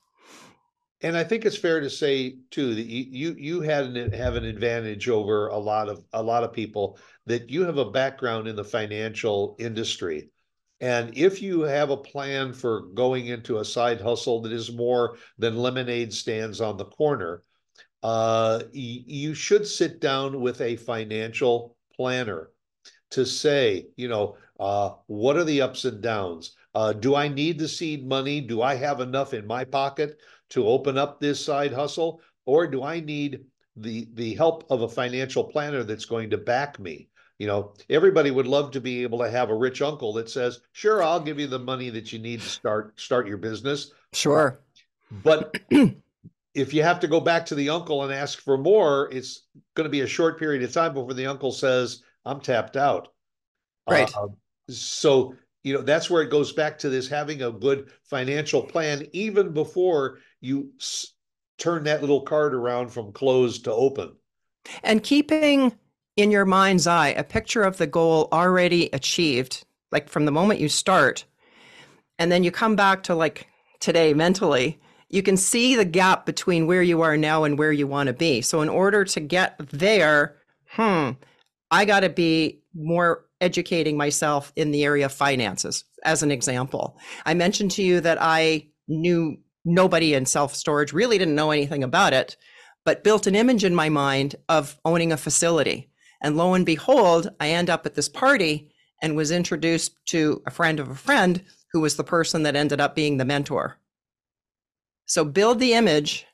And 1.02 1.16
I 1.16 1.24
think 1.24 1.45
it's 1.45 1.58
fair 1.58 1.80
to 1.80 1.89
say 1.89 2.38
too 2.50 2.74
that 2.74 2.86
you 2.86 3.06
you 3.10 3.36
you 3.38 3.62
had 3.62 3.86
an, 3.86 4.12
have 4.14 4.36
an 4.36 4.45
advantage 4.45 5.08
over 5.10 5.48
a 5.48 5.58
lot 5.58 5.89
of 5.89 6.04
a 6.14 6.24
lot 6.24 6.43
of 6.43 6.54
people 6.54 6.98
that 7.28 7.50
you 7.52 7.64
have 7.64 7.78
a 7.78 7.91
background 7.91 8.48
in 8.48 8.56
the 8.56 8.64
financial 8.64 9.56
industry. 9.60 10.30
And 10.80 11.16
if 11.18 11.41
you 11.41 11.62
have 11.62 11.89
a 11.89 11.98
plan 11.98 12.54
for 12.54 12.82
going 12.93 13.28
into 13.28 13.58
a 13.60 13.66
side 13.66 14.00
hustle 14.02 14.41
that 14.41 14.52
is 14.52 14.72
more 14.72 15.18
than 15.38 15.58
lemonade 15.58 16.14
stands 16.14 16.62
on 16.62 16.78
the 16.78 16.86
corner, 16.86 17.43
uh, 18.04 18.64
you 18.72 19.34
should 19.34 19.66
sit 19.68 20.00
down 20.00 20.39
with 20.39 20.62
a 20.62 20.76
financial 20.76 21.76
planner 21.95 22.52
to 23.12 23.26
say, 23.26 23.88
you 23.95 24.08
know, 24.08 24.38
uh, 24.60 24.91
what 25.08 25.38
are 25.38 25.43
the 25.43 25.62
ups 25.62 25.86
and 25.86 26.02
downs? 26.02 26.56
Uh, 26.76 26.93
do 26.93 27.15
I 27.15 27.28
need 27.28 27.57
the 27.57 27.68
seed 27.68 28.07
money? 28.07 28.41
Do 28.41 28.61
I 28.61 28.76
have 28.76 28.99
enough 28.99 29.34
in 29.34 29.47
my 29.47 29.63
pocket 29.63 30.20
to 30.49 30.68
open 30.68 30.97
up 30.97 31.20
this 31.20 31.43
side 31.43 31.74
hustle? 31.74 32.22
Or 32.45 32.68
do 32.68 32.84
I 32.84 32.99
need 32.99 33.45
the 33.76 34.07
the 34.13 34.36
help 34.36 34.65
of 34.70 34.82
a 34.82 34.89
financial 34.89 35.43
planner 35.43 35.84
that's 35.84 36.05
going 36.05 36.30
to 36.30 36.38
back 36.38 36.80
me? 36.80 37.09
You 37.39 37.47
know, 37.47 37.74
everybody 37.89 38.32
would 38.32 38.47
love 38.47 38.72
to 38.72 38.82
be 38.82 39.03
able 39.03 39.20
to 39.20 39.30
have 39.30 39.49
a 39.49 39.55
rich 39.55 39.82
uncle 39.82 40.13
that 40.13 40.30
says, 40.30 40.61
"Sure, 40.72 41.03
I'll 41.03 41.20
give 41.20 41.39
you 41.39 41.47
the 41.47 41.59
money 41.59 41.89
that 41.89 42.11
you 42.13 42.20
need 42.20 42.41
to 42.41 42.47
start 42.47 42.99
start 42.99 43.28
your 43.28 43.38
business." 43.38 43.91
Sure. 44.13 44.59
But 45.24 45.55
if 46.57 46.74
you 46.74 46.82
have 46.82 46.99
to 46.99 47.07
go 47.07 47.20
back 47.20 47.45
to 47.45 47.55
the 47.55 47.70
uncle 47.70 48.03
and 48.03 48.11
ask 48.11 48.39
for 48.39 48.57
more, 48.57 49.09
it's 49.11 49.43
going 49.76 49.86
to 49.86 49.91
be 49.91 50.01
a 50.01 50.07
short 50.07 50.39
period 50.39 50.63
of 50.63 50.74
time 50.74 50.93
before 50.93 51.13
the 51.13 51.28
uncle 51.28 51.51
says, 51.51 52.01
I'm 52.26 52.41
tapped 52.41 52.76
out. 52.76 53.09
Right. 53.88 54.11
Uh, 54.18 54.28
so, 54.68 55.36
you 55.64 55.74
know, 55.74 55.82
that's 55.82 56.10
where 56.10 56.22
it 56.22 56.30
goes 56.32 56.53
back 56.53 56.80
to 56.80 56.89
this 56.89 57.08
having 57.08 57.41
a 57.41 57.51
good 57.51 57.91
financial 58.03 58.64
plan, 58.64 59.08
even 59.14 59.53
before 59.53 60.20
you 60.41 60.72
s- 60.80 61.14
turn 61.58 61.84
that 61.86 62.01
little 62.01 62.22
card 62.22 62.53
around 62.53 62.89
from 62.89 63.12
closed 63.12 63.66
to 63.66 63.74
open. 63.74 64.16
And 64.84 65.03
keeping 65.03 65.78
in 66.16 66.32
your 66.32 66.45
mind's 66.45 66.88
eye 66.88 67.10
a 67.10 67.24
picture 67.24 67.64
of 67.64 67.78
the 67.78 67.88
goal 67.88 68.28
already 68.32 68.89
achieved, 68.93 69.66
like 69.91 70.10
from 70.10 70.26
the 70.26 70.32
moment 70.32 70.60
you 70.60 70.70
start, 70.70 71.26
and 72.20 72.32
then 72.32 72.43
you 72.43 72.51
come 72.51 72.76
back 72.76 73.03
to 73.03 73.16
like 73.16 73.47
today 73.80 74.14
mentally 74.14 74.80
you 75.10 75.24
can 75.24 75.38
see 75.38 75.76
the 75.76 75.86
gap 75.86 76.26
between 76.26 76.68
where 76.68 76.84
you 76.84 77.01
are 77.01 77.16
now 77.18 77.45
and 77.45 77.58
where 77.58 77.72
you 77.72 77.88
want 77.88 78.08
to 78.08 78.14
be. 78.14 78.41
So, 78.41 78.62
in 78.62 78.68
order 78.68 79.05
to 79.05 79.22
get 79.22 79.55
there, 79.72 80.36
hmm, 80.72 81.12
I 81.72 81.86
got 81.86 82.01
to 82.01 82.10
be 82.10 82.62
more 82.76 83.27
educating 83.42 83.98
myself 83.98 84.52
in 84.56 84.72
the 84.72 84.84
area 84.84 85.06
of 85.06 85.14
finances, 85.14 85.84
as 86.04 86.24
an 86.24 86.32
example. 86.32 86.98
I 87.26 87.34
mentioned 87.34 87.72
to 87.72 87.84
you 87.84 88.02
that 88.02 88.18
I 88.20 88.68
knew 88.88 89.38
nobody 89.66 90.14
in 90.14 90.26
self 90.26 90.56
storage, 90.56 90.94
really 90.94 91.18
didn't 91.18 91.36
know 91.36 91.52
anything 91.52 91.84
about 91.84 92.14
it, 92.14 92.38
but 92.86 93.04
built 93.04 93.28
an 93.28 93.36
image 93.36 93.64
in 93.64 93.76
my 93.76 93.90
mind 93.90 94.36
of 94.50 94.80
owning 94.86 95.12
a 95.12 95.18
facility. 95.18 95.92
And 96.22 96.38
lo 96.38 96.54
and 96.54 96.66
behold, 96.66 97.30
I 97.40 97.50
end 97.50 97.70
up 97.70 97.86
at 97.86 97.96
this 97.96 98.10
party 98.10 98.72
and 99.02 99.16
was 99.16 99.30
introduced 99.30 99.94
to 100.08 100.42
a 100.48 100.52
friend 100.52 100.80
of 100.80 100.90
a 100.90 100.96
friend 100.96 101.44
who 101.72 101.82
was 101.82 101.96
the 101.96 102.04
person 102.04 102.44
that 102.44 102.56
ended 102.56 102.82
up 102.82 102.96
being 102.96 103.18
the 103.18 103.26
mentor. 103.26 103.78
So 105.06 105.24
build 105.24 105.60
the 105.60 105.74
image, 105.74 106.26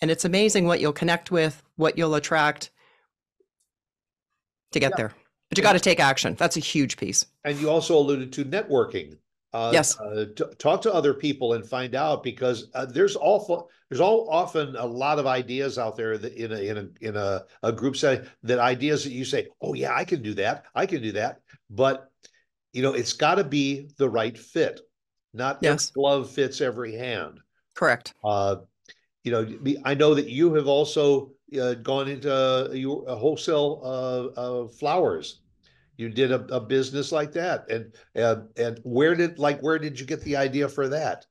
and 0.00 0.10
it's 0.10 0.24
amazing 0.24 0.66
what 0.66 0.80
you'll 0.80 0.92
connect 0.92 1.30
with, 1.30 1.62
what 1.76 1.98
you'll 1.98 2.14
attract 2.14 2.70
to 4.72 4.80
get 4.80 4.92
yeah. 4.92 4.96
there. 4.96 5.14
But 5.48 5.58
you 5.58 5.62
got 5.62 5.72
to 5.72 5.80
take 5.80 6.00
action. 6.00 6.34
That's 6.34 6.56
a 6.56 6.60
huge 6.60 6.96
piece. 6.96 7.24
And 7.44 7.58
you 7.58 7.70
also 7.70 7.96
alluded 7.96 8.32
to 8.34 8.44
networking. 8.44 9.16
Uh, 9.52 9.70
yes. 9.72 9.98
Uh, 9.98 10.26
t- 10.36 10.44
talk 10.58 10.82
to 10.82 10.92
other 10.92 11.14
people 11.14 11.54
and 11.54 11.66
find 11.66 11.94
out 11.94 12.22
because 12.22 12.68
uh, 12.74 12.84
there's 12.84 13.16
awful 13.16 13.70
there's 13.88 14.00
all 14.00 14.28
often 14.30 14.76
a 14.76 14.84
lot 14.84 15.18
of 15.18 15.26
ideas 15.26 15.78
out 15.78 15.96
there 15.96 16.18
that 16.18 16.34
in 16.34 16.52
a 16.52 16.58
in 16.58 16.76
a 16.76 16.88
in 17.00 17.16
a, 17.16 17.44
a 17.62 17.72
group 17.72 17.96
setting 17.96 18.26
that 18.42 18.58
ideas 18.58 19.04
that 19.04 19.12
you 19.12 19.24
say, 19.24 19.48
oh 19.62 19.72
yeah, 19.72 19.94
I 19.94 20.04
can 20.04 20.22
do 20.22 20.34
that, 20.34 20.66
I 20.74 20.84
can 20.84 21.00
do 21.00 21.12
that, 21.12 21.40
but 21.70 22.10
you 22.74 22.82
know 22.82 22.92
it's 22.92 23.14
got 23.14 23.36
to 23.36 23.44
be 23.44 23.88
the 23.96 24.08
right 24.08 24.36
fit. 24.36 24.82
Not 25.32 25.58
yes. 25.62 25.90
glove 25.90 26.30
fits 26.30 26.60
every 26.60 26.94
hand. 26.94 27.40
Correct. 27.74 28.12
Uh, 28.22 28.56
you 29.24 29.32
know, 29.32 29.76
I 29.84 29.94
know 29.94 30.14
that 30.14 30.28
you 30.28 30.54
have 30.54 30.66
also 30.66 31.32
uh, 31.60 31.74
gone 31.74 32.08
into 32.08 32.32
uh, 32.32 32.68
your 32.72 33.08
uh, 33.08 33.16
wholesale 33.16 33.80
uh, 34.36 34.68
flowers. 34.68 35.40
you 35.96 36.08
did 36.08 36.30
a, 36.30 36.44
a 36.54 36.60
business 36.60 37.12
like 37.12 37.32
that, 37.32 37.68
and 37.70 37.92
and 38.14 38.48
and 38.56 38.80
where 38.84 39.14
did 39.14 39.38
like 39.38 39.60
where 39.60 39.78
did 39.78 39.98
you 39.98 40.06
get 40.06 40.20
the 40.22 40.36
idea 40.36 40.68
for 40.68 40.88
that? 40.88 41.26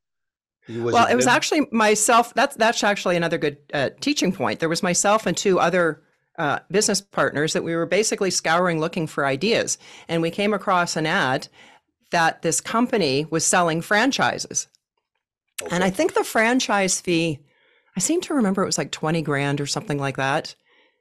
Was 0.69 0.93
well, 0.93 1.07
it, 1.07 1.13
it 1.13 1.15
was 1.15 1.27
actually 1.27 1.67
myself. 1.71 2.33
That's 2.33 2.55
that's 2.55 2.83
actually 2.83 3.15
another 3.15 3.37
good 3.37 3.57
uh, 3.73 3.91
teaching 4.01 4.33
point. 4.33 4.59
There 4.59 4.69
was 4.69 4.83
myself 4.83 5.25
and 5.25 5.35
two 5.35 5.59
other 5.59 6.03
uh, 6.37 6.59
business 6.69 6.99
partners 6.99 7.53
that 7.53 7.63
we 7.63 7.75
were 7.75 7.85
basically 7.85 8.31
scouring 8.31 8.79
looking 8.79 9.07
for 9.07 9.25
ideas, 9.25 9.77
and 10.09 10.21
we 10.21 10.29
came 10.29 10.53
across 10.53 10.97
an 10.97 11.05
ad 11.05 11.47
that 12.11 12.41
this 12.41 12.59
company 12.59 13.25
was 13.29 13.45
selling 13.45 13.81
franchises, 13.81 14.67
okay. 15.61 15.73
and 15.73 15.83
I 15.83 15.89
think 15.89 16.13
the 16.13 16.23
franchise 16.23 16.99
fee. 16.99 17.39
I 17.97 17.99
seem 17.99 18.21
to 18.21 18.35
remember 18.35 18.63
it 18.63 18.67
was 18.67 18.77
like 18.77 18.91
twenty 18.91 19.21
grand 19.21 19.59
or 19.59 19.65
something 19.65 19.97
like 19.97 20.15
that 20.15 20.55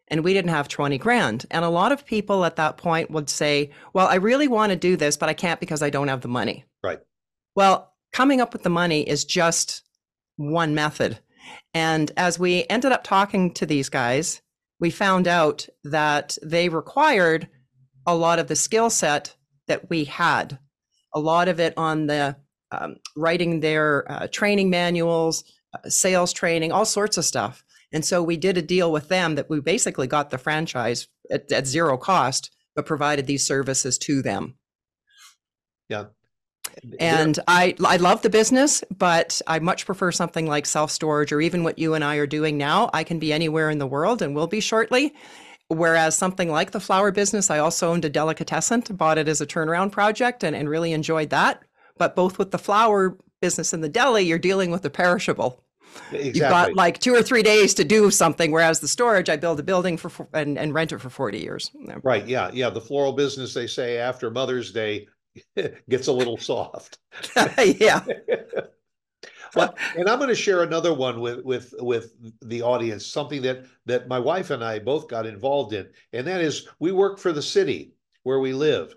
and 0.09 0.23
we 0.23 0.33
didn't 0.33 0.51
have 0.51 0.69
20 0.69 0.99
grand. 0.99 1.47
And 1.51 1.65
a 1.65 1.69
lot 1.69 1.93
of 1.93 2.07
people 2.07 2.45
at 2.45 2.57
that 2.57 2.77
point 2.77 3.11
would 3.11 3.29
say, 3.29 3.71
Well, 3.93 4.07
I 4.07 4.17
really 4.17 4.49
want 4.49 4.71
to 4.71 4.77
do 4.77 4.97
this, 4.97 5.17
but 5.17 5.29
I 5.29 5.35
can't 5.35 5.61
because 5.61 5.83
I 5.83 5.91
don't 5.91 6.09
have 6.09 6.21
the 6.21 6.29
money. 6.29 6.65
Right. 6.83 7.01
Well, 7.55 7.93
coming 8.13 8.41
up 8.41 8.53
with 8.53 8.63
the 8.63 8.71
money 8.71 9.03
is 9.09 9.25
just 9.25 9.83
one 10.37 10.75
method. 10.75 11.19
And 11.75 12.11
as 12.17 12.39
we 12.39 12.67
ended 12.69 12.93
up 12.93 13.05
talking 13.05 13.53
to 13.55 13.67
these 13.67 13.89
guys, 13.89 14.43
we 14.79 14.91
found 14.91 15.27
out 15.27 15.67
that 15.85 16.37
they 16.43 16.69
required 16.69 17.49
a 18.07 18.15
lot 18.15 18.39
of 18.39 18.49
the 18.49 18.57
skill 18.57 18.91
set 18.91 19.35
that 19.69 19.89
we 19.91 20.05
had, 20.05 20.59
a 21.15 21.21
lot 21.21 21.49
of 21.49 21.59
it 21.59 21.75
on 21.77 22.07
the 22.07 22.37
um, 22.71 22.97
writing 23.17 23.61
their 23.61 24.11
uh, 24.11 24.29
training 24.31 24.71
manuals, 24.71 25.45
sales 25.89 26.33
training, 26.33 26.73
all 26.73 26.85
sorts 26.85 27.17
of 27.17 27.25
stuff. 27.25 27.65
And 27.93 28.05
so 28.05 28.23
we 28.23 28.37
did 28.37 28.59
a 28.59 28.63
deal 28.63 28.91
with 28.91 29.09
them 29.09 29.37
that 29.37 29.49
we 29.49 29.61
basically 29.61 30.07
got 30.07 30.31
the 30.31 30.39
franchise 30.39 31.09
at, 31.31 31.51
at 31.53 31.67
zero 31.67 31.97
cost, 31.97 32.51
but 32.75 32.87
provided 32.87 33.27
these 33.27 33.47
services 33.47 33.97
to 33.99 34.23
them. 34.23 34.57
Yeah. 35.89 36.07
And 36.99 37.39
I 37.47 37.75
I 37.85 37.97
love 37.97 38.23
the 38.23 38.31
business, 38.31 38.83
but 38.97 39.41
I 39.47 39.61
much 39.61 39.87
prefer 39.87 40.11
something 40.11 40.47
like 40.47 40.67
self 40.67 40.91
storage 40.91 41.33
or 41.33 41.41
even 41.41 41.63
what 41.63 41.79
you 41.79 41.95
and 41.95 42.05
I 42.05 42.17
are 42.17 42.27
doing 42.27 42.59
now. 42.59 42.91
I 42.93 43.05
can 43.05 43.19
be 43.19 43.33
anywhere 43.33 43.71
in 43.71 43.79
the 43.79 43.87
world 43.87 44.21
and 44.21 44.35
will 44.35 44.49
be 44.49 44.61
shortly. 44.61 45.15
Whereas 45.69 46.17
something 46.17 46.51
like 46.51 46.71
the 46.71 46.81
flower 46.81 47.11
business, 47.11 47.51
I 47.51 47.59
also 47.59 47.91
owned 47.91 48.05
a 48.05 48.11
delicatessen, 48.11 48.83
bought 48.91 49.19
it 49.19 49.29
as 49.29 49.41
a 49.41 49.47
turnaround 49.47 49.91
project 49.91 50.45
and, 50.45 50.55
and 50.55 50.69
really 50.69 50.93
enjoyed 50.93 51.31
that. 51.31 51.63
But 51.99 52.15
both 52.15 52.39
with 52.39 52.53
the 52.53 52.59
flower 52.59 53.17
business 53.41 53.73
and 53.73 53.83
the 53.83 53.89
deli, 53.89 54.23
you're 54.23 54.39
dealing 54.39 54.71
with 54.71 54.83
the 54.83 54.91
perishable. 54.91 55.65
Exactly. 56.13 56.27
You've 56.27 56.39
got 56.39 56.75
like 56.75 56.99
two 56.99 57.15
or 57.15 57.23
three 57.23 57.43
days 57.43 57.75
to 57.75 57.85
do 57.85 58.11
something, 58.11 58.51
whereas 58.51 58.81
the 58.81 58.89
storage, 58.89 59.29
I 59.29 59.37
build 59.37 59.59
a 59.61 59.63
building 59.63 59.97
for 59.97 60.29
and, 60.33 60.59
and 60.59 60.73
rent 60.75 60.93
it 60.93 60.99
for 60.99 61.11
40 61.11 61.39
years. 61.39 61.71
Right. 62.03 62.27
Yeah. 62.27 62.51
Yeah. 62.53 62.71
The 62.71 62.81
floral 62.81 63.13
business, 63.13 63.55
they 63.55 63.67
say 63.67 63.99
after 63.99 64.31
Mother's 64.31 64.73
Day 64.73 65.09
gets 65.89 66.07
a 66.07 66.13
little 66.13 66.37
soft. 66.37 66.99
yeah. 67.59 68.05
well, 69.55 69.75
and 69.97 70.09
I'm 70.09 70.19
going 70.19 70.29
to 70.29 70.35
share 70.35 70.63
another 70.63 70.95
one 70.95 71.21
with 71.21 71.45
with 71.45 71.75
with 71.79 72.13
the 72.43 72.63
audience, 72.63 73.07
something 73.07 73.43
that 73.43 73.65
that 73.87 74.09
my 74.09 74.19
wife 74.19 74.51
and 74.51 74.63
I 74.63 74.79
both 74.79 75.09
got 75.09 75.27
involved 75.27 75.73
in, 75.73 75.89
and 76.13 76.27
that 76.27 76.41
is 76.41 76.69
we 76.79 76.93
work 76.93 77.19
for 77.19 77.33
the 77.33 77.43
city 77.43 77.95
where 78.23 78.41
we 78.41 78.53
live. 78.53 78.95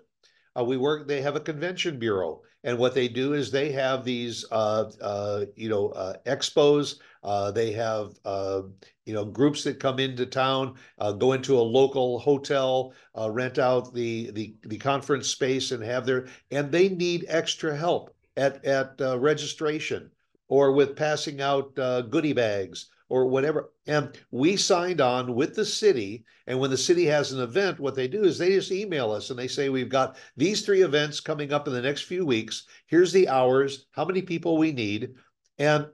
Uh, 0.58 0.64
we 0.64 0.76
work. 0.76 1.06
They 1.06 1.22
have 1.22 1.36
a 1.36 1.40
convention 1.40 1.98
bureau, 1.98 2.42
and 2.64 2.78
what 2.78 2.94
they 2.94 3.08
do 3.08 3.32
is 3.32 3.50
they 3.50 3.72
have 3.72 4.04
these, 4.04 4.44
uh, 4.50 4.90
uh, 5.00 5.44
you 5.56 5.68
know, 5.68 5.88
uh, 5.90 6.14
expos. 6.26 6.96
Uh, 7.22 7.50
they 7.50 7.72
have, 7.72 8.12
uh, 8.24 8.62
you 9.06 9.14
know, 9.14 9.24
groups 9.24 9.64
that 9.64 9.80
come 9.80 9.98
into 9.98 10.26
town, 10.26 10.74
uh, 10.98 11.12
go 11.12 11.32
into 11.32 11.58
a 11.58 11.60
local 11.60 12.18
hotel, 12.18 12.92
rent 13.28 13.58
out 13.58 13.92
the, 13.94 14.30
the 14.32 14.54
the 14.66 14.78
conference 14.78 15.28
space, 15.28 15.72
and 15.72 15.82
have 15.82 16.06
their. 16.06 16.28
And 16.50 16.70
they 16.70 16.88
need 16.88 17.24
extra 17.28 17.76
help 17.76 18.14
at 18.36 18.64
at 18.64 18.94
registration 19.18 20.10
or 20.48 20.72
with 20.72 20.96
passing 20.96 21.40
out 21.40 21.74
goodie 21.74 22.32
bags 22.32 22.90
or 23.10 23.26
whatever. 23.26 23.72
And 23.86 24.16
we 24.30 24.56
signed 24.56 25.00
on 25.00 25.34
with 25.34 25.54
the 25.54 25.64
city. 25.64 26.24
And 26.46 26.58
when 26.58 26.70
the 26.70 26.78
city 26.78 27.04
has 27.06 27.32
an 27.32 27.42
event, 27.42 27.78
what 27.78 27.94
they 27.94 28.08
do 28.08 28.24
is 28.24 28.38
they 28.38 28.50
just 28.50 28.72
email 28.72 29.10
us 29.10 29.28
and 29.28 29.38
they 29.38 29.48
say, 29.48 29.68
We've 29.68 29.90
got 29.90 30.16
these 30.36 30.62
three 30.62 30.82
events 30.82 31.20
coming 31.20 31.52
up 31.52 31.66
in 31.66 31.74
the 31.74 31.82
next 31.82 32.02
few 32.02 32.24
weeks. 32.24 32.66
Here's 32.86 33.12
the 33.12 33.28
hours, 33.28 33.86
how 33.90 34.06
many 34.06 34.22
people 34.22 34.56
we 34.56 34.72
need. 34.72 35.14
And 35.58 35.86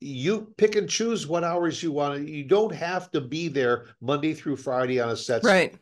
you 0.00 0.54
pick 0.56 0.76
and 0.76 0.88
choose 0.88 1.26
what 1.26 1.44
hours 1.44 1.82
you 1.82 1.92
want. 1.92 2.26
You 2.26 2.44
don't 2.44 2.74
have 2.74 3.10
to 3.10 3.20
be 3.20 3.48
there 3.48 3.86
Monday 4.00 4.32
through 4.32 4.56
Friday 4.56 5.00
on 5.00 5.10
a 5.10 5.16
set. 5.16 5.42
Right. 5.44 5.74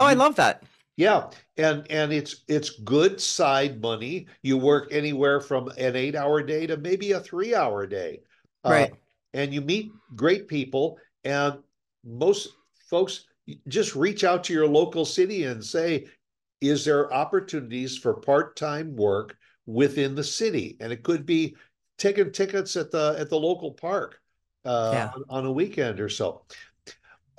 Oh, 0.00 0.06
I 0.06 0.14
love 0.14 0.34
that. 0.36 0.64
Yeah, 0.96 1.30
and 1.56 1.86
and 1.90 2.12
it's 2.12 2.44
it's 2.48 2.70
good 2.80 3.20
side 3.20 3.80
money. 3.80 4.26
You 4.42 4.58
work 4.58 4.88
anywhere 4.92 5.40
from 5.40 5.68
an 5.78 5.96
eight 5.96 6.14
hour 6.14 6.42
day 6.42 6.66
to 6.66 6.76
maybe 6.76 7.12
a 7.12 7.20
three 7.20 7.54
hour 7.54 7.86
day. 7.86 8.20
Right. 8.64 8.92
Uh, 8.92 8.96
and 9.34 9.52
you 9.52 9.60
meet 9.60 9.92
great 10.14 10.48
people. 10.48 10.98
And 11.24 11.58
most 12.04 12.50
folks 12.88 13.26
just 13.68 13.96
reach 13.96 14.24
out 14.24 14.44
to 14.44 14.52
your 14.52 14.66
local 14.66 15.04
city 15.04 15.44
and 15.44 15.64
say, 15.64 16.06
is 16.60 16.84
there 16.84 17.12
opportunities 17.12 17.98
for 17.98 18.14
part-time 18.14 18.94
work 18.94 19.36
within 19.66 20.14
the 20.14 20.24
city? 20.24 20.76
And 20.80 20.92
it 20.92 21.02
could 21.02 21.26
be 21.26 21.56
taking 21.98 22.32
tickets 22.32 22.76
at 22.76 22.90
the 22.90 23.16
at 23.18 23.30
the 23.30 23.38
local 23.38 23.72
park 23.72 24.20
uh, 24.64 24.90
yeah. 24.92 25.10
on, 25.14 25.24
on, 25.28 25.46
a 25.46 25.52
weekend 25.52 26.00
or 26.00 26.08
so. 26.08 26.42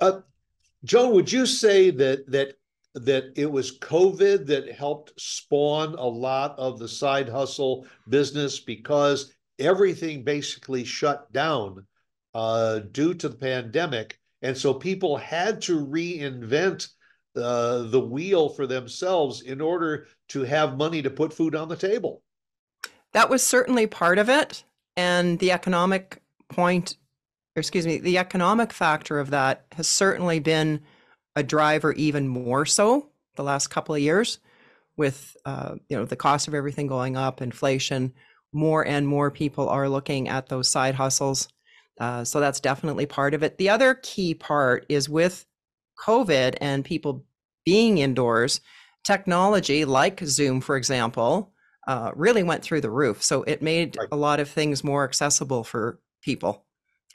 Uh, 0.00 0.20
Joan, 0.84 1.14
would 1.14 1.32
you 1.32 1.46
say 1.46 1.90
that 1.90 2.30
that 2.30 2.54
that 2.94 3.32
it 3.34 3.50
was 3.50 3.78
COVID 3.78 4.46
that 4.46 4.70
helped 4.70 5.18
spawn 5.20 5.94
a 5.94 6.06
lot 6.06 6.56
of 6.58 6.78
the 6.78 6.88
side 6.88 7.28
hustle 7.28 7.86
business 8.08 8.60
because 8.60 9.34
everything 9.58 10.24
basically 10.24 10.84
shut 10.84 11.32
down 11.32 11.86
uh, 12.34 12.80
due 12.80 13.14
to 13.14 13.28
the 13.28 13.36
pandemic. 13.36 14.18
And 14.42 14.56
so 14.56 14.74
people 14.74 15.16
had 15.16 15.62
to 15.62 15.84
reinvent 15.86 16.88
uh, 17.36 17.82
the 17.84 18.00
wheel 18.00 18.48
for 18.48 18.66
themselves 18.66 19.42
in 19.42 19.60
order 19.60 20.06
to 20.28 20.42
have 20.42 20.76
money 20.76 21.02
to 21.02 21.10
put 21.10 21.32
food 21.32 21.54
on 21.54 21.68
the 21.68 21.76
table. 21.76 22.22
That 23.12 23.30
was 23.30 23.42
certainly 23.42 23.86
part 23.86 24.18
of 24.18 24.28
it. 24.28 24.64
And 24.96 25.38
the 25.38 25.52
economic 25.52 26.22
point, 26.48 26.96
or 27.56 27.60
excuse 27.60 27.86
me, 27.86 27.98
the 27.98 28.18
economic 28.18 28.72
factor 28.72 29.18
of 29.18 29.30
that 29.30 29.66
has 29.72 29.88
certainly 29.88 30.40
been 30.40 30.80
a 31.36 31.42
driver 31.42 31.92
even 31.92 32.28
more 32.28 32.64
so 32.66 33.08
the 33.36 33.42
last 33.42 33.68
couple 33.68 33.94
of 33.94 34.00
years 34.00 34.38
with 34.96 35.36
uh, 35.44 35.74
you 35.88 35.96
know 35.96 36.04
the 36.04 36.16
cost 36.16 36.48
of 36.48 36.54
everything 36.54 36.86
going 36.86 37.16
up 37.16 37.42
inflation 37.42 38.12
more 38.54 38.86
and 38.86 39.06
more 39.06 39.30
people 39.30 39.68
are 39.68 39.88
looking 39.88 40.28
at 40.28 40.48
those 40.48 40.68
side 40.68 40.94
hustles. 40.94 41.48
Uh, 42.00 42.24
so 42.24 42.40
that's 42.40 42.60
definitely 42.60 43.06
part 43.06 43.34
of 43.34 43.42
it. 43.42 43.58
The 43.58 43.68
other 43.68 43.94
key 43.94 44.34
part 44.34 44.86
is 44.88 45.08
with 45.08 45.46
COVID 46.04 46.56
and 46.60 46.84
people 46.84 47.24
being 47.64 47.98
indoors, 47.98 48.60
technology 49.04 49.84
like 49.84 50.20
Zoom, 50.20 50.60
for 50.60 50.76
example, 50.76 51.52
uh, 51.86 52.10
really 52.14 52.42
went 52.42 52.62
through 52.62 52.80
the 52.80 52.90
roof. 52.90 53.22
So 53.22 53.42
it 53.42 53.62
made 53.62 53.96
right. 53.98 54.08
a 54.10 54.16
lot 54.16 54.40
of 54.40 54.48
things 54.48 54.82
more 54.82 55.04
accessible 55.04 55.64
for 55.64 56.00
people. 56.22 56.64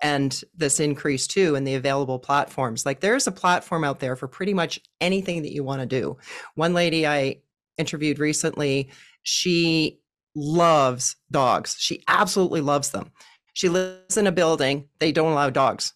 And 0.02 0.42
this 0.56 0.80
increase 0.80 1.28
too 1.28 1.56
in 1.56 1.66
the 1.66 1.76
available 1.76 2.20
platforms. 2.20 2.86
Like 2.86 3.02
there's 3.02 3.28
a 3.28 3.34
platform 3.34 3.84
out 3.84 4.00
there 4.00 4.16
for 4.16 4.28
pretty 4.28 4.54
much 4.54 4.80
anything 5.02 5.42
that 5.42 5.52
you 5.52 5.64
want 5.64 5.82
to 5.82 5.86
do. 5.86 6.18
One 6.56 6.74
lady 6.74 7.06
I 7.06 7.42
interviewed 7.78 8.20
recently, 8.20 8.92
she 9.24 10.00
loves 10.40 11.16
dogs. 11.32 11.76
She 11.78 12.04
absolutely 12.08 12.62
loves 12.62 12.92
them. 12.92 13.12
She 13.54 13.70
lives 13.70 14.18
in 14.18 14.28
a 14.28 14.32
building, 14.32 14.88
they 15.00 15.12
don't 15.12 15.32
allow 15.32 15.50
dogs. 15.50 15.94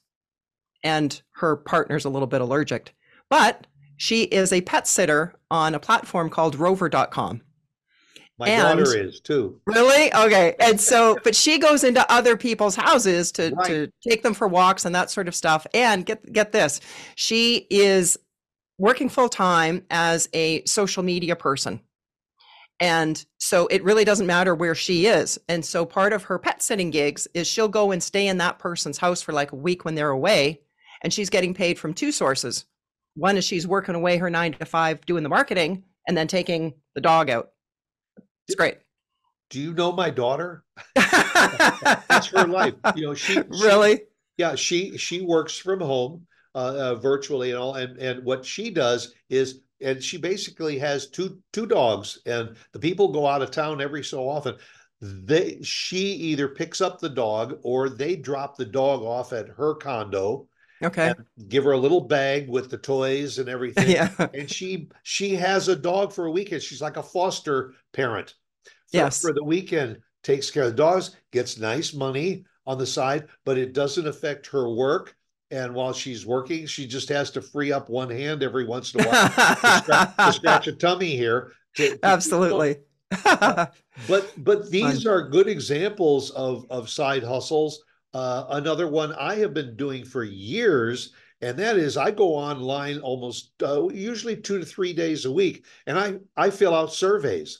And 0.84 1.22
her 1.36 1.56
partner's 1.56 2.06
a 2.06 2.10
little 2.10 2.28
bit 2.28 2.42
allergic. 2.42 2.94
But 3.30 3.68
she 3.98 4.24
is 4.24 4.52
a 4.52 4.62
pet 4.62 4.86
sitter 4.88 5.36
on 5.50 5.76
a 5.76 5.80
platform 5.80 6.30
called 6.30 6.56
rover.com. 6.56 7.42
My 8.38 8.50
and, 8.50 8.80
daughter 8.80 8.98
is 8.98 9.22
too. 9.22 9.62
Really? 9.66 10.14
Okay. 10.14 10.56
And 10.60 10.82
so, 10.82 11.18
but 11.24 11.36
she 11.36 11.60
goes 11.60 11.84
into 11.84 12.06
other 12.12 12.36
people's 12.36 12.76
houses 12.76 13.32
to, 13.34 13.54
right. 13.56 13.68
to 13.68 13.92
take 14.06 14.24
them 14.24 14.34
for 14.34 14.48
walks 14.48 14.86
and 14.86 14.96
that 14.96 15.12
sort 15.12 15.28
of 15.28 15.36
stuff. 15.36 15.68
And 15.74 16.06
get 16.06 16.34
get 16.34 16.52
this, 16.52 16.82
she 17.16 17.68
is 17.70 18.18
working 18.80 19.08
full 19.08 19.30
time 19.30 19.86
as 19.92 20.28
a 20.34 20.66
social 20.66 21.04
media 21.04 21.36
person. 21.36 21.80
And 22.80 23.24
so 23.40 23.68
it 23.68 23.84
really 23.84 24.04
doesn't 24.06 24.28
matter 24.28 24.56
where 24.56 24.76
she 24.76 25.06
is. 25.06 25.40
And 25.48 25.64
so 25.66 25.86
part 25.86 26.14
of 26.14 26.24
her 26.24 26.40
pet 26.40 26.62
sitting 26.62 26.92
gigs 26.92 27.28
is 27.34 27.48
she'll 27.48 27.68
go 27.70 27.92
and 27.92 28.04
stay 28.04 28.28
in 28.28 28.38
that 28.40 28.60
person's 28.60 28.98
house 28.98 29.22
for 29.22 29.32
like 29.32 29.52
a 29.52 29.56
week 29.58 29.86
when 29.86 29.96
they're 29.96 30.10
away. 30.10 30.62
And 31.02 31.14
she's 31.14 31.30
getting 31.30 31.54
paid 31.54 31.80
from 31.80 31.94
two 31.94 32.12
sources. 32.12 32.66
One 33.16 33.38
is 33.38 33.46
she's 33.46 33.68
working 33.68 33.96
away 33.96 34.18
her 34.18 34.30
nine 34.30 34.54
to 34.54 34.66
five 34.66 35.06
doing 35.06 35.24
the 35.24 35.30
marketing 35.30 35.84
and 36.08 36.18
then 36.18 36.28
taking 36.28 36.74
the 36.96 37.02
dog 37.02 37.30
out. 37.30 37.52
It's 38.48 38.56
great. 38.56 38.78
Do 39.50 39.62
you 39.62 39.74
know 39.74 39.92
my 39.92 40.10
daughter? 40.10 40.64
That's 40.96 42.28
her 42.28 42.48
life. 42.48 42.74
You 42.96 43.04
know, 43.08 43.14
she, 43.14 43.34
she 43.34 43.42
really, 43.50 44.02
yeah, 44.38 44.56
she 44.56 44.98
she 44.98 45.22
works 45.22 45.58
from 45.58 45.80
home. 45.82 46.28
uh, 46.56 46.58
uh, 46.58 46.96
virtually 46.96 47.52
and 47.52 47.60
all. 47.60 47.76
And 47.76 47.98
and 47.98 48.24
what 48.24 48.46
she 48.46 48.70
does 48.70 49.14
is, 49.30 49.62
and 49.82 50.04
she 50.04 50.18
basically 50.18 50.80
has 50.80 51.10
two 51.10 51.40
two 51.52 51.66
dogs, 51.66 52.20
and 52.26 52.56
the 52.72 52.80
people 52.80 53.12
go 53.12 53.28
out 53.28 53.42
of 53.42 53.52
town 53.52 53.82
every 53.82 54.04
so 54.04 54.28
often. 54.28 54.56
They 55.02 55.60
she 55.62 56.14
either 56.14 56.48
picks 56.48 56.82
up 56.82 57.00
the 57.00 57.10
dog 57.10 57.60
or 57.64 57.90
they 57.90 58.16
drop 58.16 58.58
the 58.58 58.66
dog 58.66 59.02
off 59.02 59.34
at 59.34 59.50
her 59.50 59.76
condo. 59.76 60.48
Okay. 60.84 61.14
give 61.48 61.64
her 61.64 61.72
a 61.72 61.78
little 61.78 62.02
bag 62.02 62.50
with 62.50 62.70
the 62.70 62.78
toys 62.78 63.40
and 63.40 63.48
everything. 63.48 63.90
Yeah. 63.90 64.10
And 64.34 64.50
she 64.50 64.90
she 65.04 65.36
has 65.36 65.68
a 65.68 65.76
dog 65.76 66.12
for 66.12 66.26
a 66.26 66.32
weekend. 66.32 66.62
She's 66.62 66.82
like 66.82 66.98
a 66.98 67.04
foster 67.04 67.74
parent. 67.94 68.36
For, 68.92 68.98
Yes. 68.98 69.22
For 69.22 69.34
the 69.34 69.44
weekend, 69.44 70.00
takes 70.24 70.52
care 70.52 70.64
of 70.64 70.72
the 70.72 70.78
dogs, 70.78 71.16
gets 71.32 71.58
nice 71.58 71.94
money 71.94 72.46
on 72.66 72.78
the 72.78 72.86
side, 72.86 73.28
but 73.46 73.58
it 73.58 73.74
doesn't 73.74 74.08
affect 74.08 74.48
her 74.48 74.70
work. 74.70 75.16
And 75.54 75.76
while 75.76 75.94
she's 75.94 76.26
working, 76.26 76.66
she 76.66 76.88
just 76.88 77.10
has 77.10 77.30
to 77.32 77.42
free 77.42 77.72
up 77.72 77.88
one 77.88 78.10
hand 78.10 78.42
every 78.42 78.66
once 78.66 78.94
in 78.96 79.02
a 79.02 79.08
while 79.08 79.28
to, 79.28 79.84
scratch, 79.84 80.16
to 80.18 80.34
scratch 80.40 80.68
a 80.68 80.72
tummy 80.74 81.16
here. 81.16 81.52
to- 81.76 82.00
Absolutely. 82.02 82.78
But 84.08 84.34
but 84.38 84.72
these 84.72 85.06
are 85.06 85.30
good 85.30 85.48
examples 85.48 86.32
of 86.32 86.66
of 86.72 86.90
side 86.90 87.24
hustles. 87.24 87.84
Uh, 88.12 88.46
another 88.50 88.88
one 88.88 89.14
I 89.14 89.36
have 89.36 89.54
been 89.54 89.76
doing 89.76 90.04
for 90.04 90.24
years, 90.24 91.14
and 91.40 91.56
that 91.60 91.78
is 91.78 91.96
I 91.96 92.10
go 92.10 92.34
online 92.34 92.98
almost 93.02 93.52
uh, 93.62 93.88
usually 93.90 94.36
two 94.36 94.58
to 94.58 94.66
three 94.66 94.94
days 94.94 95.26
a 95.26 95.32
week, 95.32 95.66
and 95.86 96.00
I 96.00 96.16
I 96.36 96.50
fill 96.50 96.74
out 96.74 96.92
surveys. 96.92 97.60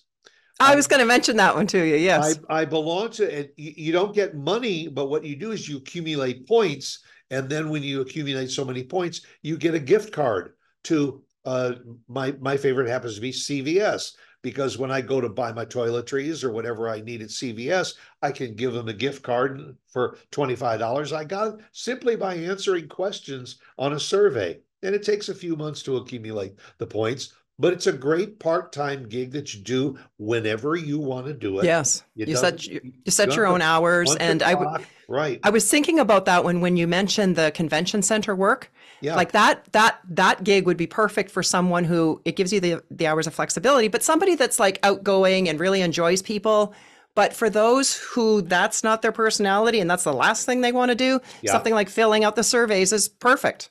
I 0.60 0.76
was 0.76 0.88
going 0.88 1.02
to 1.02 1.06
mention 1.06 1.38
that 1.38 1.56
one 1.56 1.68
to 1.68 1.78
you. 1.86 1.96
Yes. 1.96 2.40
I, 2.50 2.62
I 2.62 2.66
belong 2.66 3.10
to 3.12 3.40
it. 3.40 3.54
You 3.58 3.92
don't 3.92 4.14
get 4.16 4.36
money, 4.36 4.88
but 4.88 5.10
what 5.10 5.24
you 5.24 5.36
do 5.36 5.52
is 5.52 5.68
you 5.70 5.78
accumulate 5.78 6.48
points. 6.48 7.04
And 7.34 7.50
then 7.50 7.70
when 7.70 7.82
you 7.82 8.02
accumulate 8.02 8.52
so 8.52 8.64
many 8.64 8.84
points, 8.84 9.22
you 9.42 9.58
get 9.58 9.74
a 9.74 9.80
gift 9.80 10.14
card 10.14 10.54
to 10.84 11.24
uh, 11.46 11.74
my 12.08 12.32
my 12.40 12.56
favorite 12.56 12.88
happens 12.88 13.16
to 13.16 13.22
be 13.22 13.32
CVS 13.32 14.14
because 14.44 14.78
when 14.78 14.92
I 14.92 15.02
go 15.02 15.20
to 15.20 15.30
buy 15.30 15.52
my 15.52 15.66
toiletries 15.66 16.44
or 16.44 16.52
whatever 16.52 16.88
I 16.88 17.02
need 17.02 17.24
at 17.24 17.30
CVS, 17.30 17.96
I 18.22 18.32
can 18.32 18.56
give 18.56 18.74
them 18.74 18.88
a 18.88 18.94
gift 18.94 19.24
card 19.24 19.76
for 19.88 20.18
$25. 20.32 21.12
I 21.12 21.24
got 21.24 21.60
simply 21.72 22.16
by 22.16 22.36
answering 22.36 22.88
questions 22.88 23.58
on 23.80 23.94
a 23.94 24.00
survey. 24.00 24.60
And 24.84 24.94
it 24.94 25.02
takes 25.02 25.30
a 25.30 25.36
few 25.36 25.56
months 25.56 25.82
to 25.84 25.98
accumulate 25.98 26.60
the 26.78 26.86
points, 26.86 27.34
but 27.60 27.74
it's 27.74 27.88
a 27.88 27.94
great 27.94 28.40
part-time 28.40 29.08
gig 29.08 29.32
that 29.32 29.54
you 29.54 29.62
do 29.62 29.98
whenever 30.18 30.76
you 30.76 31.00
want 31.00 31.28
to 31.28 31.34
do 31.34 31.60
it. 31.60 31.66
yes. 31.66 32.04
It 32.16 32.28
You 32.28 32.36
set 32.36 32.66
you, 32.66 32.82
you 33.06 33.12
set 33.12 33.36
your 33.36 33.46
own 33.46 33.62
hours, 33.62 34.16
and 34.16 34.42
I 34.44 34.54
would. 34.56 34.86
Right. 35.10 35.40
I 35.44 35.50
was 35.50 35.70
thinking 35.70 36.00
about 36.00 36.26
that 36.26 36.44
when 36.44 36.62
when 36.62 36.78
you 36.78 36.88
mentioned 36.88 37.36
the 37.36 37.52
convention 37.52 38.02
center 38.02 38.36
work. 38.36 38.72
Yeah. 39.02 39.16
Like 39.16 39.34
that 39.34 39.66
that 39.74 40.00
that 40.10 40.44
gig 40.44 40.66
would 40.66 40.78
be 40.78 40.88
perfect 40.88 41.30
for 41.30 41.44
someone 41.44 41.84
who 41.84 42.22
it 42.26 42.36
gives 42.36 42.54
you 42.54 42.60
the 42.62 42.82
the 42.90 43.06
hours 43.08 43.28
of 43.28 43.34
flexibility, 43.34 43.90
but 43.90 44.02
somebody 44.02 44.36
that's 44.36 44.60
like 44.60 44.80
outgoing 44.82 45.50
and 45.50 45.60
really 45.60 45.82
enjoys 45.82 46.22
people. 46.22 46.74
But 47.16 47.34
for 47.34 47.50
those 47.50 47.96
who 47.96 48.42
that's 48.42 48.84
not 48.84 49.02
their 49.04 49.12
personality 49.12 49.80
and 49.80 49.92
that's 49.92 50.04
the 50.06 50.14
last 50.14 50.46
thing 50.48 50.62
they 50.62 50.72
want 50.72 50.90
to 50.90 50.96
do, 50.96 51.20
Yeah. 51.44 51.52
something 51.52 51.74
like 51.74 51.90
filling 51.90 52.24
out 52.24 52.36
the 52.36 52.44
surveys 52.44 52.92
is 52.92 53.08
perfect. 53.10 53.70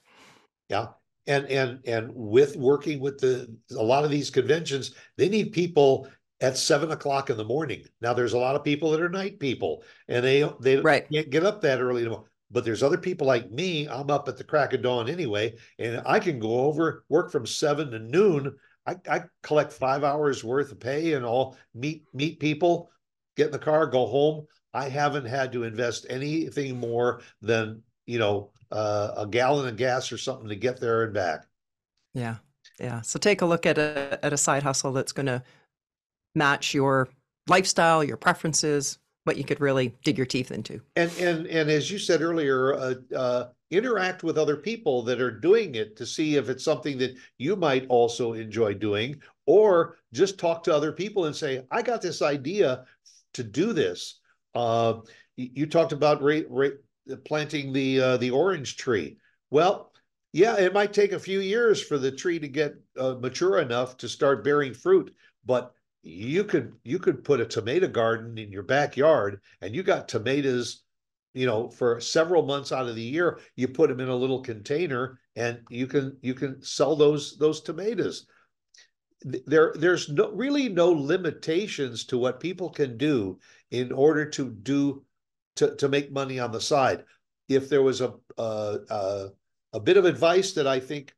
Yeah. 0.68 0.88
And 1.26 1.46
and 1.46 1.78
and 1.86 2.10
with 2.14 2.56
working 2.56 2.98
with 3.00 3.18
the 3.18 3.54
a 3.76 3.82
lot 3.82 4.04
of 4.04 4.10
these 4.10 4.30
conventions, 4.30 4.94
they 5.16 5.28
need 5.28 5.52
people 5.52 6.08
at 6.40 6.56
seven 6.56 6.90
o'clock 6.90 7.30
in 7.30 7.36
the 7.36 7.44
morning. 7.44 7.84
Now 8.00 8.12
there's 8.12 8.32
a 8.32 8.38
lot 8.38 8.56
of 8.56 8.64
people 8.64 8.90
that 8.90 9.00
are 9.00 9.08
night 9.08 9.38
people 9.38 9.84
and 10.08 10.24
they 10.24 10.50
they 10.60 10.78
Right. 10.78 11.08
can't 11.12 11.30
get 11.30 11.44
up 11.46 11.60
that 11.60 11.80
early. 11.80 12.08
But 12.50 12.64
there's 12.64 12.82
other 12.82 12.98
people 12.98 13.26
like 13.26 13.50
me, 13.50 13.88
I'm 13.88 14.10
up 14.10 14.28
at 14.28 14.36
the 14.36 14.44
crack 14.44 14.74
of 14.74 14.82
dawn 14.82 15.08
anyway, 15.08 15.54
and 15.78 16.02
I 16.04 16.18
can 16.18 16.38
go 16.38 16.60
over, 16.66 17.04
work 17.08 17.30
from 17.32 17.46
seven 17.46 17.90
to 17.92 17.98
noon. 17.98 18.54
I, 18.86 18.96
I 19.08 19.22
collect 19.42 19.72
five 19.72 20.04
hours 20.04 20.44
worth 20.44 20.70
of 20.72 20.80
pay 20.80 21.14
and 21.14 21.24
all 21.24 21.56
meet 21.74 22.04
meet 22.12 22.40
people, 22.40 22.90
get 23.36 23.46
in 23.46 23.52
the 23.52 23.58
car, 23.58 23.86
go 23.86 24.06
home. 24.06 24.46
I 24.74 24.88
haven't 24.88 25.26
had 25.26 25.52
to 25.52 25.64
invest 25.64 26.06
anything 26.10 26.78
more 26.78 27.22
than, 27.40 27.82
you 28.06 28.18
know, 28.18 28.50
uh, 28.72 29.14
a 29.18 29.26
gallon 29.26 29.68
of 29.68 29.76
gas 29.76 30.10
or 30.10 30.18
something 30.18 30.48
to 30.48 30.56
get 30.56 30.80
there 30.80 31.04
and 31.04 31.14
back. 31.14 31.46
Yeah. 32.14 32.36
Yeah. 32.80 33.02
So 33.02 33.18
take 33.18 33.42
a 33.42 33.46
look 33.46 33.66
at 33.66 33.78
a 33.78 34.18
at 34.24 34.32
a 34.32 34.36
side 34.36 34.62
hustle 34.62 34.92
that's 34.92 35.12
going 35.12 35.26
to 35.26 35.42
match 36.34 36.74
your 36.74 37.08
lifestyle, 37.48 38.02
your 38.02 38.16
preferences, 38.16 38.98
what 39.24 39.36
you 39.36 39.44
could 39.44 39.60
really 39.60 39.94
dig 40.04 40.16
your 40.16 40.26
teeth 40.26 40.50
into. 40.50 40.80
And 40.96 41.12
and 41.18 41.46
and 41.46 41.70
as 41.70 41.90
you 41.90 41.98
said 41.98 42.22
earlier, 42.22 42.74
uh, 42.74 42.94
uh, 43.14 43.48
interact 43.70 44.22
with 44.22 44.38
other 44.38 44.56
people 44.56 45.02
that 45.02 45.20
are 45.20 45.30
doing 45.30 45.74
it 45.74 45.96
to 45.96 46.06
see 46.06 46.36
if 46.36 46.48
it's 46.48 46.64
something 46.64 46.98
that 46.98 47.14
you 47.38 47.56
might 47.56 47.86
also 47.88 48.32
enjoy 48.32 48.74
doing, 48.74 49.20
or 49.46 49.98
just 50.12 50.38
talk 50.38 50.62
to 50.64 50.74
other 50.74 50.92
people 50.92 51.26
and 51.26 51.36
say, 51.36 51.64
"I 51.70 51.82
got 51.82 52.02
this 52.02 52.22
idea 52.22 52.84
to 53.34 53.44
do 53.44 53.72
this." 53.72 54.20
Uh, 54.54 55.00
you 55.36 55.66
talked 55.66 55.92
about 55.92 56.22
rate, 56.22 56.46
ra- 56.48 56.68
planting 57.24 57.72
the 57.72 58.00
uh, 58.00 58.16
the 58.16 58.30
orange 58.30 58.76
tree. 58.76 59.18
Well, 59.50 59.92
yeah, 60.32 60.56
it 60.56 60.72
might 60.72 60.92
take 60.92 61.12
a 61.12 61.18
few 61.18 61.40
years 61.40 61.82
for 61.82 61.98
the 61.98 62.12
tree 62.12 62.38
to 62.38 62.48
get 62.48 62.74
uh, 62.98 63.14
mature 63.20 63.58
enough 63.58 63.96
to 63.98 64.08
start 64.08 64.44
bearing 64.44 64.72
fruit, 64.72 65.14
but 65.44 65.74
you 66.02 66.44
could 66.44 66.72
you 66.84 66.98
could 66.98 67.22
put 67.22 67.40
a 67.40 67.46
tomato 67.46 67.86
garden 67.86 68.36
in 68.36 68.50
your 68.50 68.62
backyard 68.62 69.40
and 69.60 69.74
you 69.74 69.82
got 69.82 70.08
tomatoes 70.08 70.82
you 71.32 71.46
know 71.46 71.68
for 71.70 72.00
several 72.00 72.44
months 72.44 72.72
out 72.72 72.88
of 72.88 72.96
the 72.96 73.02
year 73.02 73.38
you 73.54 73.68
put 73.68 73.88
them 73.88 74.00
in 74.00 74.08
a 74.08 74.16
little 74.16 74.40
container 74.40 75.20
and 75.36 75.60
you 75.70 75.86
can 75.86 76.16
you 76.20 76.34
can 76.34 76.60
sell 76.62 76.96
those 76.96 77.38
those 77.38 77.60
tomatoes 77.60 78.26
there 79.22 79.72
there's 79.76 80.08
no 80.08 80.32
really 80.32 80.68
no 80.68 80.90
limitations 80.90 82.04
to 82.04 82.18
what 82.18 82.40
people 82.40 82.68
can 82.68 82.96
do 82.96 83.38
in 83.70 83.92
order 83.92 84.28
to 84.28 84.50
do 84.50 85.04
to, 85.56 85.76
to 85.76 85.88
make 85.88 86.12
money 86.12 86.38
on 86.38 86.52
the 86.52 86.60
side. 86.60 87.04
If 87.48 87.68
there 87.68 87.82
was 87.82 88.00
a 88.00 88.14
a, 88.38 88.78
a 88.88 89.28
a 89.72 89.80
bit 89.80 89.96
of 89.96 90.04
advice 90.04 90.52
that 90.52 90.66
i 90.66 90.78
think 90.78 91.14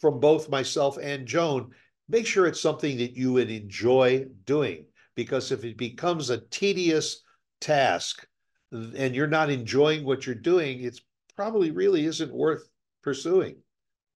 from 0.00 0.20
both 0.20 0.48
myself 0.48 0.98
and 1.00 1.26
joan 1.26 1.70
make 2.08 2.26
sure 2.26 2.46
it's 2.46 2.60
something 2.60 2.98
that 2.98 3.16
you 3.16 3.32
would 3.32 3.50
enjoy 3.50 4.26
doing. 4.44 4.86
Because 5.14 5.52
if 5.52 5.64
it 5.64 5.78
becomes 5.78 6.30
a 6.30 6.40
tedious 6.48 7.22
task 7.60 8.26
and 8.72 9.14
you're 9.14 9.26
not 9.26 9.48
enjoying 9.48 10.04
what 10.04 10.26
you're 10.26 10.34
doing 10.34 10.80
it's 10.80 11.00
probably 11.36 11.70
really 11.70 12.04
isn't 12.04 12.32
worth 12.32 12.68
pursuing. 13.02 13.56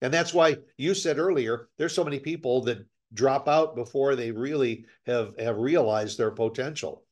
And 0.03 0.13
that's 0.13 0.35
why 0.35 0.57
you 0.77 0.95
said 0.95 1.19
earlier 1.19 1.69
there's 1.79 1.95
so 1.95 2.05
many 2.05 2.19
people 2.19 2.63
that 2.65 2.85
drop 3.15 3.49
out 3.49 3.75
before 3.75 4.17
they 4.17 4.31
really 4.31 4.85
have 5.07 5.33
have 5.39 5.57
realized 5.57 6.19
their 6.19 6.31
potential. 6.31 7.05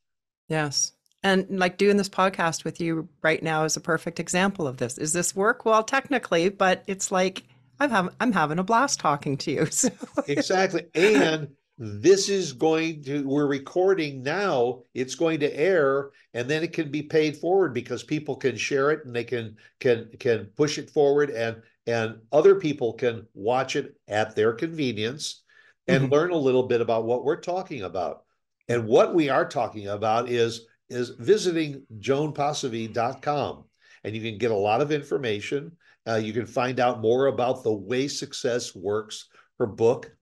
Yes. 0.48 0.92
And 1.26 1.58
like 1.58 1.76
doing 1.76 1.96
this 1.96 2.08
podcast 2.08 2.62
with 2.62 2.80
you 2.80 3.08
right 3.20 3.42
now 3.42 3.64
is 3.64 3.76
a 3.76 3.80
perfect 3.80 4.20
example 4.20 4.68
of 4.68 4.76
this. 4.76 4.96
Is 4.96 5.12
this 5.12 5.34
work? 5.34 5.64
Well, 5.64 5.82
technically, 5.82 6.50
but 6.50 6.84
it's 6.86 7.10
like 7.10 7.42
I'm 7.80 7.90
having 7.90 8.12
I'm 8.20 8.30
having 8.32 8.60
a 8.60 8.62
blast 8.64 9.00
talking 9.00 9.36
to 9.38 9.50
you. 9.50 9.66
So 9.72 9.90
exactly 10.28 10.86
and 10.94 11.48
this 11.78 12.28
is 12.28 12.52
going 12.52 13.02
to 13.02 13.26
we're 13.26 13.46
recording 13.46 14.22
now 14.22 14.82
it's 14.94 15.14
going 15.16 15.40
to 15.40 15.54
air 15.58 16.10
and 16.32 16.48
then 16.48 16.62
it 16.62 16.72
can 16.72 16.90
be 16.90 17.02
paid 17.02 17.36
forward 17.36 17.74
because 17.74 18.02
people 18.04 18.36
can 18.36 18.56
share 18.56 18.92
it 18.92 19.04
and 19.04 19.14
they 19.14 19.24
can 19.24 19.56
can 19.80 20.08
can 20.20 20.46
push 20.56 20.78
it 20.78 20.90
forward 20.90 21.30
and 21.30 21.60
and 21.88 22.18
other 22.32 22.54
people 22.54 22.92
can 22.94 23.26
watch 23.34 23.76
it 23.76 23.96
at 24.08 24.34
their 24.36 24.52
convenience 24.52 25.42
and 25.88 26.08
Mhm. 26.08 26.10
learn 26.10 26.30
a 26.30 26.36
little 26.36 26.62
bit 26.68 26.80
about 26.80 27.04
what 27.04 27.24
we're 27.24 27.40
talking 27.40 27.82
about 27.82 28.24
and 28.68 28.86
what 28.86 29.14
we 29.14 29.28
are 29.28 29.48
talking 29.48 29.88
about 29.88 30.28
is 30.28 30.66
is 30.88 31.10
visiting 31.10 31.82
joanposivy.com 31.98 33.64
and 34.04 34.14
you 34.14 34.22
can 34.22 34.38
get 34.38 34.50
a 34.50 34.56
lot 34.56 34.80
of 34.80 34.92
information. 34.92 35.72
Uh, 36.06 36.14
you 36.14 36.32
can 36.32 36.46
find 36.46 36.78
out 36.78 37.00
more 37.00 37.26
about 37.26 37.64
the 37.64 37.72
way 37.72 38.06
success 38.06 38.74
works 38.74 39.28
her 39.58 39.66
book. 39.66 40.12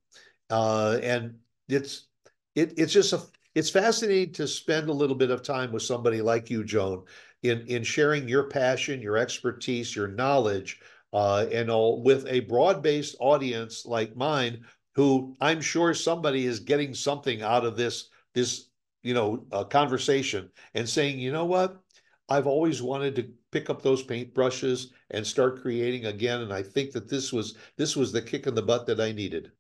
Uh, 0.51 0.99
and 1.03 1.35
it's 1.69 2.07
it, 2.55 2.75
it's 2.77 2.93
just 2.93 3.13
a 3.13 3.21
it's 3.55 3.71
fascinating 3.71 4.33
to 4.35 4.49
spend 4.49 4.89
a 4.89 4.93
little 4.93 5.17
bit 5.17 5.31
of 5.31 5.43
time 5.43 5.73
with 5.73 5.83
somebody 5.83 6.21
like 6.21 6.51
you 6.51 6.65
joan 6.65 7.05
in 7.43 7.61
in 7.67 7.83
sharing 7.83 8.29
your 8.29 8.45
passion 8.45 9.01
your 9.01 9.17
expertise 9.17 9.95
your 9.95 10.09
knowledge 10.09 10.81
uh, 11.13 11.47
and 11.53 11.71
all 11.71 12.03
with 12.03 12.27
a 12.27 12.41
broad-based 12.41 13.17
audience 13.21 13.87
like 13.87 14.17
mine 14.17 14.65
who 14.95 15.35
i'm 15.41 15.61
sure 15.61 15.95
somebody 15.95 16.45
is 16.47 16.61
getting 16.61 16.93
something 16.93 17.43
out 17.43 17.65
of 17.65 17.77
this 17.77 18.09
this 18.35 18.67
you 19.05 19.15
know 19.15 19.47
uh, 19.53 19.63
conversation 19.63 20.51
and 20.75 20.89
saying 20.89 21.21
you 21.21 21.31
know 21.31 21.45
what 21.45 21.81
i've 22.29 22.49
always 22.49 22.83
wanted 22.83 23.15
to 23.15 23.31
pick 23.53 23.71
up 23.71 23.83
those 23.83 24.03
paintbrushes 24.03 24.87
and 25.13 25.25
start 25.25 25.63
creating 25.63 26.07
again 26.07 26.41
and 26.41 26.53
i 26.53 26.63
think 26.63 26.91
that 26.91 27.09
this 27.09 27.33
was 27.33 27.57
this 27.77 27.95
was 27.97 28.11
the 28.11 28.21
kick 28.21 28.49
in 28.49 28.55
the 28.55 28.63
butt 28.63 28.87
that 28.87 29.01
i 29.01 29.13
needed 29.13 29.53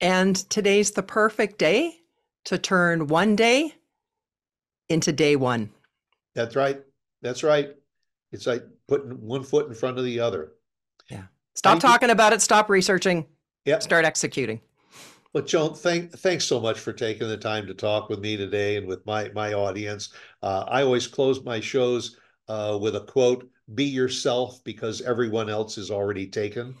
and 0.00 0.36
today's 0.50 0.90
the 0.90 1.02
perfect 1.02 1.58
day 1.58 1.94
to 2.44 2.58
turn 2.58 3.08
one 3.08 3.36
day 3.36 3.74
into 4.88 5.12
day 5.12 5.36
one. 5.36 5.70
That's 6.34 6.56
right. 6.56 6.80
That's 7.20 7.42
right. 7.42 7.70
It's 8.32 8.46
like 8.46 8.64
putting 8.86 9.10
one 9.20 9.42
foot 9.42 9.66
in 9.68 9.74
front 9.74 9.98
of 9.98 10.04
the 10.04 10.20
other. 10.20 10.52
Yeah. 11.10 11.24
Stop 11.54 11.72
Thank 11.72 11.82
you. 11.82 11.88
talking 11.88 12.10
about 12.10 12.32
it. 12.32 12.40
Stop 12.40 12.70
researching. 12.70 13.26
Yeah. 13.64 13.80
Start 13.80 14.04
executing. 14.04 14.60
Well, 15.34 15.44
Joan, 15.44 15.74
thank 15.74 16.12
thanks 16.12 16.44
so 16.44 16.58
much 16.58 16.78
for 16.78 16.92
taking 16.92 17.28
the 17.28 17.36
time 17.36 17.66
to 17.66 17.74
talk 17.74 18.08
with 18.08 18.18
me 18.18 18.36
today 18.36 18.76
and 18.76 18.86
with 18.86 19.04
my 19.04 19.30
my 19.30 19.52
audience. 19.52 20.12
Uh, 20.42 20.64
I 20.66 20.82
always 20.82 21.06
close 21.06 21.44
my 21.44 21.60
shows 21.60 22.16
uh, 22.48 22.78
with 22.80 22.96
a 22.96 23.02
quote: 23.02 23.48
"Be 23.74 23.84
yourself, 23.84 24.64
because 24.64 25.02
everyone 25.02 25.50
else 25.50 25.76
is 25.76 25.90
already 25.90 26.26
taken." 26.26 26.74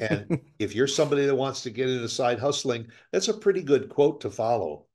And 0.00 0.40
if 0.58 0.74
you're 0.74 0.88
somebody 0.88 1.24
that 1.26 1.34
wants 1.36 1.62
to 1.62 1.70
get 1.70 1.88
into 1.88 2.08
side 2.08 2.40
hustling, 2.40 2.88
that's 3.12 3.28
a 3.28 3.34
pretty 3.34 3.62
good 3.62 3.88
quote 3.88 4.20
to 4.22 4.30
follow. 4.30 4.86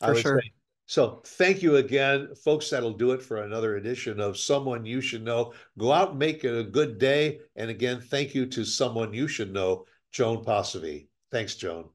I 0.00 0.06
For 0.06 0.12
would 0.14 0.22
sure. 0.22 0.40
say. 0.40 0.52
So 0.86 1.20
thank 1.26 1.62
you 1.62 1.76
again, 1.76 2.34
folks. 2.42 2.70
That'll 2.70 2.94
do 2.94 3.10
it 3.12 3.22
for 3.22 3.42
another 3.42 3.76
edition 3.76 4.20
of 4.20 4.38
Someone 4.38 4.86
You 4.86 5.02
Should 5.02 5.22
Know. 5.22 5.52
Go 5.76 5.92
out 5.92 6.10
and 6.10 6.18
make 6.18 6.44
it 6.44 6.58
a 6.58 6.64
good 6.64 6.96
day. 6.98 7.40
And 7.56 7.68
again, 7.68 8.00
thank 8.00 8.34
you 8.34 8.46
to 8.46 8.64
someone 8.64 9.12
you 9.12 9.28
should 9.28 9.52
know, 9.52 9.84
Joan 10.12 10.42
Posivy. 10.42 11.07
Thanks, 11.30 11.54
Joan. 11.56 11.90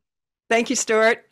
Thank 0.50 0.70
you, 0.70 0.76
Stuart. 0.76 1.26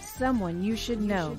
Someone 0.00 0.64
you 0.64 0.74
should 0.74 1.00
know. 1.00 1.36